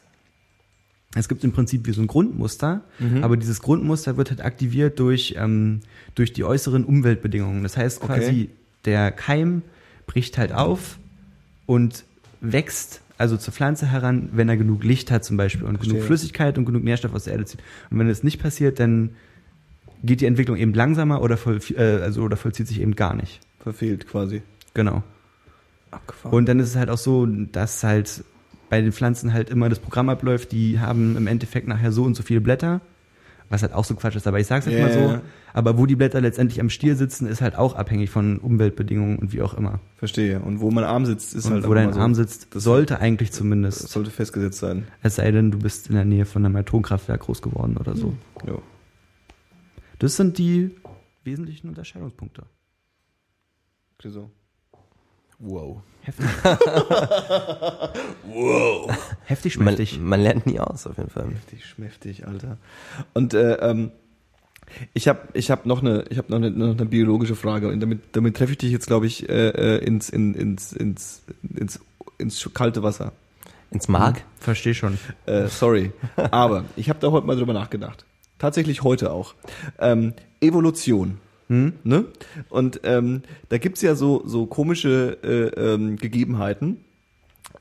[1.15, 3.23] es gibt im Prinzip wie so ein Grundmuster, Mhm.
[3.25, 5.81] aber dieses Grundmuster wird halt aktiviert durch, ähm,
[6.17, 7.63] durch die äußeren Umweltbedingungen.
[7.63, 8.49] Das heißt quasi, Okay.
[8.85, 9.63] der Keim
[10.09, 10.99] bricht halt auf
[11.67, 12.05] und
[12.41, 15.95] wächst also zur Pflanze heran, wenn er genug Licht hat zum Beispiel und Verstehe.
[15.95, 17.61] genug Flüssigkeit und genug Nährstoff aus der Erde zieht.
[17.91, 19.11] Und wenn das nicht passiert, dann
[20.03, 23.41] geht die Entwicklung eben langsamer oder, voll, äh, also, oder vollzieht sich eben gar nicht.
[23.61, 24.43] Verfehlt quasi.
[24.75, 25.03] Genau.
[25.91, 26.35] Abgefahren.
[26.35, 28.25] Und dann ist es halt auch so, dass halt
[28.71, 32.15] bei den Pflanzen halt immer das Programm abläuft, die haben im Endeffekt nachher so und
[32.15, 32.81] so viele Blätter,
[33.51, 35.21] was halt auch so Quatsch ist, aber ich sag's jetzt Ja, mal so.
[35.55, 39.33] Aber wo die Blätter letztendlich am Stiel sitzen, ist halt auch abhängig von Umweltbedingungen und
[39.33, 39.81] wie auch immer.
[39.97, 40.41] Verstehe.
[40.41, 42.01] Und wo mein Arm sitzt, ist und halt wo auch dein so.
[42.01, 44.87] Arm sitzt, Das- sollte eigentlich Das zumindest, sollte festgesetzt sein.
[45.03, 48.15] es sei denn, du bist in der Nähe von einem Atomkraftwerk groß geworden oder so.
[48.47, 48.59] Ja.
[49.99, 50.71] Das sind die
[51.25, 52.43] wesentlichen Unterscheidungspunkte.
[53.99, 54.31] Okay, so.
[55.39, 55.83] Wow.
[56.03, 56.27] Heftig.
[58.25, 58.91] wow.
[59.25, 60.01] Heftig Man, schmächtig.
[60.01, 61.31] man lernt nie aus, auf jeden Fall.
[61.31, 62.57] Heftig, schmäftig, Alter.
[63.15, 63.93] Und äh, ähm,
[64.95, 67.81] ich habe ich hab noch eine ich habe noch eine, noch eine biologische Frage und
[67.81, 71.81] damit damit treffe ich dich jetzt glaube ich äh, äh, ins, in, ins ins ins
[72.19, 73.13] ins kalte Wasser.
[73.71, 74.25] Ins Mark?
[74.41, 74.99] Verstehe schon.
[75.27, 78.07] Äh, sorry, aber ich habe da heute mal drüber nachgedacht.
[78.39, 79.35] Tatsächlich heute auch.
[79.79, 81.19] Ähm, Evolution.
[81.85, 82.05] Ne?
[82.51, 86.85] Und ähm, da gibt's ja so, so komische äh, ähm, Gegebenheiten,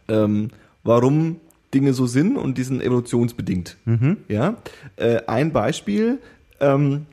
[0.07, 0.49] ähm,
[0.83, 1.37] warum
[1.73, 3.77] Dinge so sind und die sind evolutionsbedingt.
[4.27, 4.57] Ja?
[4.95, 6.19] Äh, ein Beispiel,
[6.59, 7.05] ähm,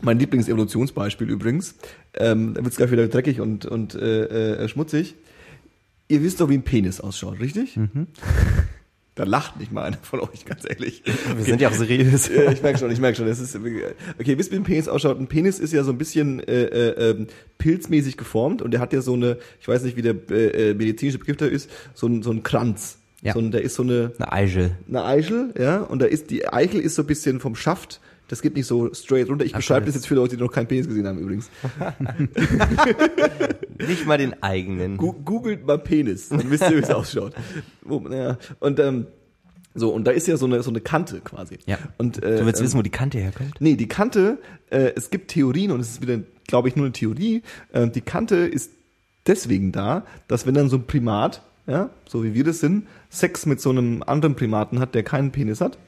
[0.00, 1.76] mein Lieblingsevolutionsbeispiel übrigens,
[2.14, 5.14] ähm, da wird's gleich wieder dreckig und, und äh, äh, schmutzig.
[6.08, 7.78] Ihr wisst doch, wie ein Penis ausschaut, richtig?
[9.14, 11.02] Da lacht nicht mal einer von euch, ganz ehrlich.
[11.36, 12.28] Wir sind ja auch seriös.
[12.28, 13.26] Ich merke schon, ich merke schon.
[13.26, 15.20] Das ist, okay, wisst ihr, wie ein Penis ausschaut?
[15.20, 17.26] Ein Penis ist ja so ein bisschen äh, äh, ähm,
[17.58, 20.74] pilzmäßig geformt und der hat ja so eine, ich weiß nicht, wie der äh, äh,
[20.74, 22.98] medizinische Begriff da ist, so ein, so ein Kranz.
[23.22, 23.34] Ja.
[23.34, 24.76] So ein, da ist so eine, Eine Eichel.
[24.88, 28.00] eine Eichel, ja, und da ist die Eichel ist so ein bisschen vom Schaft.
[28.28, 29.44] Das geht nicht so straight runter.
[29.44, 31.50] Ich beschreibe das jetzt für Leute, die noch keinen Penis gesehen haben übrigens.
[33.86, 34.96] Nicht mal den eigenen.
[34.96, 37.34] Gu googelt mal Penis, dann wisst ihr, wie es ausschaut.
[37.84, 39.06] Und ähm,
[39.74, 41.58] So, und da ist ja so eine, so eine Kante quasi.
[41.66, 41.78] Ja.
[41.98, 43.56] Und, äh, Du willst ähm, wissen, wo die Kante herkommt?
[43.60, 44.38] Nee, die Kante,
[44.70, 47.42] äh, es gibt Theorien und es ist wieder, glaube ich, nur eine Theorie.
[47.72, 48.70] Äh, die Kante ist
[49.26, 53.46] deswegen da, dass wenn dann so ein Primat, ja, so wie wir das sind, Sex
[53.46, 55.78] mit so einem anderen Primaten hat, der keinen Penis hat,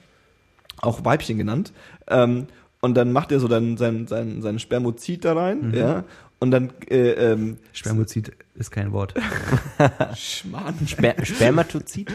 [0.78, 1.72] auch Weibchen genannt,
[2.08, 2.46] ähm,
[2.80, 6.04] und dann macht er so dann sein, sein, sein Spermozid da rein, ja,
[6.38, 9.14] und dann, äh, ähm, Spermozid ist kein Wort.
[10.16, 12.12] Schmarrn, Sper Spermatozid?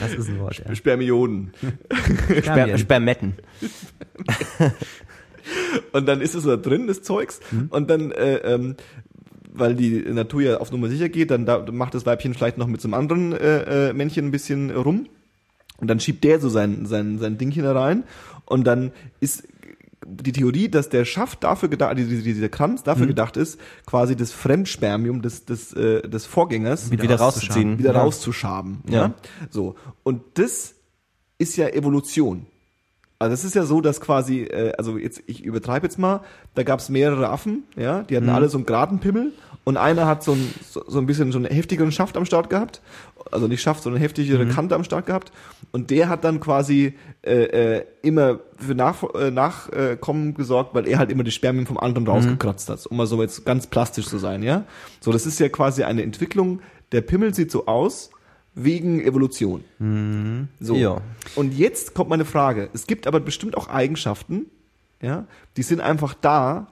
[0.00, 0.74] Das ist ein Wort, ja.
[0.74, 1.52] Spermionen.
[2.42, 2.76] Sper.
[2.76, 3.34] Spermetten.
[5.92, 7.40] Und dann ist es da drin, das Zeugs.
[7.70, 8.76] Und dann, äh, ähm,
[9.50, 12.66] weil die Natur ja auf Nummer sicher geht, dann da, macht das Weibchen vielleicht noch
[12.66, 15.06] mit so einem anderen äh, äh, Männchen ein bisschen rum.
[15.78, 18.04] Und dann schiebt der so sein, sein, sein Dingchen da rein.
[18.48, 19.46] Und dann ist
[20.06, 24.32] die Theorie, dass der Schaft dafür gedacht, dieser, dieser Kranz dafür gedacht ist, quasi das
[24.32, 27.52] Fremdspermium des, des, äh, des Vorgängers Wieder Wieder rauszuschaben.
[27.72, 27.78] rauszuziehen.
[27.78, 28.00] wieder Ja.
[28.00, 28.78] rauszuschaben.
[28.88, 28.96] Ja.
[29.02, 29.14] Ja.
[29.50, 29.74] So.
[30.04, 30.74] Und das
[31.36, 32.46] ist ja Evolution.
[33.20, 36.20] Also es ist ja so, dass quasi, äh, also jetzt, ich übertreibe jetzt mal,
[36.54, 39.32] da gab es mehrere Affen, ja, die hatten alle so einen geraden Pimmel
[39.68, 42.48] und einer hat so ein, so, so ein bisschen so einen heftigeren Schaft am Start
[42.48, 42.80] gehabt.
[43.30, 45.30] Also nicht Schaft, sondern heftigere Kante am Start gehabt.
[45.72, 50.98] Und der hat dann quasi äh, äh, immer für Nach, äh, Nachkommen gesorgt, weil er
[50.98, 54.16] halt immer die Spermien vom anderen rausgekratzt hat, um mal so jetzt ganz plastisch zu
[54.16, 54.64] sein, ja.
[55.00, 56.62] So, das ist ja quasi eine Entwicklung,
[56.92, 58.08] der Pimmel sieht so aus,
[58.54, 59.64] wegen Evolution.
[60.60, 60.76] So.
[60.76, 61.02] Ja.
[61.34, 62.70] Und jetzt kommt meine Frage.
[62.72, 64.46] Es gibt aber bestimmt auch Eigenschaften,
[65.02, 65.26] ja,
[65.58, 66.68] die sind einfach da,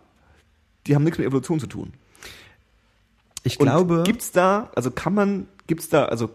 [0.86, 1.92] die haben nichts mit Evolution zu tun.
[3.47, 6.30] Ich Und glaube, gibt's da, also kann man, gibt's da, also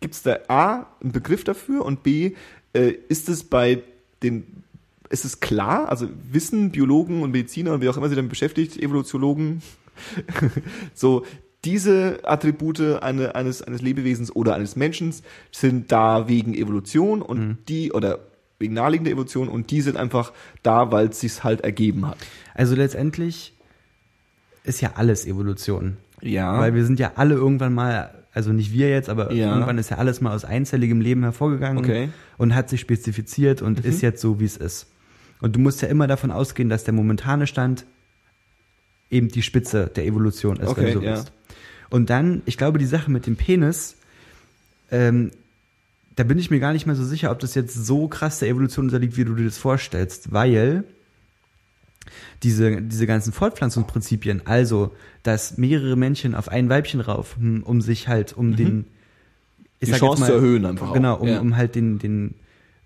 [0.00, 2.32] gibt's da A, einen Begriff dafür und B,
[2.74, 3.82] äh, ist es bei
[4.22, 4.62] den,
[5.08, 8.76] ist es klar, also wissen Biologen und Mediziner und wer auch immer sich damit beschäftigt,
[8.76, 9.62] Evolutiologen,
[10.94, 11.24] so,
[11.64, 15.14] diese Attribute eine, eines, eines Lebewesens oder eines Menschen
[15.52, 17.58] sind da wegen Evolution und Mhm.
[17.68, 18.18] die, oder
[18.58, 20.32] wegen naheliegender Evolution und die sind einfach
[20.62, 22.18] da, weil es sich halt ergeben hat.
[22.54, 23.54] also letztendlich
[24.64, 25.96] ist ja alles Evolution.
[26.22, 26.58] Ja.
[26.58, 29.52] Weil wir sind ja alle irgendwann mal, also nicht wir jetzt, aber Ja.
[29.52, 32.06] irgendwann ist ja alles mal aus einzelligem Leben hervorgegangen Okay.
[32.06, 32.12] Mhm.
[32.38, 34.86] und hat sich spezifiziert und ist jetzt so, wie es ist.
[35.40, 37.84] Und du musst ja immer davon ausgehen, dass der momentane Stand
[39.10, 41.10] eben die Spitze der Evolution ist, wenn Okay, du so ja.
[41.16, 41.32] willst.
[41.90, 43.96] Und dann, ich glaube, die Sache mit dem Penis,
[44.90, 45.30] ähm,
[46.16, 48.48] da bin ich mir gar nicht mehr so sicher, ob das jetzt so krass der
[48.48, 50.84] Evolution unterliegt, wie du dir das vorstellst, weil
[52.42, 54.92] diese, diese ganzen Fortpflanzungsprinzipien, also,
[55.22, 58.86] dass mehrere Männchen auf ein Weibchen rauf, um sich halt, um den,
[59.80, 60.92] ich Die Chance jetzt zu erhöhen einfach.
[60.92, 61.40] Genau, um, Ja.
[61.40, 62.34] um halt den, den,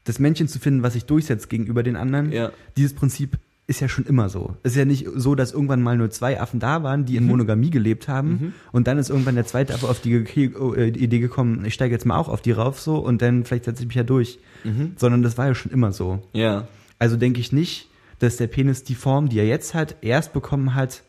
[0.05, 2.33] das Männchen zu finden, was sich durchsetzt gegenüber den anderen.
[2.33, 2.53] Ja.
[2.77, 3.39] Dieses Prinzip
[3.69, 4.55] ist ja schon immer so.
[4.63, 7.25] Es ist ja nicht so, dass irgendwann mal nur zwei Affen da waren, die in
[7.25, 7.31] Mhm.
[7.31, 11.19] Monogamie gelebt haben und dann ist irgendwann der zweite Affe auf die äh, die Idee
[11.19, 13.89] gekommen, ich steige jetzt mal auch auf die rauf so und dann vielleicht setze ich
[13.89, 14.39] mich ja durch.
[14.63, 14.93] Mhm.
[14.97, 16.23] Sondern das war ja schon immer so.
[16.33, 16.69] Ja.
[17.01, 17.89] Also denke ich nicht,
[18.19, 21.03] dass der Penis die Form, die er jetzt hat, erst bekommen hat,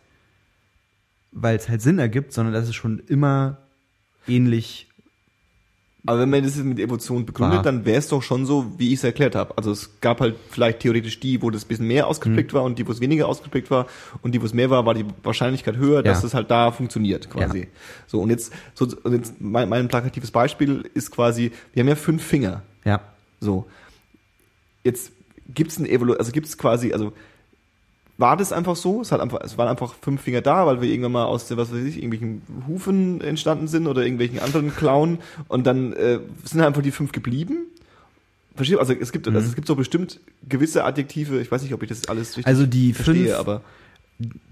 [1.31, 3.57] weil es halt Sinn ergibt, sondern dass es schon immer
[4.27, 4.87] ähnlich
[6.05, 7.63] Aber wenn man das jetzt mit Evolution begründet, War.
[7.63, 9.57] dann wäre es doch schon so, wie ich es erklärt habe.
[9.57, 12.57] Also es gab halt vielleicht theoretisch die, wo das ein bisschen mehr ausgeprägt Mhm.
[12.57, 13.87] war und die, wo es weniger ausgeprägt war
[14.21, 16.27] und die, wo es mehr war, war die Wahrscheinlichkeit höher, dass Ja.
[16.27, 17.59] es halt da funktioniert quasi.
[17.59, 17.65] Ja.
[18.07, 21.95] So und jetzt, so, und jetzt mein, mein plakatives Beispiel ist quasi, wir haben ja
[21.95, 22.63] fünf Finger.
[22.85, 23.01] Ja.
[23.41, 23.67] So.
[24.83, 25.11] Jetzt
[25.53, 27.13] gibt's eine Evolution, also gibt's quasi, also
[28.19, 29.01] war das einfach so?
[29.01, 31.71] Es hat einfach, es waren einfach fünf Finger da, weil wir irgendwann mal aus was
[31.71, 36.81] weiß ich, irgendwelchen Hufen entstanden sind oder irgendwelchen anderen Klauen und dann äh, sind einfach
[36.81, 37.67] die fünf geblieben.
[38.55, 38.79] Verstehe?
[38.79, 40.19] Also es gibt, also es gibt so bestimmt
[40.49, 43.61] gewisse Adjektive, ich weiß nicht, ob ich das alles richtig Also die verstehe, fünf- aber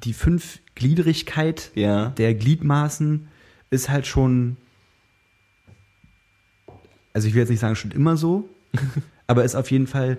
[0.04, 2.10] Die Fünfgliedrigkeit ja.
[2.10, 3.28] der Gliedmaßen
[3.72, 4.58] ist halt schon,
[7.14, 8.48] also ich will jetzt nicht sagen schon immer so,
[9.28, 10.18] aber ist auf jeden Fall,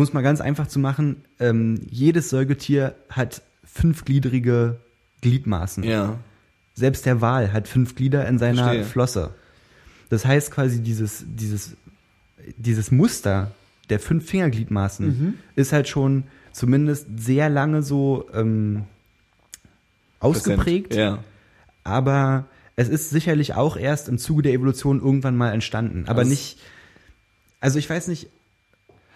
[0.00, 4.76] um es mal ganz einfach zu machen, ähm, jedes Säugetier hat fünfgliedrige
[5.20, 5.84] Gliedmaßen.
[5.84, 6.16] Ja.
[6.74, 8.84] Selbst der Wal hat fünf Glieder in seiner Verstehe.
[8.84, 9.34] Flosse.
[10.08, 11.76] Das heißt quasi dieses, dieses,
[12.56, 13.50] dieses Muster
[13.90, 15.34] der fünf Fingergliedmaßen Mhm.
[15.54, 18.84] ist halt schon zumindest sehr lange so ähm,
[20.18, 21.18] ausgeprägt, Ja.
[21.84, 22.46] aber
[22.76, 26.04] es ist sicherlich auch erst im Zuge der Evolution irgendwann mal entstanden.
[26.06, 26.58] Aber Also- nicht,
[27.60, 28.28] also ich weiß nicht,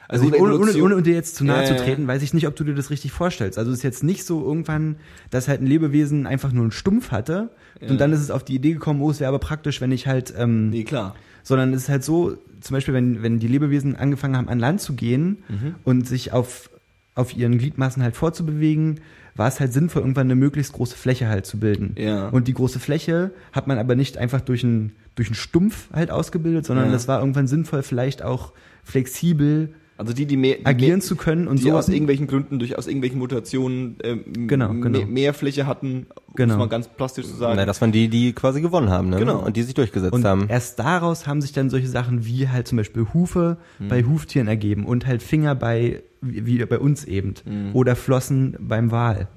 [0.08, 2.34] Also also, ohne, ohne, Evolution- ohne dir jetzt zu nahe Ja, zu treten, weiß ich
[2.34, 3.58] nicht, ob du dir das richtig vorstellst.
[3.58, 4.96] Also es ist jetzt nicht so irgendwann,
[5.30, 7.50] dass halt ein Lebewesen einfach nur einen Stumpf hatte
[7.80, 7.88] Ja.
[7.88, 10.06] und dann ist es auf die Idee gekommen, oh, es wäre aber praktisch, wenn ich
[10.06, 11.14] halt, ähm, Nee, klar.
[11.42, 14.80] sondern es ist halt so, zum Beispiel, wenn, wenn die Lebewesen angefangen haben, an Land
[14.80, 15.74] zu gehen Mhm.
[15.84, 16.70] und sich auf
[17.16, 18.98] auf ihren Gliedmaßen halt vorzubewegen,
[19.36, 21.94] war es halt sinnvoll, irgendwann eine möglichst große Fläche halt zu bilden.
[21.96, 22.28] Ja.
[22.30, 26.10] Und die große Fläche hat man aber nicht einfach durch einen durch einen Stumpf halt
[26.10, 26.90] ausgebildet, sondern Ja.
[26.92, 28.52] das war irgendwann sinnvoll, vielleicht auch
[28.82, 31.72] flexibel Also die, die mehr die agieren mehr, zu können und die so.
[31.76, 35.06] aus irgendwelchen Gründen, durch aus irgendwelchen Mutationen ähm, Genau, mehr, genau.
[35.06, 36.54] mehr Fläche hatten, um Genau.
[36.54, 37.54] es mal ganz plastisch zu sagen.
[37.56, 39.18] Na, das waren die, die quasi gewonnen haben, ne?
[39.18, 39.38] Genau.
[39.44, 40.46] Und die sich durchgesetzt Und haben.
[40.48, 43.88] erst daraus haben sich dann solche Sachen wie halt zum Beispiel Hufe Hm.
[43.88, 47.34] bei Huftieren ergeben und halt Finger bei, wie wie bei uns eben.
[47.44, 47.70] Hm.
[47.74, 49.28] Oder Flossen beim Wal.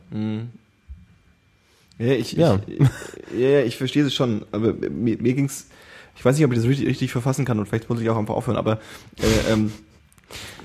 [1.99, 2.59] Ja, ich, Ja.
[2.67, 2.79] ich,
[3.39, 5.67] ja, ja, ich verstehe es schon, aber mir, mir ging's,
[6.15, 8.17] ich weiß nicht, ob ich das richtig, richtig verfassen kann und vielleicht muss ich auch
[8.17, 8.79] einfach aufhören, aber
[9.19, 9.71] äh, ähm,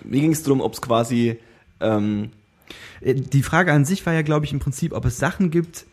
[0.05, 1.39] mir ging es darum, ob es quasi,
[1.81, 2.31] ähm,
[3.01, 5.87] Äh, Die Frage an sich war ja, glaube ich, im Prinzip, ob es Sachen gibt,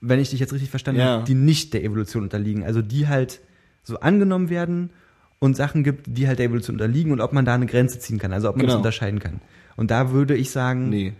[0.00, 1.06] wenn ich dich jetzt richtig verstanden Ja.
[1.16, 2.64] habe, die nicht der Evolution unterliegen.
[2.64, 3.40] Also die halt
[3.82, 4.90] so angenommen werden
[5.38, 8.18] und Sachen gibt, die halt der Evolution unterliegen und ob man da eine Grenze ziehen
[8.18, 8.32] kann.
[8.32, 8.78] Also ob man das Genau.
[8.78, 9.40] unterscheiden kann.
[9.76, 11.12] Und da würde ich sagen, nee.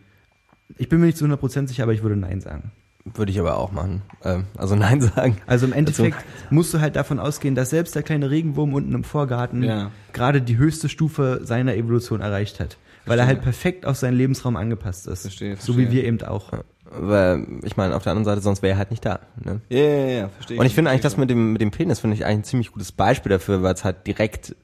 [0.78, 2.72] ich bin mir nicht zu 100% sicher, aber ich würde Nein sagen.
[3.04, 4.02] Würde ich aber auch machen.
[4.24, 5.38] Ähm, also Nein sagen.
[5.46, 6.18] Also im Endeffekt
[6.50, 9.90] musst du halt davon ausgehen, dass selbst der kleine Regenwurm unten im Vorgarten Ja.
[10.12, 12.76] gerade die höchste Stufe seiner Evolution erreicht hat.
[13.06, 15.22] Weil er halt perfekt auf seinen Lebensraum angepasst ist.
[15.22, 16.02] Verstehe, So wie verstehe.
[16.02, 16.52] wir eben auch.
[16.92, 19.20] Weil, ich meine, auf der anderen Seite, sonst wäre er halt nicht da.
[19.42, 19.60] Ne?
[19.70, 20.58] Ja, ja, ja, verstehe.
[20.58, 22.44] Und ich finde eigentlich, verstehe das mit dem, mit dem Penis finde ich eigentlich ein
[22.44, 24.54] ziemlich gutes Beispiel dafür, weil es halt direkt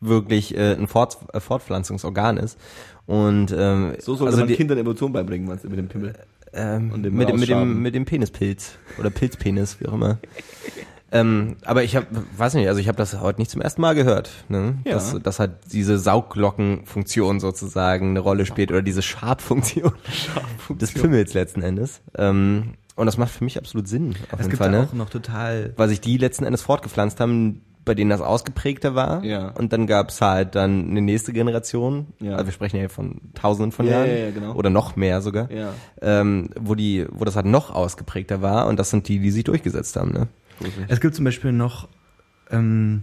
[0.00, 2.58] wirklich äh, ein Fort, äh, Fortpflanzungsorgan ist.
[3.06, 6.14] Und ähm, So soll also man die, Kindern Evolution beibringen, meinst du, mit dem Pimmel.
[6.52, 10.18] Ähm, mit, dem, mit, dem, mit dem Penispilz oder Pilzpenis, wie auch immer.
[11.12, 13.94] ähm, aber ich habe, weiß nicht, also ich habe das heute nicht zum ersten Mal
[13.94, 14.78] gehört, ne?
[14.84, 14.94] Ja.
[14.94, 19.92] dass, dass halt diese Saugglockenfunktion sozusagen eine Rolle spielt oder diese Schabfunktion
[20.70, 22.00] des Pimmels letzten Endes.
[22.16, 24.88] Ähm, und das macht für mich absolut Sinn, auf Es jeden gibt Fall, ne?
[24.90, 29.24] auch noch total weil sich die letzten Endes fortgepflanzt haben, bei denen das ausgeprägter war.
[29.24, 29.48] Ja.
[29.48, 32.06] Und dann gab's halt dann eine nächste Generation.
[32.20, 32.34] Ja.
[32.34, 34.08] Also wir sprechen ja von Tausenden von Ja, Jahren.
[34.08, 34.54] ja, ja, genau.
[34.54, 35.50] Oder noch mehr sogar.
[35.50, 35.74] Ja.
[36.00, 38.68] Ähm, wo die, wo das halt noch ausgeprägter war.
[38.68, 40.12] Und das sind die, die sich durchgesetzt haben.
[40.12, 40.28] Ne?
[40.86, 41.88] Es gibt zum Beispiel noch,
[42.50, 43.02] ähm,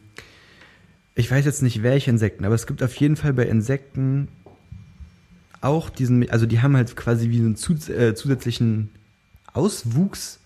[1.16, 4.30] ich weiß jetzt nicht welche Insekten, aber es gibt auf jeden Fall bei Insekten
[5.62, 8.90] auch diesen, also die haben halt quasi wie einen zus äh, zusätzlichen
[9.54, 10.40] Auswuchs,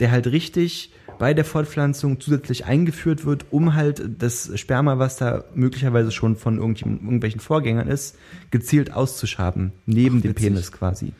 [0.00, 5.44] der halt richtig bei der Fortpflanzung zusätzlich eingeführt wird, um halt das Sperma, was da
[5.54, 8.16] möglicherweise schon von irgendwelchen Vorgängern ist,
[8.50, 10.48] gezielt auszuschaben, neben dem witzig.
[10.48, 11.12] Penis quasi.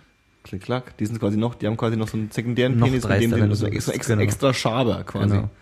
[0.44, 0.96] Klick, klack.
[0.98, 3.48] Die sind quasi noch, die haben quasi noch so einen sekundären Noch Penis, mit dem
[3.48, 4.22] du so extra, extra, Genau.
[4.24, 5.30] extra Schaber quasi.
[5.34, 5.50] Genau.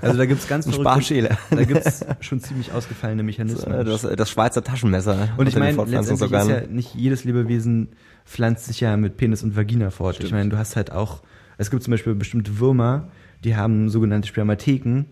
[0.00, 1.38] Also da gibt's ganz Ein verrückte- Sparschäler.
[1.50, 3.84] Da gibt's schon ziemlich ausgefallene Mechanismen.
[3.84, 5.30] Das, das Schweizer Taschenmesser.
[5.36, 6.50] Und ich meine, letztendlich ist Fortpflanzungsorganen.
[6.50, 7.88] ja nicht jedes Lebewesen
[8.24, 10.14] pflanzt sich ja mit Penis und Vagina fort.
[10.14, 10.28] Stimmt.
[10.28, 11.22] Ich meine, du hast halt auch,
[11.58, 13.08] es gibt zum Beispiel bestimmte Würmer,
[13.44, 15.04] die haben sogenannte Spermatheken.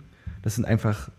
[0.43, 1.11] Das sind einfach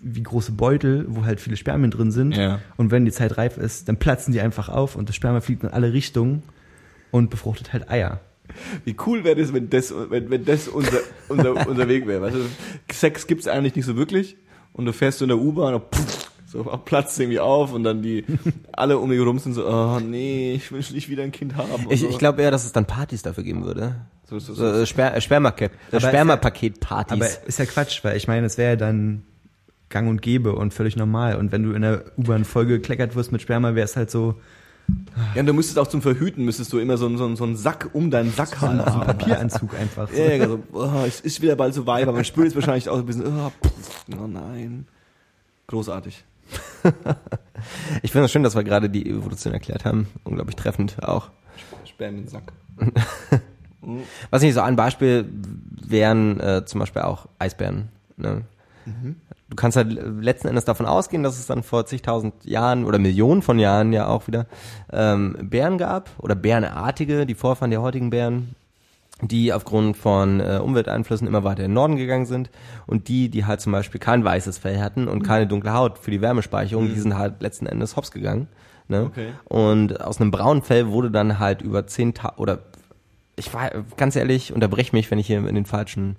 [0.00, 2.36] wie große Beutel, wo halt viele Spermien drin sind.
[2.36, 2.60] Ja.
[2.76, 5.62] Und wenn die Zeit reif ist, dann platzen die einfach auf und das Sperma fliegt
[5.62, 6.42] in alle Richtungen
[7.10, 8.20] und befruchtet halt Eier.
[8.84, 12.20] Wie cool wäre das, wenn das, wenn, wenn das unser, unser, unser Weg wäre.
[12.20, 12.40] Weißt du,
[12.92, 14.36] Sex gibt's eigentlich nicht so wirklich
[14.74, 18.02] und du fährst so in der U-Bahn und pff, so platzt irgendwie auf und dann
[18.02, 18.24] die
[18.72, 21.86] alle um dich rum sind so, oh nee, ich will nicht wieder ein Kind haben.
[21.88, 22.08] Ich, so.
[22.08, 23.96] ich glaube eher, dass es dann Partys dafür geben würde.
[24.28, 24.80] So, so, So, so.
[24.80, 27.12] äh, Sper äh, Spermapaket, äh, Aber ist ja- Spermapaket-Partys.
[27.12, 29.22] Aber ist ja Quatsch, weil ich meine, es wäre ja dann
[29.90, 31.36] gang und gäbe und völlig normal.
[31.36, 34.40] Und wenn du in der U-Bahn voll gekleckert wirst mit Sperma, wäre es halt so,
[35.34, 37.44] Ja, und du müsstest auch zum Verhüten, müsstest du immer so, einen- so, einen- so
[37.44, 39.00] einen Sack um deinen Sack so ein haben.
[39.06, 40.10] Papieranzug einfach.
[40.10, 40.16] So.
[40.20, 42.88] Ja, ja, so, oh, es ist wieder bald so weit, aber man spürt jetzt wahrscheinlich
[42.90, 44.86] auch ein bisschen, oh, pff, oh nein.
[45.68, 46.24] Großartig.
[48.02, 50.06] Ich finde es schön, dass wir gerade die Evolution erklärt haben.
[50.24, 51.30] Unglaublich treffend auch.
[51.86, 52.52] Spermiensack.
[54.30, 55.26] Was nicht so ein Beispiel
[55.86, 57.88] wären äh, zum Beispiel auch Eisbären.
[58.16, 58.42] Ne?
[59.50, 63.40] Du kannst halt letzten Endes davon ausgehen, dass es dann vor zigtausend Jahren oder Millionen
[63.40, 64.46] von Jahren ja auch wieder
[64.92, 68.54] ähm, Bären gab oder Bärenartige, die Vorfahren der heutigen Bären,
[69.20, 72.50] die aufgrund von äh, Umwelteinflüssen immer weiter in den Norden gegangen sind
[72.86, 76.10] und die, die halt zum Beispiel kein weißes Fell hatten und keine dunkle Haut für
[76.10, 78.48] die Wärmespeicherung, die sind halt letzten Endes hops gegangen.
[78.88, 79.04] Ne?
[79.04, 79.28] Okay.
[79.44, 82.58] Und aus einem braunen Fell wurde dann halt über zehn Ta oder
[83.36, 86.16] ich war ganz ehrlich, unterbrech mich, wenn ich hier in den falschen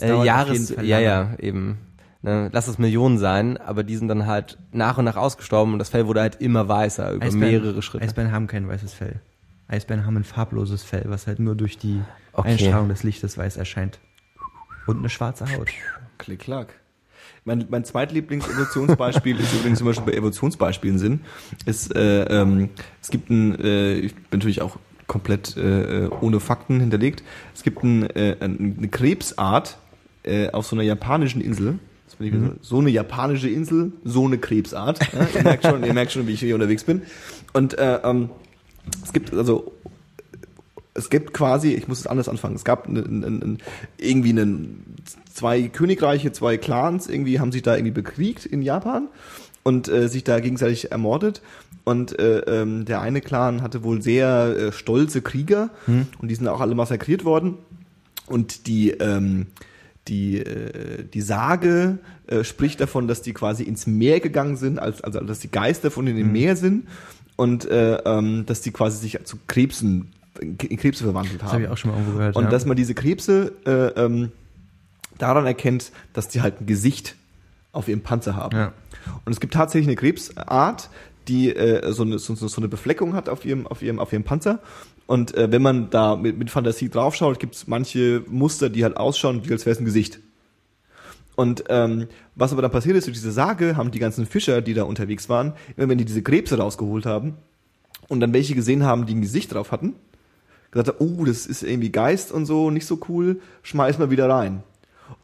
[0.00, 1.78] äh, Jahres, ja, ja, eben.
[2.22, 5.78] Ne, lass es Millionen sein, aber die sind dann halt nach und nach ausgestorben und
[5.78, 8.02] das Fell wurde halt immer weißer über Eisbären- mehrere Schritte.
[8.02, 9.20] Eisbären haben kein weißes Fell.
[9.68, 12.00] Eisbären haben ein farbloses Fell, was halt nur durch die
[12.32, 12.48] Okay.
[12.52, 13.98] Einstrahlung des Lichtes weiß erscheint.
[14.86, 15.68] Und eine schwarze Haut.
[16.16, 16.68] Klick, klack.
[17.44, 21.24] Mein, mein zweitlieblings-Evolutionsbeispiel ist übrigens immer schon bei Evolutionsbeispielen sind,
[21.66, 22.70] ist, äh, ähm,
[23.02, 27.22] es gibt ein, äh, ich bin natürlich auch komplett äh, ohne Fakten hinterlegt,
[27.54, 29.78] es gibt ein, äh, eine Krebsart
[30.22, 32.16] äh, auf so einer japanischen Insel, so,
[32.60, 35.00] so eine japanische Insel, so eine Krebsart.
[35.12, 37.02] Ja, ihr, merkt schon, ihr merkt schon, wie ich hier unterwegs bin.
[37.52, 38.30] Und äh, ähm,
[39.02, 39.72] es gibt also
[40.94, 43.58] es gibt quasi, ich muss es anders anfangen, es gab einen, einen,
[43.98, 44.94] irgendwie einen,
[45.32, 49.08] zwei Königreiche, zwei Clans, irgendwie haben sich da irgendwie bekriegt in Japan
[49.64, 51.42] und äh, sich da gegenseitig ermordet.
[51.84, 56.06] Und äh, ähm, der eine Clan hatte wohl sehr äh, stolze Krieger Hm.
[56.18, 57.58] und die sind auch alle massakriert worden.
[58.26, 59.48] Und die, ähm,
[60.08, 65.02] die, äh, die Sage äh, spricht davon, dass die quasi ins Meer gegangen sind, als,
[65.02, 66.12] also dass die Geister von Hm.
[66.12, 66.88] in dem Meer sind
[67.36, 71.64] und äh, ähm, dass die quasi sich zu Krebsen, in Krebse verwandelt Das habe haben.
[71.64, 72.36] ich auch schon mal irgendwo gehört.
[72.36, 72.50] Und ja.
[72.50, 74.32] dass man diese Krebse äh, ähm,
[75.18, 77.14] daran erkennt, dass die halt ein Gesicht
[77.72, 78.56] auf ihrem Panzer haben.
[78.56, 78.72] Ja.
[79.24, 80.88] Und es gibt tatsächlich eine Krebsart,
[81.28, 84.24] die äh, so, eine, so, so eine Befleckung hat auf ihrem, auf ihrem, auf ihrem
[84.24, 84.60] Panzer.
[85.06, 88.96] Und äh, wenn man da mit, mit Fantasie draufschaut, gibt es manche Muster, die halt
[88.96, 90.20] ausschauen, wie als wäre es ein Gesicht.
[91.36, 94.74] Und ähm, was aber dann passiert ist, durch diese Sage haben die ganzen Fischer, die
[94.74, 97.34] da unterwegs waren, immer wenn die diese Krebse rausgeholt haben
[98.08, 99.94] und dann welche gesehen haben, die ein Gesicht drauf hatten,
[100.70, 104.62] gesagt oh, das ist irgendwie Geist und so, nicht so cool, schmeiß mal wieder rein.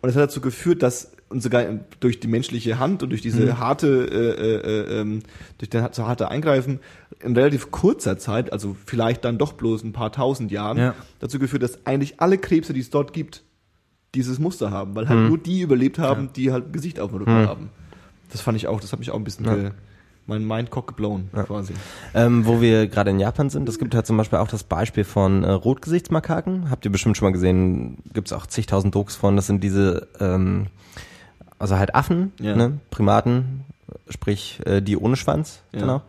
[0.00, 1.64] Und das hat dazu geführt, dass und sogar
[2.00, 5.20] durch die menschliche Hand und durch diese harte, äh, äh, ähm,
[5.58, 6.80] durch das so harte Eingreifen
[7.22, 10.94] in relativ kurzer Zeit, also vielleicht dann doch bloß ein paar tausend Jahren, Ja.
[11.20, 13.42] dazu geführt, dass eigentlich alle Krebse, die es dort gibt,
[14.14, 17.18] dieses Muster haben, weil halt nur die überlebt haben, die halt ein Gesicht auf dem
[17.20, 17.70] Rücken haben.
[18.32, 19.70] Das fand ich auch, das hat mich auch ein bisschen ge,
[20.26, 21.74] mein Mindcock geblown, quasi.
[22.14, 25.04] Ähm, wo wir gerade in Japan sind, es gibt halt zum Beispiel auch das Beispiel
[25.04, 26.70] von äh, Rotgesichtsmakaken.
[26.70, 29.36] Habt ihr bestimmt schon mal gesehen, gibt's auch zigtausend Dokus von.
[29.36, 30.66] Das sind diese, ähm,
[31.60, 32.56] also halt Affen, Ja.
[32.56, 32.80] ne?
[32.90, 33.64] Primaten,
[34.08, 35.80] sprich äh, die ohne Schwanz, Ja.
[35.80, 36.02] genau.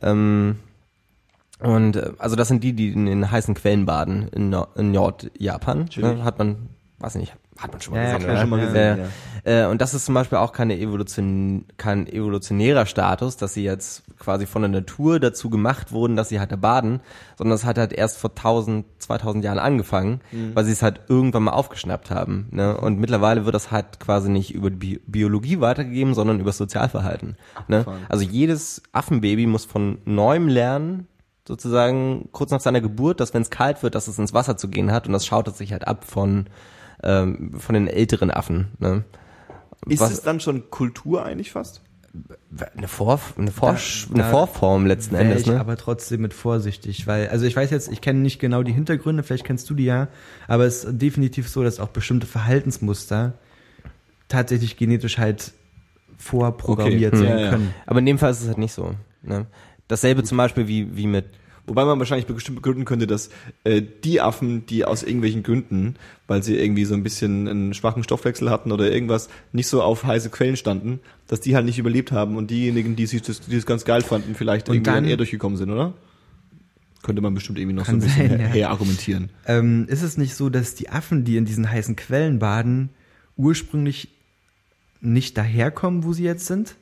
[0.00, 0.56] Ähm,
[1.60, 4.90] und äh, also das sind die, die in den heißen Quellen baden in, Nor in
[4.92, 5.88] Nordjapan.
[5.96, 6.24] Ne?
[6.24, 6.68] Hat man,
[6.98, 8.28] weiß nicht, hat man schon mal Ja, ja, gesehen.
[8.30, 8.98] klar, schon mal ja, gesehen,
[9.44, 9.66] Äh, ja.
[9.66, 14.02] äh, und das ist zum Beispiel auch keine Evolution, kein evolutionärer Status, dass sie jetzt
[14.18, 17.00] quasi von der Natur dazu gemacht wurden, dass sie halt da baden,
[17.36, 20.54] sondern es hat halt erst vor 1000, 2000 Jahren angefangen, Mhm.
[20.54, 22.46] weil sie es halt irgendwann mal aufgeschnappt haben.
[22.50, 22.76] Ne?
[22.76, 26.58] Und mittlerweile wird das halt quasi nicht über die Bi Biologie weitergegeben, sondern über das
[26.58, 27.36] Sozialverhalten.
[27.68, 27.84] Ne?
[28.08, 31.06] Also jedes Affenbaby muss von neuem lernen,
[31.46, 34.68] sozusagen kurz nach seiner Geburt, dass wenn es kalt wird, dass es ins Wasser zu
[34.68, 36.46] gehen hat und das schaut es sich halt ab von
[37.02, 38.68] ähm, von den älteren Affen.
[38.78, 39.04] Ne?
[39.86, 41.80] Ist Was- es dann schon Kultur eigentlich fast?
[42.76, 45.40] eine, Vor eine, Vorsch Da- eine Vorform letzten Endes.
[45.42, 45.58] ich Ne?
[45.58, 49.22] aber trotzdem mit vorsichtig, weil, also ich weiß jetzt, ich kenne nicht genau die Hintergründe,
[49.22, 50.08] vielleicht kennst du die ja,
[50.46, 53.32] aber es ist definitiv so, dass auch bestimmte Verhaltensmuster
[54.28, 55.52] tatsächlich genetisch halt
[56.18, 57.24] vorprogrammiert Okay.
[57.26, 57.50] sein Ja, ja.
[57.50, 57.74] können.
[57.86, 58.94] Aber in dem Fall ist es halt nicht so.
[59.22, 59.46] Ne?
[59.88, 61.26] Dasselbe zum Beispiel wie, wie mit
[61.66, 63.30] Wobei man wahrscheinlich bestimmt begründen könnte, dass
[63.62, 65.94] äh, die Affen, die aus irgendwelchen Gründen,
[66.26, 70.02] weil sie irgendwie so ein bisschen einen schwachen Stoffwechsel hatten oder irgendwas, nicht so auf
[70.04, 70.98] heiße Quellen standen,
[71.28, 74.02] dass die halt nicht überlebt haben und diejenigen, die sich das, die das ganz geil
[74.02, 75.92] fanden, vielleicht Und irgendwie dann dann- eher durchgekommen sind, oder?
[77.04, 79.30] Könnte man bestimmt irgendwie noch so ein bisschen sein, her, her argumentieren.
[79.46, 82.90] Ähm, ist es nicht so, dass die Affen, die in diesen heißen Quellen baden,
[83.36, 84.08] ursprünglich
[85.00, 86.76] nicht daherkommen, wo sie jetzt sind?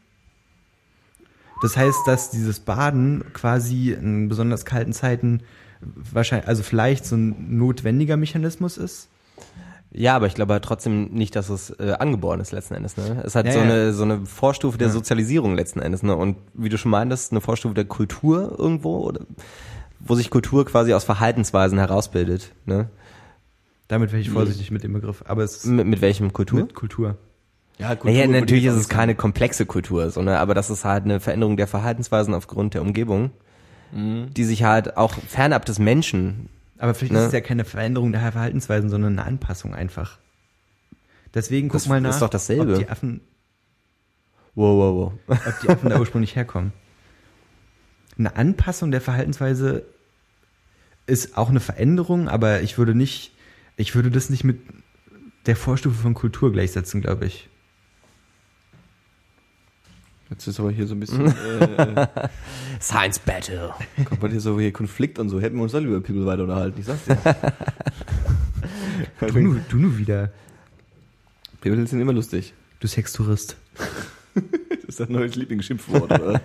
[1.63, 5.43] Das heißt, dass dieses Baden quasi in besonders kalten Zeiten
[5.81, 9.09] wahrscheinlich, also vielleicht so ein notwendiger Mechanismus ist?
[9.93, 12.97] Ja, aber ich glaube halt trotzdem nicht, dass es äh, angeboren ist letzten Endes.
[12.97, 13.23] Ne?
[13.25, 13.65] Es hat Ja, so ja.
[13.65, 16.03] eine so eine Vorstufe der Sozialisierung letzten Endes.
[16.05, 16.15] Ne?
[16.15, 19.23] Und wie du schon meintest, eine Vorstufe der Kultur irgendwo, oder,
[19.99, 22.53] wo sich Kultur quasi aus Verhaltensweisen herausbildet.
[22.67, 22.89] Ne?
[23.89, 25.25] Damit wäre ich vorsichtig mit dem Begriff.
[25.27, 26.61] Aber es Mit, mit welchem Kultur?
[26.61, 27.17] mit Kultur.
[27.81, 30.39] Ja, Naja, würde ich natürlich ist es keine komplexe Kultur, so, ne?
[30.39, 33.31] aber das ist halt eine Veränderung der Verhaltensweisen aufgrund der Umgebung,
[33.93, 34.33] Mhm.
[34.35, 36.49] die sich halt auch fernab des Menschen
[36.79, 37.19] Aber vielleicht Ne?
[37.21, 40.19] ist es ja keine Veränderung der Verhaltensweisen, sondern eine Anpassung einfach.
[41.35, 42.75] Deswegen guck Das mal ist nach, doch dasselbe.
[42.75, 43.21] ob die Affen
[44.55, 45.39] Wow, wow, wow.
[45.47, 46.73] ob die Affen da ursprünglich herkommen.
[48.19, 49.85] Eine Anpassung der Verhaltensweise
[51.07, 53.33] ist auch eine Veränderung, aber ich würde nicht,
[53.77, 54.59] ich würde das nicht mit
[55.47, 57.49] der Vorstufe von Kultur gleichsetzen, glaube ich.
[60.31, 62.07] Jetzt ist aber hier so ein bisschen, äh,
[62.81, 63.75] Science Battle.
[64.05, 65.41] kommt bei dir so hier Konflikt und so.
[65.41, 67.19] Hätten wir uns dann über People weiter unterhalten, ich sag's dir.
[69.21, 70.31] Du nur, du nur wieder,
[71.61, 72.55] People sind immer lustig.
[72.81, 73.57] du Sextourist.
[74.71, 76.41] Das ist das neue Lieblingsschimpfwort, oder?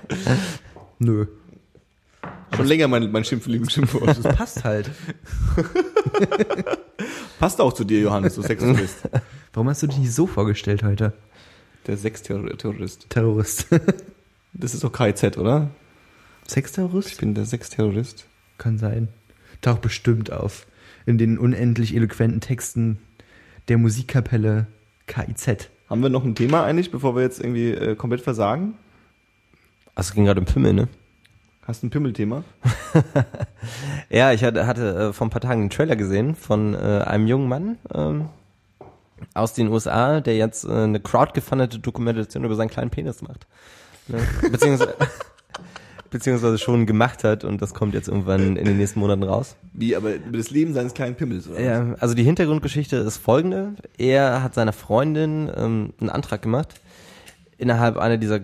[0.99, 1.25] Nö.
[2.55, 4.07] Schon länger mein, mein Schimpf Lieblingsschimpfwort.
[4.07, 4.91] Das passt halt.
[7.39, 9.09] Passt auch zu dir, Johannes, du Sexterrorist.
[9.53, 11.13] Warum hast du dich nicht so vorgestellt heute?
[11.87, 13.09] Der Sexterrorist.
[13.09, 13.67] Terrorist.
[14.57, 15.69] Das ist doch KIZ, oder?
[16.45, 17.19] Ich Sexterrorist?
[17.19, 18.25] bin der Sexterrorist.
[18.57, 19.09] Kann sein.
[19.61, 20.65] Taucht bestimmt auf.
[21.05, 22.99] In den unendlich eloquenten Texten
[23.67, 24.67] der Musikkapelle
[25.07, 25.47] KIZ.
[25.47, 25.59] Haben
[25.89, 28.75] Haben wir noch ein Thema eigentlich, bevor wir jetzt irgendwie äh, komplett versagen?
[29.93, 30.87] Also es ging gerade um Pimmel, ne?
[31.67, 32.43] Hast du ein Pimmelthema?
[34.09, 37.27] Ja, ich hatte, hatte äh, vor ein paar Tagen einen Trailer gesehen von äh, einem
[37.27, 38.29] jungen Mann ähm,
[39.33, 43.47] aus den USA, der jetzt äh, eine crowdgefundete Dokumentation über seinen kleinen Penis macht.
[44.07, 44.19] Ne?
[44.51, 44.95] Beziehungsweise,
[46.09, 49.55] beziehungsweise schon gemacht hat und das kommt jetzt irgendwann in den nächsten Monaten raus.
[49.73, 51.57] Wie, aber über das Leben seines kleinen Pimmels, oder?
[51.57, 51.63] was?
[51.63, 53.73] Ja, also die Hintergrundgeschichte ist folgende.
[53.97, 56.79] Er hat seiner Freundin ähm, einen Antrag gemacht,
[57.57, 58.41] innerhalb einer dieser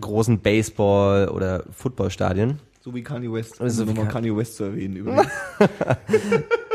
[0.00, 2.58] großen Baseball- oder Footballstadien.
[2.84, 3.56] So wie Kanye West.
[3.56, 5.28] So Um nochmal Kan- Kanye West zu erwähnen, übrigens.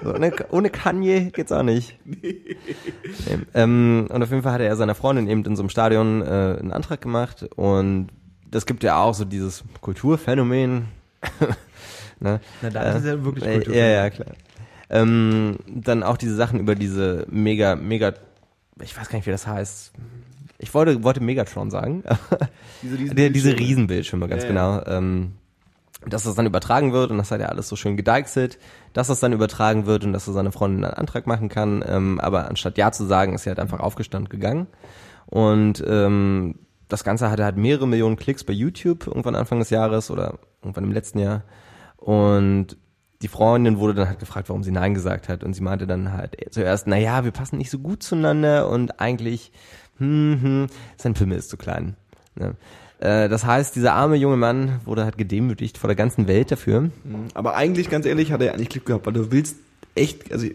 [0.03, 1.97] So, ohne, ohne Kanye geht's auch nicht.
[2.05, 3.39] Nee.
[3.53, 6.25] Ähm, und auf jeden Fall hatte er seiner Freundin eben in so einem Stadion äh,
[6.59, 8.07] einen Antrag gemacht und
[8.49, 10.85] das gibt ja auch so dieses Kulturphänomen.
[12.19, 12.39] ne?
[12.61, 13.75] Na, da ist es ja wirklich äh, Kultur.
[13.75, 14.27] Ja, ja, klar.
[14.89, 18.13] Ähm, dann auch diese Sachen über diese mega, mega,
[18.81, 19.91] ich weiß gar nicht, wie das heißt.
[20.59, 22.03] Ich wollte, wollte Megatron sagen.
[22.81, 23.59] Diese, diese Bildschirme.
[23.59, 24.83] Riesenbildschirme, ganz Ja, genau.
[24.85, 25.33] Ähm,
[26.09, 28.59] dass das dann übertragen wird und das hat er alles so schön gedeichselt,
[28.93, 31.83] dass das dann übertragen wird und dass er seine Freundin einen Antrag machen kann.
[31.87, 34.67] Ähm, aber anstatt Ja zu sagen, ist er halt einfach aufgestanden gegangen.
[35.25, 36.55] Und ähm,
[36.87, 40.85] das Ganze hatte halt mehrere Millionen Klicks bei YouTube irgendwann Anfang des Jahres oder irgendwann
[40.85, 41.43] im letzten Jahr.
[41.97, 42.77] Und
[43.21, 45.43] die Freundin wurde dann halt gefragt, warum sie Nein gesagt hat.
[45.43, 48.99] Und sie meinte dann halt zuerst, na ja, wir passen nicht so gut zueinander und
[49.01, 49.51] eigentlich,
[49.97, 50.67] hm, hm,
[50.97, 51.95] sein Pimmel ist zu klein.
[52.35, 52.55] Ne?
[52.99, 56.81] Äh, Das heißt, dieser arme junge Mann wurde halt gedemütigt vor der ganzen Welt dafür.
[56.81, 56.91] Mhm.
[57.33, 59.57] Aber eigentlich, ganz ehrlich, hat er eigentlich Glück gehabt, weil du willst
[59.95, 60.47] echt, also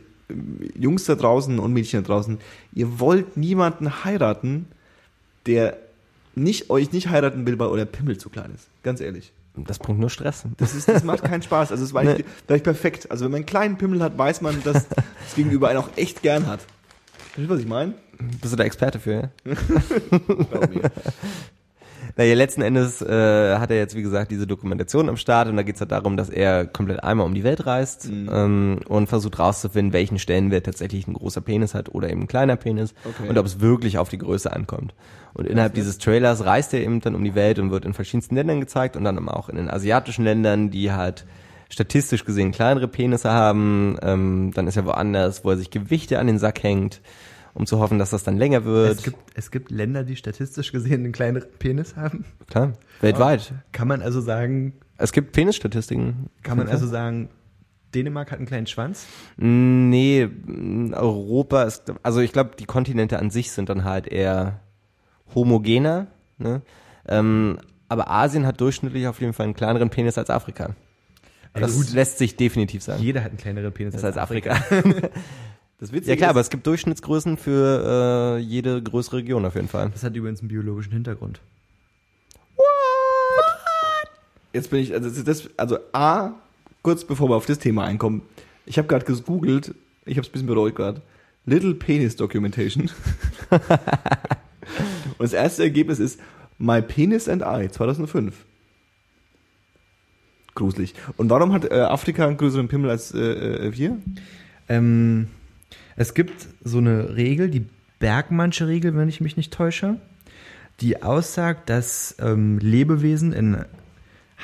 [0.78, 2.38] Jungs da draußen und Mädchen da draußen,
[2.74, 4.66] ihr wollt niemanden heiraten,
[5.46, 5.76] der
[6.34, 8.68] nicht euch nicht heiraten will, weil euer Pimmel zu klein ist.
[8.82, 9.32] Ganz ehrlich.
[9.54, 10.44] Das bringt nur Stress.
[10.56, 11.72] Das, ist, das macht keinen Spaß.
[11.72, 12.02] Also es war
[12.46, 13.10] vielleicht perfekt.
[13.10, 16.22] Also wenn man einen kleinen Pimmel hat, weiß man, dass das Gegenüber einen auch echt
[16.22, 16.60] gern hat.
[17.18, 17.92] Verstehst du, was ich meine?
[18.40, 19.30] Bist du der Experte für, ja?
[20.50, 20.90] Glaub mir.
[22.16, 25.62] Naja, letzten Endes äh, hat er jetzt, wie gesagt, diese Dokumentation am Start und da
[25.62, 29.92] geht's halt darum, dass er komplett einmal um die Welt reist ähm, und versucht rauszufinden,
[29.92, 33.28] welchen Stellenwert tatsächlich ein großer Penis hat oder eben ein kleiner Penis Okay.
[33.28, 34.94] und ob es wirklich auf die Größe ankommt.
[35.34, 38.34] Und innerhalb dieses Trailers reist er eben dann um die Welt und wird in verschiedensten
[38.34, 41.24] Ländern gezeigt und dann auch in den asiatischen Ländern, die halt
[41.70, 43.96] statistisch gesehen kleinere Penisse haben.
[44.02, 47.00] Ähm, dann ist er woanders, wo er sich Gewichte an den Sack hängt,
[47.54, 48.96] um zu hoffen, dass das dann länger wird.
[48.98, 52.24] Es gibt, es gibt Länder, die statistisch gesehen einen kleineren Penis haben.
[52.48, 53.52] Klar, weltweit.
[53.72, 56.30] Kann man also sagen, Es gibt Penisstatistiken.
[56.42, 57.28] kann man also sagen,
[57.94, 59.06] Dänemark hat einen kleinen Schwanz?
[59.36, 64.60] Nee, m, Europa ist, also ich glaube, die Kontinente an sich sind dann halt eher
[65.34, 66.06] homogener,
[66.38, 66.62] ne?
[67.06, 67.58] Ähm,
[67.88, 70.70] aber Asien hat durchschnittlich auf jeden Fall einen kleineren Penis als Afrika.
[71.52, 71.92] Das gut.
[71.92, 73.02] lässt sich definitiv sagen.
[73.02, 74.56] Jeder hat einen kleineren Penis Das als Afrika.
[75.82, 79.56] Das Witzige ja klar, ist, aber es gibt Durchschnittsgrößen für äh, jede größere Region auf
[79.56, 79.90] jeden Fall.
[79.90, 81.40] Das hat übrigens einen biologischen Hintergrund.
[84.52, 86.34] jetzt bin ich, also das, das also A,
[86.82, 88.22] kurz bevor wir auf das Thema einkommen,
[88.64, 91.02] ich habe gerade gegoogelt, ich habe es ein bisschen bereut gerade,
[91.46, 92.88] Little Penis Documentation.
[93.50, 93.60] und
[95.18, 96.20] das erste Ergebnis ist
[96.58, 98.36] My Penis and I 2005.
[100.54, 100.94] Gruselig.
[101.16, 103.18] Und warum hat äh, Afrika einen größeren Pimmel als äh,
[103.66, 103.98] äh, wir?
[104.68, 105.26] Ähm,
[105.96, 107.66] es gibt so eine Regel, die
[107.98, 109.96] Bergmannsche Regel, wenn ich mich nicht täusche,
[110.80, 113.64] die aussagt, dass ähm, Lebewesen in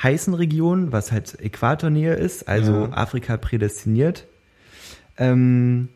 [0.01, 2.93] heißen Regionen, was halt Äquatornähe ist, also Ja.
[2.93, 4.25] Afrika prädestiniert,
[5.17, 5.89] ähm,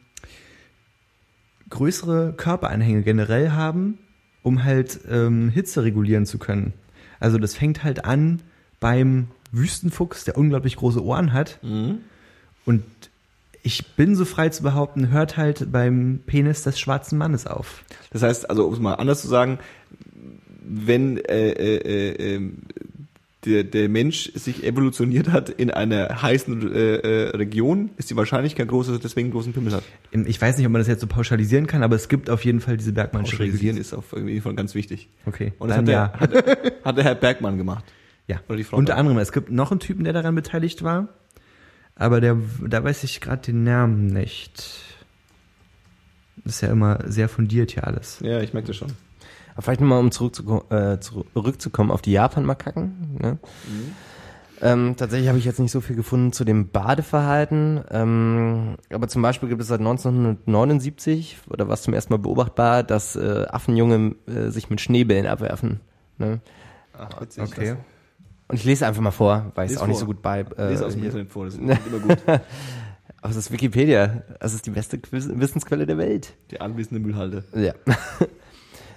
[1.69, 3.97] größere Körperanhänge generell haben,
[4.41, 6.73] um halt ähm, Hitze regulieren zu können.
[7.19, 8.41] Also das fängt halt an
[8.81, 11.59] beim Wüstenfuchs, der unglaublich große Ohren hat.
[12.65, 12.84] Und
[13.64, 17.84] ich bin so frei zu behaupten, hört halt beim Penis des schwarzen Mannes auf.
[18.11, 19.57] Das heißt, also um es mal anders zu sagen,
[20.64, 22.57] wenn äh, äh, äh, ähm,
[23.45, 28.68] der, der Mensch sich evolutioniert hat in einer heißen äh, äh, Region, ist die Wahrscheinlichkeit
[28.68, 29.84] groß, dass er deswegen einen großen Pimmel hat.
[30.11, 32.61] Ich weiß nicht, ob man das jetzt so pauschalisieren kann, aber es gibt auf jeden
[32.61, 35.10] Fall diese Bergmannsche Pauschalisieren ist auf jeden Fall ganz wichtig.
[35.26, 36.07] Okay, Und das hat, ja.
[36.07, 37.84] der, hat, der, hat der Herr Bergmann gemacht.
[38.27, 38.40] ja.
[38.72, 41.10] Unter anderem, es gibt noch einen Typen, der daran beteiligt war,
[41.95, 42.38] aber der,
[42.68, 44.82] da weiß ich gerade den Namen nicht.
[46.44, 48.20] Das ist ja immer sehr fundiert hier alles.
[48.22, 48.91] Ja, ich merke das schon.
[49.53, 53.18] Aber vielleicht nochmal, um zurückzuko äh, zurückzukommen auf die Japan-Makaken.
[53.22, 53.38] Ne?
[54.61, 57.84] Ähm, tatsächlich habe ich jetzt nicht so viel gefunden zu dem Badeverhalten.
[57.91, 63.15] Ähm, aber zum Beispiel gibt es seit 1979, oder was zum ersten Mal beobachtbar, dass
[63.15, 65.82] äh, Affenjunge äh, sich mit Schneebällen abwerfen.
[66.18, 66.40] Ne?
[66.98, 67.44] Ach, witzig.
[67.44, 67.76] Okay.
[68.53, 70.01] Und ich lese einfach mal vor, weil ich es auch nicht vor.
[70.01, 70.41] so gut bei.
[70.59, 72.19] Äh, Lese aus dem Internet vor, das ist immer gut.
[72.27, 72.41] aber
[73.31, 74.21] es ist Wikipedia.
[74.39, 76.35] Das ist die beste Wissensquelle der Welt.
[76.51, 77.43] Die anwesende Müllhalde.
[77.55, 77.73] Ja.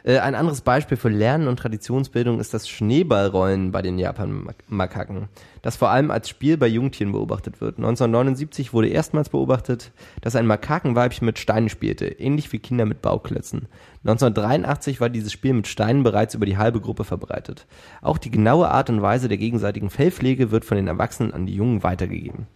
[0.07, 5.29] Äh, ein anderes Beispiel für Lernen und Traditionsbildung ist das Schneeballrollen bei den Japan-Makaken,
[5.63, 7.79] das vor allem als Spiel bei Jungtieren beobachtet wird.
[7.79, 13.67] 1979 wurde erstmals beobachtet, dass ein Makakenweibchen mit Steinen spielte, ähnlich wie Kinder mit Bauklötzen.
[14.05, 17.67] 1983 war dieses Spiel mit Steinen bereits über die halbe Gruppe verbreitet.
[18.01, 21.57] Auch die genaue Art und Weise der gegenseitigen Fellpflege wird von den Erwachsenen an die
[21.57, 22.47] Jungen weitergegeben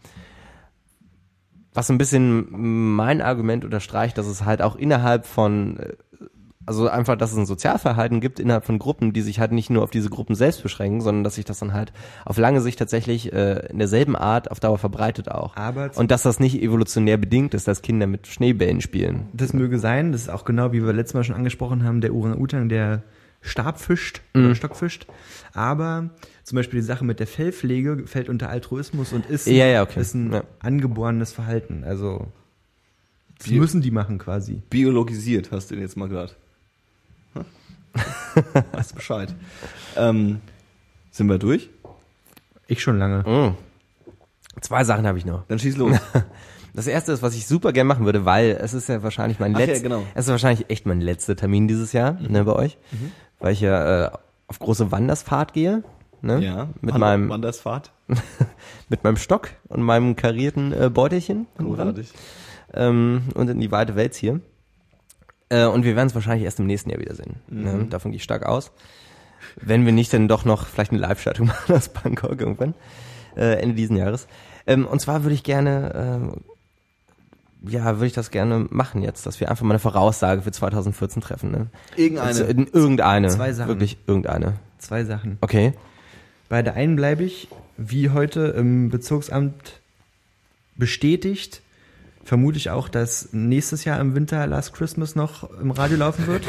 [1.73, 2.47] was ein bisschen
[2.97, 5.93] mein Argument unterstreicht, dass es halt auch innerhalb von, äh,
[6.67, 9.83] also einfach, dass es ein Sozialverhalten gibt innerhalb von Gruppen, die sich halt nicht nur
[9.83, 11.93] auf diese Gruppen selbst beschränken, sondern dass sich das dann halt
[12.25, 15.57] auf lange Sicht tatsächlich äh, in derselben Art auf Dauer verbreitet auch.
[15.57, 19.29] Aber Und dass das nicht evolutionär bedingt ist, dass Kinder mit Schneebällen spielen.
[19.33, 22.15] Das möge sein, das ist auch genau, wie wir letztes Mal schon angesprochen haben, der
[22.15, 23.03] Orang-Utang, der
[23.43, 25.07] Stab fischt oder Stock fischt.
[25.55, 26.11] Aber
[26.45, 29.99] zum Beispiel die Sache mit der Fellpflege fällt unter Altruismus und ist, Ja, ja, okay.
[29.99, 30.43] ist ein Ja.
[30.61, 31.83] angeborenes Verhalten.
[31.85, 32.27] Also
[33.39, 34.61] das Wie- müssen die machen quasi.
[34.69, 36.37] Biologisiert hast du den jetzt mal gehört.
[38.73, 39.35] Weißt Bescheid.
[39.97, 40.41] Ähm,
[41.11, 41.71] sind wir durch?
[42.67, 43.23] Ich schon lange.
[43.29, 43.57] Mm.
[44.61, 45.45] Zwei Sachen habe ich noch.
[45.49, 45.97] Dann schieß los.
[46.73, 49.57] Das erste ist, was ich super gern machen würde, weil es ist ja wahrscheinlich mein
[49.57, 50.05] Ach ja, letzter, genau.
[50.15, 52.79] es ist wahrscheinlich echt mein letzter Termin dieses Jahr, ne, bei euch,
[53.41, 54.11] weil ich ja äh,
[54.47, 55.83] auf große Wandersfahrt gehe,
[56.23, 56.69] ne, ja.
[56.81, 57.91] mit Wander- meinem Wandersfahrt.
[58.89, 62.13] mit meinem Stock und meinem karierten äh, Beutelchen Großartig.
[62.73, 64.41] ähm, und in die weite Welt hier.
[65.51, 67.37] Äh, und wir werden es wahrscheinlich erst im nächsten Jahr wiedersehen.
[67.49, 67.87] Ne?
[67.91, 68.73] Davon gehe ich stark aus.
[69.57, 72.75] Wenn wir nicht dann doch noch vielleicht eine Live-Schaltung machen aus Bangkok irgendwann,
[73.37, 74.27] äh, Ende diesen Jahres.
[74.67, 76.41] Ähm, und zwar würde ich gerne, ähm,
[77.69, 81.21] ja, würde ich das gerne machen jetzt, dass wir einfach mal eine Voraussage für 2014
[81.21, 81.51] treffen.
[81.51, 81.67] Ne?
[81.97, 82.29] Irgendeine.
[82.29, 83.29] Also, in irgendeine.
[83.29, 83.69] Zwei Sachen.
[83.69, 84.55] Wirklich irgendeine.
[84.79, 85.39] Zwei Sachen.
[85.41, 85.75] Okay.
[86.49, 89.81] Bei der einen bleibe ich, wie heute im Bezirksamt
[90.77, 91.63] bestätigt,
[92.25, 96.45] vermute ich auch, dass nächstes Jahr im Winter Last Christmas noch im Radio laufen wird.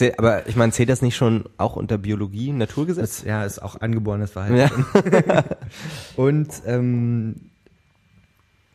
[0.18, 3.18] Aber ich meine, zählt das nicht schon auch unter Biologie, Naturgesetz?
[3.18, 4.84] Das, ja, ist auch angeborenes Verhalten.
[5.26, 5.44] Ja.
[6.16, 7.36] Und ähm,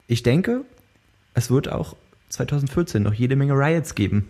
[0.07, 0.61] ich denke,
[1.33, 1.95] es wird auch
[2.29, 4.27] 2014 noch jede Menge Riots geben.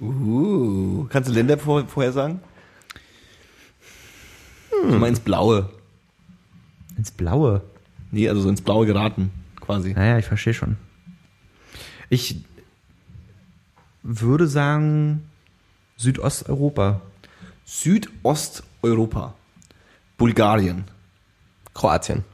[0.00, 2.40] Uh, kannst du Länder vor, vorher sagen?
[4.70, 5.00] Hm.
[5.00, 5.70] Mal ins Blaue.
[6.98, 7.62] Ins Blaue.
[8.10, 9.30] Nee, also so ins Blaue geraten,
[9.66, 9.92] quasi.
[9.92, 10.76] Naja, ich verstehe schon.
[12.08, 12.44] Ich
[14.02, 15.28] würde sagen
[15.96, 17.00] Südosteuropa.
[17.64, 19.34] Südosteuropa.
[20.16, 20.84] Bulgarien.
[21.74, 22.24] Kroatien.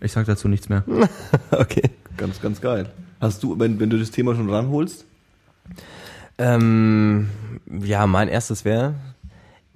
[0.00, 0.84] Ich sag dazu nichts mehr.
[1.50, 1.90] Okay.
[2.16, 2.90] Ganz, ganz geil.
[3.20, 5.04] Hast du, wenn, wenn du das Thema schon ranholst?
[6.38, 7.28] Ähm,
[7.82, 8.94] ja, mein erstes wäre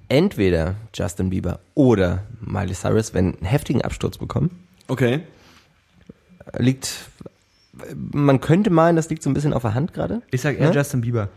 [0.09, 4.51] entweder Justin Bieber oder Miley Cyrus, wenn einen heftigen Absturz bekommen.
[4.89, 5.21] Okay.
[6.59, 7.09] Liegt,
[8.13, 10.23] man könnte meinen, das liegt so ein bisschen auf der Hand gerade.
[10.31, 10.73] Ich sag eher Ja?
[10.73, 11.29] Justin Bieber.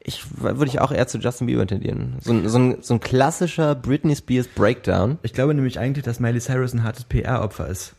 [0.00, 2.14] Ich würde ich auch eher zu Justin Bieber tendieren.
[2.20, 5.18] So, ein- so, ein, so ein klassischer Britney Spears Breakdown.
[5.22, 7.94] Ich glaube nämlich eigentlich, dass Miley Cyrus ein hartes PR-Opfer ist.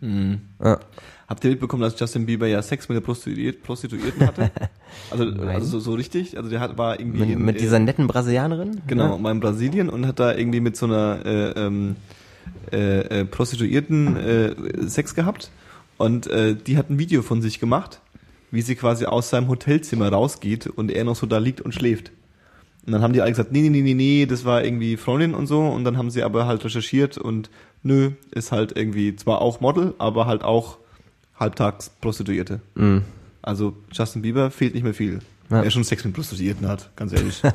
[0.00, 0.78] Ja.
[1.26, 4.50] Habt ihr mitbekommen, dass Justin Bieber ja Sex mit der Prostituiert, Prostituierten hatte?
[5.10, 6.36] Also, also so, so richtig?
[6.38, 8.80] Also der hat, war irgendwie Mit, in, mit äh, dieser netten Brasilianerin.
[8.86, 9.18] Genau, Ja?
[9.18, 11.96] mal in Brasilien und hat da irgendwie mit so einer äh, ähm,
[12.72, 14.54] äh, äh, Prostituierten äh,
[14.88, 15.50] Sex gehabt.
[15.98, 18.00] Und äh, die hat ein Video von sich gemacht,
[18.50, 22.12] wie sie quasi aus seinem Hotelzimmer rausgeht und er noch so da liegt und schläft.
[22.86, 25.34] Und dann haben die alle gesagt, nee, nee, nee, nee, nee, das war irgendwie Freundin
[25.34, 25.60] und so.
[25.60, 27.50] Und dann haben sie aber halt recherchiert und
[27.82, 30.78] nö, ist halt irgendwie zwar auch Model, aber halt auch
[31.38, 32.60] halbtags Prostituierte.
[32.74, 33.02] Mhm.
[33.42, 35.18] Also Justin Bieber fehlt nicht mehr viel.
[35.50, 35.62] Ja.
[35.62, 37.42] Er schon Sex mit Prostituierten hat, ganz ehrlich.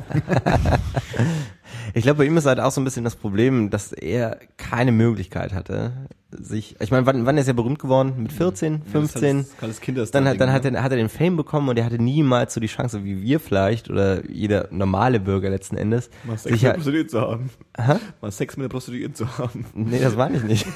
[1.92, 4.90] Ich glaube, bei ihm ist halt auch so ein bisschen das Problem, dass er keine
[4.90, 5.92] Möglichkeit hatte,
[6.30, 8.14] sich, ich meine, wann, wann ist er berühmt geworden?
[8.16, 9.46] Mit 14, 15?
[9.58, 10.20] Kaltes Kinderstar.
[10.20, 12.60] Dann hat, dann hat er, hat er den Fame bekommen und er hatte niemals so
[12.60, 16.74] die Chance, wie wir vielleicht oder jeder normale Bürger letzten Endes, Mal Sex sich mit
[16.74, 17.50] Prostituierten zu haben.
[17.78, 17.94] Hä?
[18.20, 19.66] Mal Sex mit der Prostituierten zu haben.
[19.74, 20.66] nee, das meine ich nicht.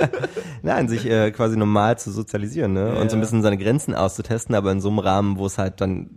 [0.62, 2.94] Nein, sich äh, quasi normal zu sozialisieren, ne?
[2.94, 3.24] Ja, und so ein ja.
[3.24, 6.08] bisschen seine Grenzen auszutesten, aber in so einem Rahmen, wo es halt dann,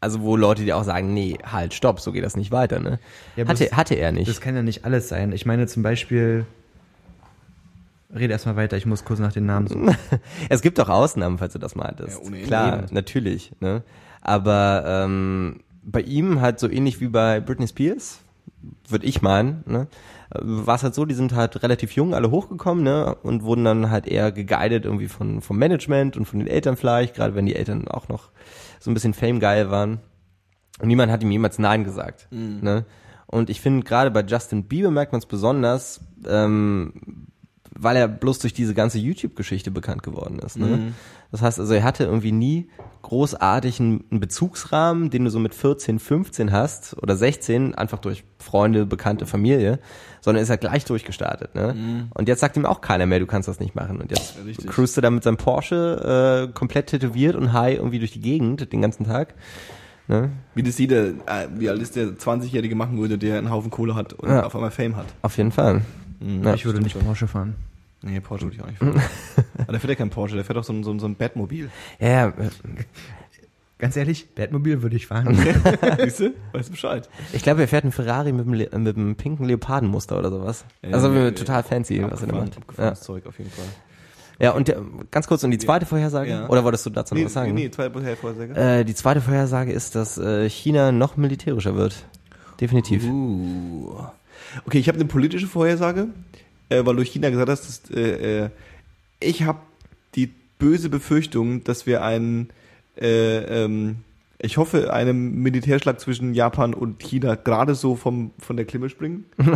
[0.00, 2.98] also wo Leute dir auch sagen, nee, halt, stopp, so geht das nicht weiter, ne?
[3.36, 4.28] Ja, hatte, das- hatte er nicht.
[4.28, 5.32] Das kann ja nicht alles sein.
[5.32, 6.46] Ich meine zum Beispiel.
[8.12, 9.94] Rede erstmal weiter, ich muss kurz nach den Namen suchen.
[10.48, 12.20] Es gibt auch Ausnahmen, falls du das meintest.
[12.24, 12.44] Ja.
[12.44, 12.86] Klar, Eben.
[12.94, 13.52] natürlich.
[13.60, 13.82] Ne?
[14.20, 18.18] Aber ähm, bei ihm halt so ähnlich wie bei Britney Spears,
[18.88, 19.86] würde ich meinen, ne?
[20.32, 23.16] war es halt so, die sind halt relativ jung alle hochgekommen ne?
[23.22, 27.14] und wurden dann halt eher geguided irgendwie von, vom Management und von den Eltern vielleicht,
[27.16, 28.28] gerade wenn die Eltern auch noch
[28.80, 30.00] so ein bisschen Fame-geil waren.
[30.80, 32.26] Und niemand hat ihm jemals Nein gesagt.
[32.62, 32.86] Ne?
[33.26, 37.28] Und ich finde, gerade bei Justin Bieber merkt man es besonders, ähm,
[37.72, 40.58] weil er bloß durch diese ganze YouTube-Geschichte bekannt geworden ist.
[40.58, 40.66] Ne?
[40.66, 40.94] Mhm.
[41.32, 42.68] Das heißt also, er hatte irgendwie nie
[43.02, 48.24] großartig einen, einen Bezugsrahmen, den du so mit 14, 15 hast oder 16, einfach durch
[48.38, 49.78] Freunde, Bekannte, Familie,
[50.20, 51.54] sondern ist er gleich durchgestartet.
[51.54, 52.08] Ne?
[52.14, 54.00] Und jetzt sagt ihm auch keiner mehr, du kannst das nicht machen.
[54.00, 54.50] Und jetzt Mhm.
[54.50, 58.20] Ja, cruist er da mit seinem Porsche äh, komplett tätowiert und high irgendwie durch die
[58.20, 59.34] Gegend den ganzen Tag.
[60.08, 60.30] Ne?
[60.54, 63.94] Wie das jeder, äh, wie alt ist der 20-Jährige machen würde, der einen Haufen Kohle
[63.94, 64.44] hat und Ja.
[64.44, 65.06] auf einmal Fame hat.
[65.22, 65.82] Auf jeden Fall.
[66.20, 66.54] Ja.
[66.54, 67.54] Ich würde nicht Porsche fahren.
[68.02, 69.00] Nee, Porsche würde ich auch nicht fahren.
[69.58, 71.16] Aber der fährt ja kein Porsche, der fährt doch so ein, so ein, so ein
[71.16, 71.70] Batmobil.
[71.98, 72.32] Ja, ja,
[73.80, 75.34] Ganz ehrlich, Batmobil würde ich fahren.
[76.04, 76.34] Siehst du?
[76.52, 77.08] Weißt du Bescheid.
[77.32, 80.66] ich glaube, er fährt einen Ferrari mit einem, Le mit einem pinken Leopardenmuster oder sowas.
[80.82, 82.58] Ja, also ja, total fancy, was er da macht.
[82.76, 82.94] Ja.
[82.94, 83.64] Zeug auf jeden Fall.
[84.38, 86.30] ja, und der, ganz kurz, und die zweite Vorhersage?
[86.30, 86.48] Ja.
[86.50, 87.54] Oder wolltest du dazu noch Nee, was sagen?
[87.54, 88.54] nee, nee, zwei Vorhersage.
[88.54, 92.04] Äh, die zweite Vorhersage ist, dass äh, China noch militärischer wird.
[92.60, 93.02] Definitiv.
[93.04, 93.94] Uh.
[94.66, 96.08] Okay, ich habe eine politische Vorhersage,
[96.70, 98.50] äh, weil du China gesagt hast, dass, äh, äh,
[99.20, 99.58] ich habe
[100.14, 102.48] die böse Befürchtung, dass wir einen,
[102.96, 103.96] äh, ähm,
[104.40, 109.24] ich hoffe, einem Militärschlag zwischen Japan und China gerade so vom von der Klimme springen.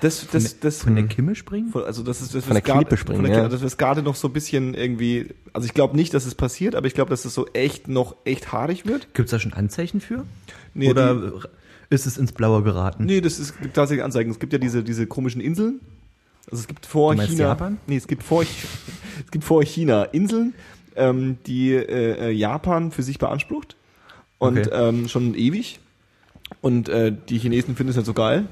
[0.00, 1.70] Das, das, das, Von der Kimme springen?
[1.70, 3.48] Von- Also das ist das Von der Klippe springen, von der, ja.
[3.48, 5.34] Das ist gerade noch so ein bisschen irgendwie.
[5.52, 8.14] Also ich glaube nicht, dass es passiert, aber ich glaube, dass es so echt noch
[8.24, 9.12] echt haarig wird.
[9.14, 10.24] Gibt es da schon Anzeichen für?
[10.72, 11.32] Nee, Oder die,
[11.90, 13.06] ist es ins Blaue geraten?
[13.06, 14.30] nee, das ist gibt tatsächlich Anzeigen.
[14.30, 15.80] Es gibt ja diese diese komischen Inseln.
[16.50, 17.48] Also es gibt vor China.
[17.48, 17.78] Japan?
[17.86, 18.42] Nee, es gibt vor
[19.24, 20.54] es gibt vor China Inseln,
[20.96, 23.76] ähm, die äh, äh, Japan für sich beansprucht
[24.38, 24.70] und Okay.
[24.72, 25.80] ähm, schon ewig.
[26.60, 28.46] Und äh, die Chinesen finden es nicht so geil.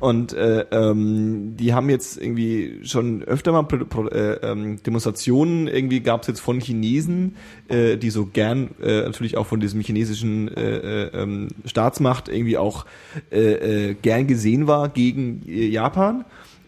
[0.00, 5.68] Und äh, ähm, die haben jetzt irgendwie schon öfter mal Pro, Pro, äh, ähm, Demonstrationen
[5.68, 7.36] irgendwie gab es jetzt von Chinesen,
[7.68, 12.58] äh, die so gern äh, natürlich auch von diesem chinesischen äh, äh, ähm, Staatsmacht irgendwie
[12.58, 12.84] auch
[13.30, 16.24] äh, äh, gern gesehen war gegen äh, Japan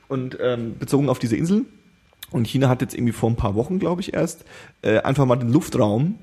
[0.09, 1.65] und ähm, bezogen auf diese Insel.
[2.31, 4.45] Und China hat jetzt irgendwie vor ein paar Wochen, glaube ich, erst
[4.83, 6.17] äh, einfach mal den Luftraum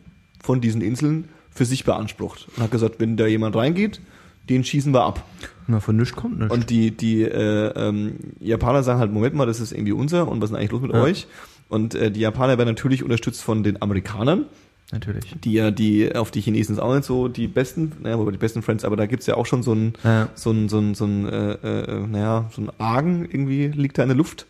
[0.44, 4.02] von diesen Inseln für sich beansprucht und hat gesagt, wenn da jemand reingeht,
[4.50, 5.24] den schießen wir ab.
[5.68, 6.54] Na, von nichts kommt nichts.
[6.54, 10.42] Und die, die äh, ähm, Japaner sagen halt, Moment mal, das ist irgendwie unser und
[10.42, 11.02] was ist denn eigentlich los mit Ja.
[11.02, 11.28] euch?
[11.70, 14.46] Und äh, die Japaner werden natürlich unterstützt von den Amerikanern,
[14.92, 15.36] Natürlich.
[15.44, 18.38] die ja die auf die Chinesen ist auch nicht so die besten, naja, wobei die
[18.38, 20.30] besten Friends, aber da gibt's ja auch schon so ein, Ja.
[20.36, 24.04] so ein, so ein, so ein, äh, äh, naja, so ein Argen irgendwie liegt da
[24.04, 24.46] in der Luft.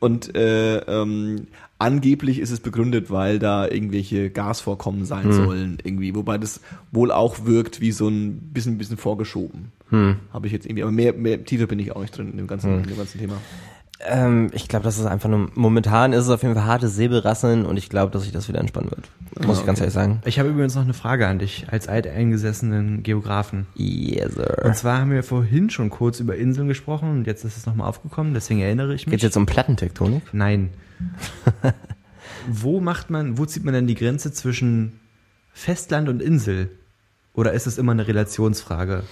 [0.00, 1.46] Und äh, ähm,
[1.78, 6.60] angeblich ist es begründet, weil da irgendwelche Gasvorkommen sein sollen, irgendwie, wobei das
[6.92, 9.72] wohl auch wirkt wie so ein bisschen, bisschen vorgeschoben.
[10.32, 12.46] Habe ich jetzt irgendwie, aber mehr, mehr tiefer bin ich auch nicht drin in dem
[12.48, 13.34] ganzen, in dem ganzen Thema.
[14.00, 17.64] Ähm, ich glaube, das ist einfach nur, momentan ist es auf jeden Fall hartes Säbelrasseln
[17.64, 19.08] und ich glaube, dass sich das wieder entspannen wird.
[19.46, 20.20] Muss ich ganz ehrlich sagen.
[20.24, 23.66] Ich habe übrigens noch eine Frage an dich als alteingesessenen Geografen.
[23.74, 24.72] Yes, Und sir.
[24.74, 28.34] zwar haben wir vorhin schon kurz über Inseln gesprochen und jetzt ist es nochmal aufgekommen,
[28.34, 29.12] deswegen erinnere ich mich.
[29.12, 30.22] Geht's jetzt um Plattentektonik?
[30.32, 30.70] Nein.
[32.48, 35.00] wo macht man, wo zieht man denn die Grenze zwischen
[35.52, 36.70] Festland und Insel?
[37.32, 39.04] Oder ist es immer eine Relationsfrage?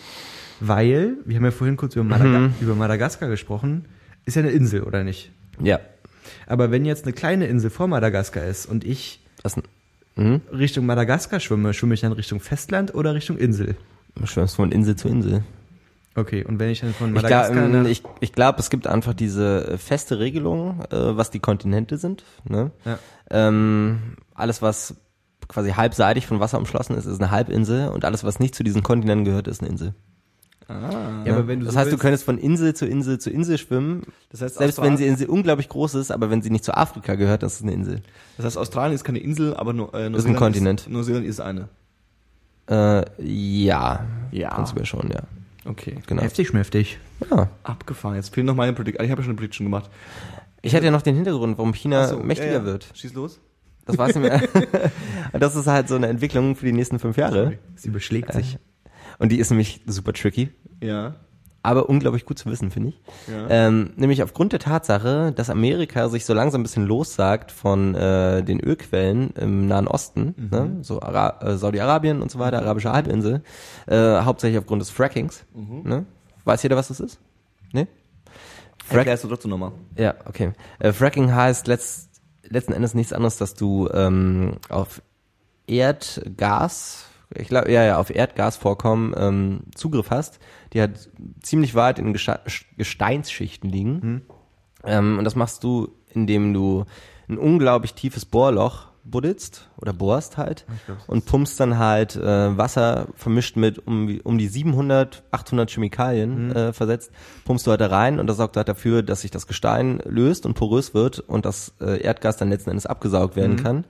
[0.61, 3.87] Weil, wir haben ja vorhin kurz über, Madaga über Madagaskar gesprochen,
[4.25, 5.31] ist ja eine Insel, oder nicht?
[5.61, 5.81] Ja.
[6.47, 9.57] Aber wenn jetzt eine kleine Insel vor Madagaskar ist und ich Das
[10.17, 10.41] mhm.
[10.53, 13.77] Richtung Madagaskar schwimme, schwimme ich dann Richtung Festland oder Richtung Insel?
[14.15, 15.43] Du schwimmst von Insel zu Insel.
[16.15, 19.15] Okay, und wenn ich dann von Ich Madagaskar glaube, ich, ich glaub, es gibt einfach
[19.15, 22.25] diese feste Regelung, äh, was die Kontinente sind.
[22.45, 22.71] Ne?
[22.85, 22.99] Ja.
[23.31, 24.97] Ähm, alles, was
[25.49, 28.83] quasi halbseitig von Wasser umschlossen ist, ist eine Halbinsel und alles, was nicht zu diesen
[28.83, 29.95] Kontinenten gehört, ist eine Insel.
[30.69, 31.23] Ah.
[31.25, 33.31] ja, aber wenn du das so heißt, du willst- könntest von Insel zu Insel zu
[33.31, 36.51] Insel schwimmen, Das heißt, selbst Australien- wenn die Insel unglaublich groß ist, aber wenn sie
[36.51, 38.01] nicht zu Afrika gehört, das ist eine Insel.
[38.37, 40.83] Das heißt, Australien ist keine Insel, aber nur, äh, Ist ein Kontinent.
[40.83, 41.69] Ist, Neuseeland ist eine.
[42.71, 44.05] Äh, ja.
[44.31, 44.55] Ja.
[44.55, 45.23] Prinzipiell schon, ja.
[45.65, 45.97] Okay.
[46.07, 46.23] Genau.
[46.23, 46.99] Heftig schmäftig.
[47.31, 47.49] Ja.
[47.65, 48.17] Abgefahren.
[48.17, 49.05] Jetzt fehlen noch meine Prediction.
[49.05, 49.91] Ich habe ja schon eine Prediction gemacht.
[50.63, 52.65] Ich hatte ja noch den Hintergrund, warum China so, mächtiger ja, ja.
[52.65, 52.89] wird.
[52.95, 53.41] Schieß los.
[53.85, 54.41] Das weiß nicht mehr.
[55.33, 57.59] Und das ist halt so eine Entwicklung für die nächsten fünf Jahre.
[57.75, 58.59] Sie überschlägt sich.
[59.23, 60.51] Und die ist nämlich super tricky.
[60.83, 61.15] Ja.
[61.65, 63.01] aber unglaublich gut zu wissen, finde ich.
[63.33, 63.47] Ja.
[63.69, 68.43] Ähm, nämlich aufgrund der Tatsache, dass Amerika sich so langsam ein bisschen lossagt von äh,
[68.43, 70.49] den Ölquellen im Nahen Osten, Mhm.
[70.51, 70.79] ne?
[70.83, 73.45] so Ara äh, Saudi-Arabien und so weiter, arabische Halbinsel,
[73.87, 75.45] äh, hauptsächlich aufgrund des Frackings.
[75.55, 75.83] Mhm.
[75.89, 76.07] Ne?
[76.45, 77.21] Weiß jeder, was das ist?
[77.73, 77.87] Ne?
[78.85, 79.71] Frack Erklärst du trotzdem nochmal.
[79.97, 80.51] ja, okay.
[80.81, 82.11] Äh, Fracking heißt letzt,
[82.49, 85.01] letzten Endes nichts anderes, dass du ähm, auf
[85.69, 87.07] Erdgas,
[87.37, 90.39] ich glaube, ja, ja, auf Erdgasvorkommen ähm, Zugriff hast,
[90.73, 91.11] die halt
[91.43, 92.41] ziemlich weit in Geste
[92.77, 94.23] Gesteinsschichten liegen.
[94.85, 96.85] Ähm, und das machst du, indem du
[97.29, 100.65] ein unglaublich tiefes Bohrloch budditzt oder bohrst halt
[101.09, 106.53] und pumpst dann halt äh, Wasser vermischt mit um, um die 700, 800 Chemikalien Mhm.
[106.57, 107.11] äh, versetzt,
[107.45, 110.47] pumpst du halt da rein und das sorgt halt dafür, dass sich das Gestein löst
[110.47, 113.63] und porös wird und das äh, Erdgas dann letzten Endes abgesaugt werden Mhm.
[113.63, 113.85] kann.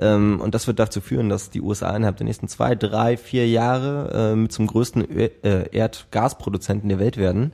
[0.00, 3.48] Ähm, und das wird dazu führen, dass die USA innerhalb der nächsten zwei, drei, vier
[3.48, 7.52] Jahre äh, zum größten äh, Erdgasproduzenten der Welt werden,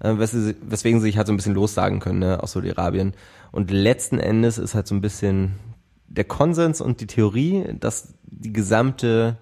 [0.00, 3.12] äh, wes weswegen sie sich halt so ein bisschen lossagen können ne, aus Saudi-Arabien.
[3.52, 5.52] Und letzten Endes ist halt so ein bisschen
[6.08, 9.36] der Konsens und die Theorie, dass die gesamte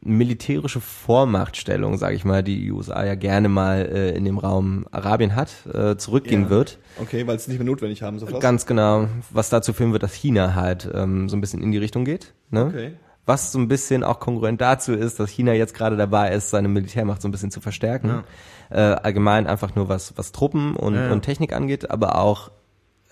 [0.00, 4.86] militärische Vormachtstellung, sage ich mal, die die USA ja gerne mal äh, in dem Raum
[4.92, 6.50] Arabien hat, äh, zurückgehen Ja.
[6.50, 6.78] wird.
[7.00, 8.40] Okay, weil sie es nicht mehr notwendig haben sofort.
[8.42, 11.78] Ganz genau, was dazu führen wird, dass China halt ähm, so ein bisschen in die
[11.78, 12.34] Richtung geht.
[12.50, 12.66] Ne?
[12.66, 12.92] Okay.
[13.26, 16.68] Was so ein bisschen auch konkurrent dazu ist, dass China jetzt gerade dabei ist, seine
[16.68, 18.24] Militärmacht so ein bisschen zu verstärken.
[18.70, 21.12] Äh, allgemein einfach nur was, was Truppen und, Ja, ja.
[21.12, 22.50] und Technik angeht, aber auch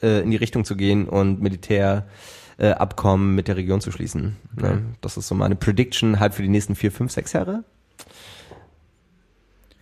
[0.03, 2.11] äh, in die Richtung zu gehen und Militärabkommen
[2.59, 4.37] äh, Abkommen mit der Region zu schließen.
[4.55, 4.83] Ne?
[5.01, 7.65] Das ist so meine Prediction halt für die nächsten vier, fünf, sechs Jahre.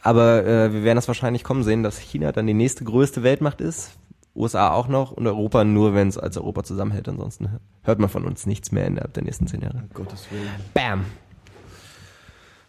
[0.02, 3.60] Aber äh, wir werden das wahrscheinlich kommen sehen, dass China dann die nächste größte Weltmacht
[3.60, 3.92] ist,
[4.36, 7.08] USA auch noch und Europa nur, wenn es als Europa zusammenhält.
[7.08, 9.78] Ansonsten hört man von uns nichts mehr innerhalb der nächsten zehn Jahre.
[9.78, 10.48] Um Gottes Willen.
[10.74, 11.04] Bam!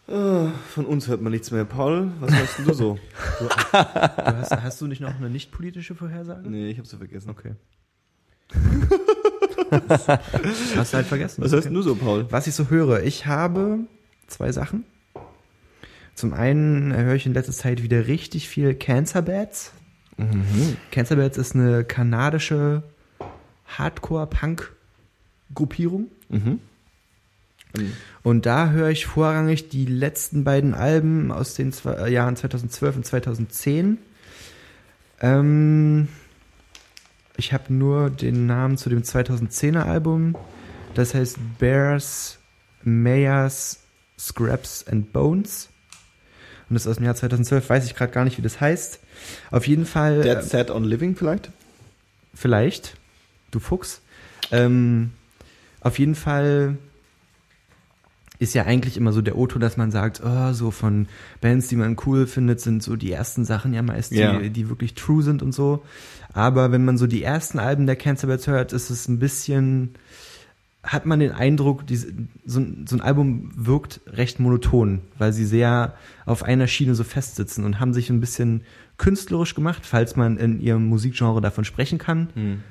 [0.08, 1.64] Ah, Von uns hört man nichts mehr.
[1.64, 2.98] Paul, was hörst denn du so?
[3.72, 6.48] Du hast, hast du nicht noch eine nicht politische Vorhersage?
[6.48, 7.28] nee, ich hab's so vergessen.
[7.30, 7.56] Okay.
[9.88, 11.42] hast du halt vergessen.
[11.42, 12.26] Was hörst du so, Paul?
[12.30, 13.80] Was ich so höre, ich habe
[14.26, 14.84] zwei Sachen.
[16.14, 19.72] Zum einen höre ich in letzter Zeit wieder richtig viel Cancer Bats.
[20.90, 22.82] Cancer Bats ist eine kanadische
[23.66, 26.06] Hardcore-Punk-Gruppierung.
[26.30, 26.60] Mhm.
[28.22, 32.96] Und da höre ich vorrangig die letzten beiden Alben aus den zwei, äh, Jahren 2012
[32.96, 33.98] und 2010.
[35.20, 36.08] Ähm,
[37.36, 40.36] ich habe nur den Namen zu dem 2010er Album.
[40.94, 42.38] Das heißt Bears,
[42.82, 43.80] Mayors,
[44.18, 45.68] Scraps and Bones.
[46.68, 47.68] Und das ist aus dem Jahr 2012.
[47.68, 49.00] Weiß ich gerade gar nicht, wie das heißt.
[49.50, 50.22] Auf jeden Fall.
[50.22, 51.50] Dead äh, Set on Living vielleicht?
[52.34, 52.96] Vielleicht.
[53.50, 54.00] Du Fuchs.
[54.50, 55.10] Ähm,
[55.80, 56.76] auf jeden Fall
[58.38, 61.06] ist ja eigentlich immer so der Otto, dass man sagt, oh, so von
[61.40, 64.38] Bands, die man cool findet, sind so die ersten Sachen ja meist, die, Ja.
[64.38, 65.84] die wirklich true sind und so.
[66.36, 69.94] Aber wenn man so die ersten Alben der Cancer Bats hört, ist es ein bisschen,
[70.82, 72.08] hat man den Eindruck, diese,
[72.44, 75.94] so, ein- so ein Album wirkt recht monoton, weil sie sehr
[76.26, 78.64] auf einer Schiene so festsitzen und haben sich ein bisschen
[78.98, 82.28] künstlerisch gemacht, falls man in ihrem Musikgenre davon sprechen kann.
[82.34, 82.62] Hm.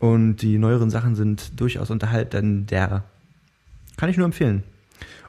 [0.00, 2.64] Und die neueren Sachen sind durchaus unterhalten.
[2.66, 3.04] Der
[3.98, 4.62] kann ich nur empfehlen.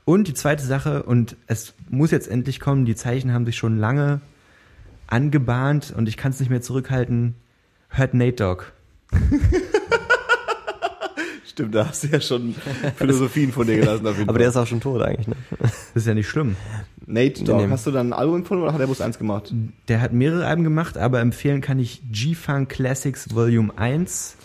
[0.05, 3.77] Und die zweite Sache, und es muss jetzt endlich kommen, die Zeichen haben sich schon
[3.77, 4.21] lange
[5.07, 7.35] angebahnt und ich kann es nicht mehr zurückhalten.
[7.95, 8.63] Hört Nate Dogg.
[11.45, 12.53] Stimmt, da hast du ja schon
[12.97, 15.35] Philosophien von dir gelassen auf jeden Aber der ist auch schon tot eigentlich, ne?
[15.59, 16.57] Das ist ja nicht schlimm.
[17.05, 17.71] Nate Dogg, Nee.
[17.71, 19.53] hast du dann ein Album empfohlen oder hat er bloß eins gemacht?
[19.87, 24.35] Der hat mehrere Alben gemacht, aber empfehlen kann ich G-Funk Classics Volume 1.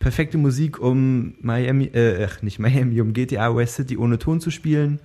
[0.00, 4.50] Perfekte Musik, um Miami, äh, ach, nicht Miami, um GTA West City ohne Ton zu
[4.50, 4.98] spielen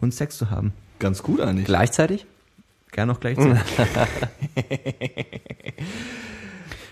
[0.00, 0.72] und Sex zu haben.
[1.00, 1.66] Ganz gut eigentlich.
[1.66, 2.26] Gleichzeitig?
[2.92, 3.60] Gern auch gleichzeitig.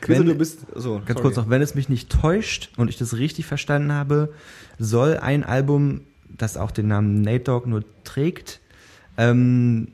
[0.00, 2.96] Chris, Wenn- du bist, so, Ganz kurz noch, wenn es mich nicht täuscht und ich
[2.98, 4.32] das richtig verstanden habe,
[4.78, 8.60] soll ein Album, das auch den Namen Nate Dogg nur trägt,
[9.16, 9.92] ähm,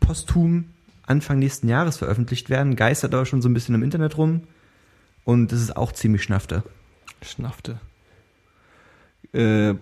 [0.00, 0.66] posthum
[1.06, 4.42] Anfang nächsten Jahres veröffentlicht werden, geistert aber schon so ein bisschen im Internet rum
[5.24, 6.62] und das ist auch ziemlich schnaffte.
[7.22, 7.78] Schnaffte.
[9.32, 9.74] Äh,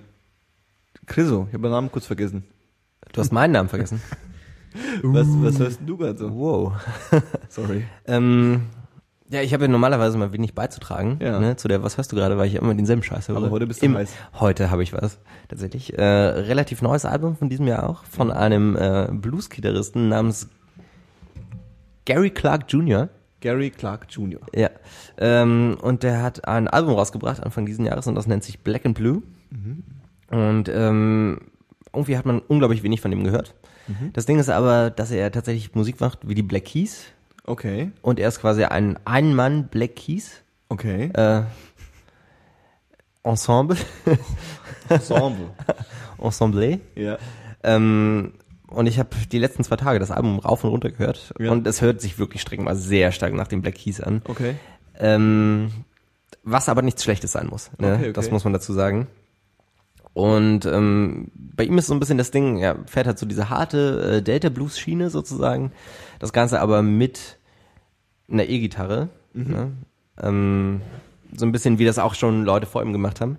[1.06, 2.44] Chriso, ich habe den Namen kurz vergessen.
[3.12, 4.00] Du hast meinen Namen vergessen.
[5.02, 6.34] Was, was hörst denn du gerade so?
[6.34, 6.72] Wow.
[7.50, 7.84] Sorry.
[8.06, 8.62] Ähm,
[9.32, 11.18] ja, ich habe ja normalerweise mal wenig beizutragen.
[11.20, 11.40] Ja.
[11.40, 13.36] Ne, zu der, was hörst du gerade, weil ich immer denselben Scheiß höre.
[13.38, 14.12] Aber heute bist du Im- heiß.
[14.38, 15.18] Heute habe ich was,
[15.48, 15.98] tatsächlich.
[15.98, 20.48] Äh, relativ neues Album von diesem Jahr auch, von einem äh, Blues-Gitarristen namens
[22.04, 23.09] Gary Clark Jr.
[23.40, 24.40] Gary Clark Jr.
[24.54, 24.70] Ja.
[25.18, 28.86] Ähm, und der hat ein Album rausgebracht Anfang diesen Jahres und das nennt sich Black
[28.86, 29.22] and Blue.
[30.30, 31.40] Und ähm,
[31.92, 33.54] irgendwie hat man unglaublich wenig von ihm gehört.
[34.12, 37.06] Das Ding ist aber, dass er tatsächlich Musik macht wie die Black Keys.
[37.44, 41.10] Okay, Und er ist quasi ein Ein-Mann Black Keys okay.
[41.14, 41.43] äh,
[43.24, 43.77] Ensemble.
[44.89, 45.51] Ensemble.
[46.19, 46.81] Ensemble.
[46.94, 47.19] ja.
[47.64, 48.35] Ähm,
[48.69, 51.35] und ich habe die letzten zwei Tage das Album rauf und runter gehört.
[51.39, 51.51] Ja.
[51.52, 54.23] Und es hört sich wirklich streng mal sehr stark nach dem Black Keys an.
[54.27, 54.55] Okay.
[54.98, 55.70] Ähm,
[56.43, 57.70] was aber nichts Schlechtes sein muss.
[57.78, 57.94] Ne?
[57.94, 58.12] Okay, okay.
[58.12, 59.09] Das muss man dazu sagen.
[60.14, 63.48] Und ähm, bei ihm ist so ein bisschen das Ding, er fährt halt so diese
[63.48, 65.72] harte äh, Delta Blues Schiene sozusagen.
[66.18, 67.39] Das Ganze aber mit
[68.30, 69.09] einer E-Gitarre.
[69.32, 69.51] Mhm.
[69.51, 69.72] Ne?
[70.20, 70.80] Ähm,
[71.34, 73.39] so ein bisschen, wie das auch schon Leute vor ihm gemacht haben.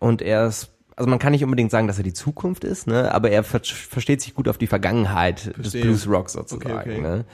[0.00, 3.14] Und er ist, also man kann nicht unbedingt sagen, dass er die Zukunft ist, ne?
[3.14, 5.62] aber er ver versteht sich gut auf die Vergangenheit Verstehe.
[5.62, 6.78] des Blues Rocks sozusagen.
[6.78, 7.00] Okay, okay.
[7.00, 7.24] Ne?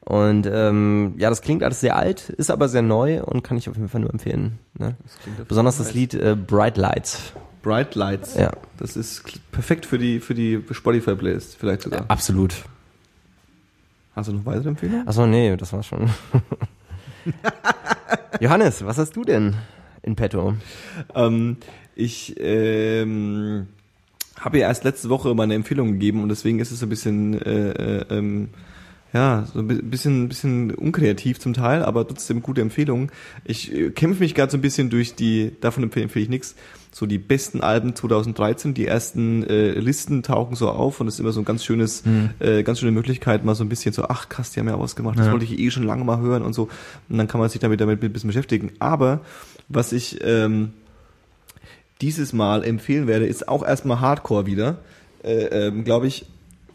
[0.00, 3.68] Und ähm, ja, das klingt alles sehr alt, ist aber sehr neu und kann ich
[3.68, 4.58] auf jeden Fall nur empfehlen.
[4.78, 4.96] Ne?
[5.46, 7.32] Besonders das Lied äh, Bright Lights.
[7.62, 8.34] Bright Lights.
[8.34, 8.50] Ja.
[8.78, 9.22] Das ist
[9.52, 12.04] perfekt für die, für die Spotify-Playlist, vielleicht sogar.
[12.08, 12.54] Absolut.
[14.16, 15.06] Hast du noch weitere Empfehlungen?
[15.06, 16.08] Achso, nee, das war schon.
[18.40, 19.54] Johannes, was hast du denn
[20.02, 20.54] in petto?
[21.14, 21.56] Ähm,
[21.94, 23.66] ich ähm,
[24.38, 27.40] habe ja erst letzte Woche meine Empfehlung gegeben und deswegen ist es so ein bisschen,
[27.42, 28.48] äh, äh, ähm,
[29.12, 33.10] ja, so ein bi- bisschen, bisschen unkreativ zum Teil, aber trotzdem gute Empfehlungen.
[33.44, 36.54] Ich äh, kämpfe mich gerade so ein bisschen durch die, davon empfehle, empfehle ich nichts,
[36.92, 38.74] so die besten Alben 2013.
[38.74, 42.02] Die ersten äh, Listen tauchen so auf und es ist immer so ein ganz schönes,
[42.40, 44.96] äh, ganz schöne Möglichkeit, mal so ein bisschen so, ach krass, die haben ja was
[44.96, 45.32] gemacht, das Ja.
[45.32, 46.68] wollte ich eh schon lange mal hören und so.
[47.08, 48.72] Und dann kann man sich damit, damit ein bisschen beschäftigen.
[48.80, 49.20] Aber
[49.68, 50.72] was ich ähm,
[52.00, 54.78] dieses Mal empfehlen werde, ist auch erstmal Hardcore wieder.
[55.22, 56.26] Äh, ähm, Glaube ich,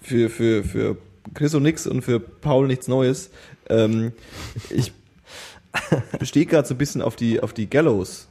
[0.02, 0.98] für, für, für
[1.34, 3.32] Chris und nix und für Paul nichts Neues.
[3.70, 4.12] Ähm,
[4.70, 4.94] ich
[6.20, 8.28] bestehe gerade so ein bisschen auf die, auf die Gallows,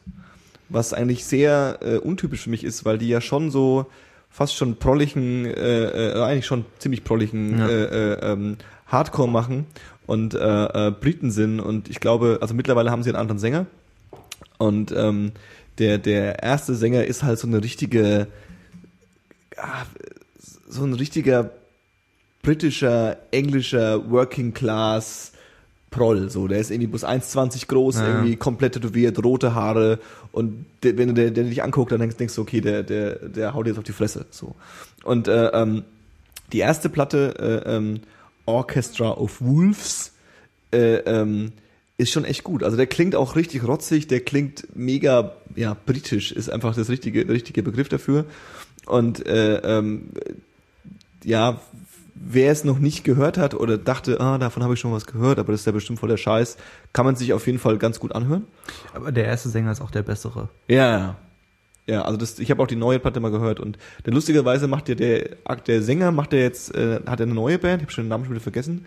[0.69, 3.86] was eigentlich sehr äh, untypisch für mich ist, weil die ja schon so
[4.31, 7.69] fast schon prolligen, äh, äh, eigentlich schon ziemlich prolligen Ja.
[7.69, 7.85] äh,
[8.15, 9.66] äh, ähm, Hardcore machen
[10.07, 10.39] und äh,
[10.89, 13.66] äh, Briten sind und ich glaube, also mittlerweile haben sie einen anderen Sänger
[14.59, 15.32] und ähm,
[15.78, 18.27] der, der erste Sänger ist halt so eine richtige,
[19.57, 19.85] ah,
[20.69, 21.51] so ein richtiger
[22.43, 25.32] britischer, englischer Working Class
[25.95, 28.09] Proll, so, der ist irgendwie bloß 1,20 groß, Ja.
[28.09, 30.01] irgendwie komplett tätowiert, rote Haare
[30.33, 33.15] und der, wenn du der, der dich anguckt, dann denkst, denkst du, okay, der, der,
[33.29, 34.55] der haut jetzt auf die Fresse, so.
[35.05, 35.85] Und äh, ähm,
[36.53, 38.01] die erste Platte, äh, ähm,
[38.47, 40.12] Orchestra of Wolves,
[40.73, 41.53] äh, ähm,
[41.97, 42.65] ist schon echt gut.
[42.65, 47.29] Also der klingt auch richtig rotzig, der klingt mega, ja, britisch, ist einfach das richtige,
[47.29, 48.25] richtige Begriff dafür.
[48.87, 50.09] Und äh, ähm,
[51.23, 51.61] ja,
[52.15, 55.39] wer es noch nicht gehört hat oder dachte, ah, davon habe ich schon was gehört,
[55.39, 56.57] aber das ist ja bestimmt voll der Scheiß,
[56.93, 58.45] kann man sich auf jeden Fall ganz gut anhören.
[58.95, 60.49] Aber der erste Sänger ist auch der bessere.
[60.69, 61.16] Ja,
[61.86, 62.03] ja.
[62.03, 64.95] Also das, ich habe auch die neue Platte mal gehört und der lustigerweise macht ja
[64.95, 65.36] der,
[65.66, 68.11] der Sänger macht der jetzt, äh, hat er eine neue Band, ich habe schon den
[68.11, 68.86] Namen schon wieder vergessen.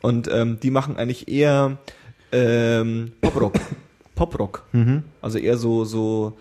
[0.00, 1.78] Und ähm, die machen eigentlich eher
[2.32, 3.54] ähm, Poprock.
[4.14, 4.64] Poprock.
[5.20, 6.38] Also eher so, so,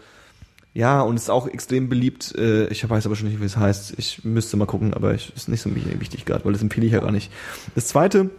[0.77, 2.35] ja, und ist auch extrem beliebt.
[2.37, 3.95] Äh, ich weiß aber schon nicht, wie es heißt.
[3.97, 6.91] Ich müsste mal gucken, aber ich, ist nicht so wichtig gerade, weil das empfehle ich
[6.91, 7.31] ja gar nicht.
[7.73, 8.29] Das zweite,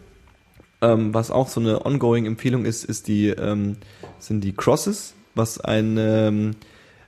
[0.81, 3.77] ähm, was auch so eine ongoing Empfehlung ist, ist die, ähm,
[4.21, 6.53] sind die Crosses, was ein, ähm,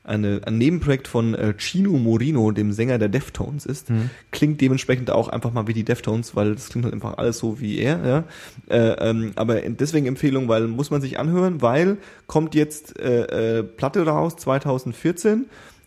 [0.03, 3.91] eine, ein Nebenprojekt von äh, Chino Morino, dem Sänger der Deftones ist.
[4.31, 7.61] Klingt dementsprechend auch einfach mal wie die Deftones, weil das klingt halt einfach alles so
[7.61, 8.25] wie er, ja.
[8.69, 13.63] Äh, ähm, aber deswegen Empfehlung, weil muss man sich anhören, weil kommt jetzt äh, äh,
[13.63, 15.47] Platte raus 2014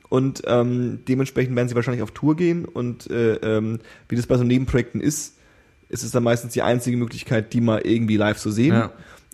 [0.09, 3.79] und ähm, dementsprechend werden sie wahrscheinlich auf Tour gehen und äh, ähm,
[4.09, 5.37] wie das bei so Nebenprojekten ist,
[5.89, 8.73] ist es dann meistens die einzige Möglichkeit, die mal irgendwie live zu sehen.
[8.73, 8.91] Ja.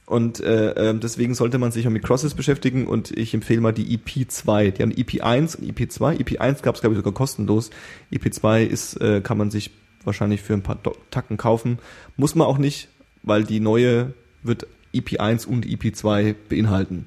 [0.10, 3.73] Und äh, ähm, deswegen sollte man sich auch mit Crosses beschäftigen und ich empfehle mal
[3.73, 4.72] die EP2.
[4.72, 6.18] Die haben EP1 und EP2.
[6.18, 7.69] EP1 gab es, glaube ich, sogar kostenlos.
[8.11, 9.69] EP2 ist, äh, kann man sich
[10.03, 10.80] wahrscheinlich für ein paar
[11.11, 11.77] Tacken kaufen.
[12.18, 12.88] Muss man auch nicht,
[13.22, 14.65] weil die neue wird
[14.95, 17.06] EP1 und EP2 beinhalten.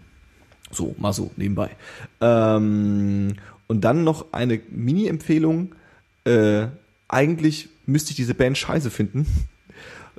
[0.71, 1.71] So, mal so, nebenbei.
[2.21, 3.35] Ähm,
[3.67, 5.75] und dann noch eine Mini-Empfehlung.
[6.23, 6.69] Äh,
[7.09, 9.27] eigentlich müsste ich diese Band scheiße finden.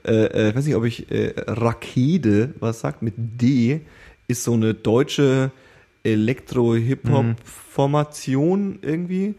[0.06, 3.82] Äh, äh, ich weiß nicht, ob ich äh, Rakede, was sagt, mit D,
[4.28, 5.52] ist so eine deutsche
[6.04, 9.36] Elektro-Hip-Hop-Formation irgendwie.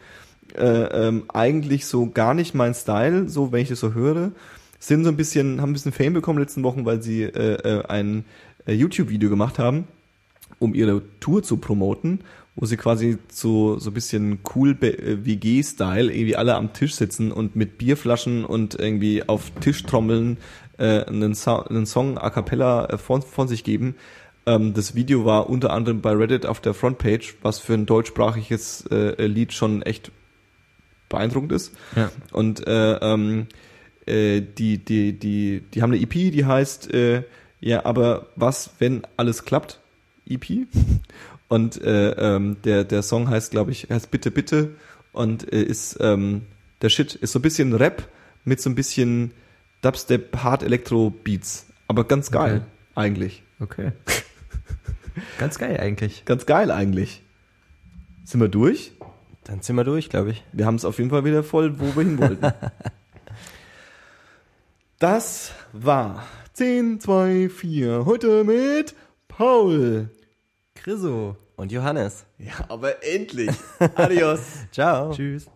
[0.56, 4.32] Äh, ähm, eigentlich so gar nicht mein Style, so wenn ich das so höre.
[4.78, 7.84] Sind so ein bisschen, haben ein bisschen Fame bekommen letzten Wochen, weil sie äh, äh,
[7.86, 8.24] ein
[8.66, 9.88] äh, YouTube-Video gemacht haben,
[10.58, 12.20] um ihre Tour zu promoten,
[12.56, 17.32] wo sie quasi so so ein bisschen cool äh, WG-Style irgendwie alle am Tisch sitzen
[17.32, 20.38] und mit Bierflaschen und irgendwie auf Tischtrommeln
[20.78, 23.96] äh, einen, so einen Song a cappella äh, von, von sich geben.
[24.46, 28.86] Ähm, das Video war unter anderem bei Reddit auf der Frontpage, was für ein deutschsprachiges
[28.90, 30.12] äh, Lied schon echt
[31.08, 31.72] beeindruckend ist.
[31.96, 32.10] Ja.
[32.32, 33.46] Und äh, ähm,
[34.06, 37.22] äh, die, die, die, die haben eine EP, die heißt äh,
[37.60, 39.80] Ja, aber was, wenn alles klappt?
[40.26, 40.66] EP.
[41.54, 44.74] Und äh, ähm, der, der Song heißt, glaube ich, heißt Bitte, Bitte
[45.12, 46.46] und äh, ist ähm,
[46.82, 48.08] der Shit, ist so ein bisschen Rap
[48.42, 49.30] mit so ein bisschen
[49.80, 51.66] Dubstep, Hard Electro Beats.
[51.86, 52.64] Aber ganz geil, Okay.
[52.96, 53.42] eigentlich.
[53.60, 53.92] Okay.
[55.38, 56.24] Ganz geil eigentlich.
[56.24, 57.22] Ganz geil eigentlich.
[58.24, 58.90] Sind wir durch?
[59.44, 60.42] Dann sind wir durch, glaube ich.
[60.52, 62.52] Wir haben es auf jeden Fall wieder voll, wo wir hin wollten.
[64.98, 68.06] das war 10, 2, 4.
[68.06, 68.96] Heute mit
[69.28, 70.10] Paul.
[70.74, 71.36] Chriso.
[71.56, 72.24] Und Johannes.
[72.38, 73.50] Ja, aber endlich.
[73.94, 74.40] Adios.
[74.72, 75.12] Ciao.
[75.12, 75.46] Tschüss.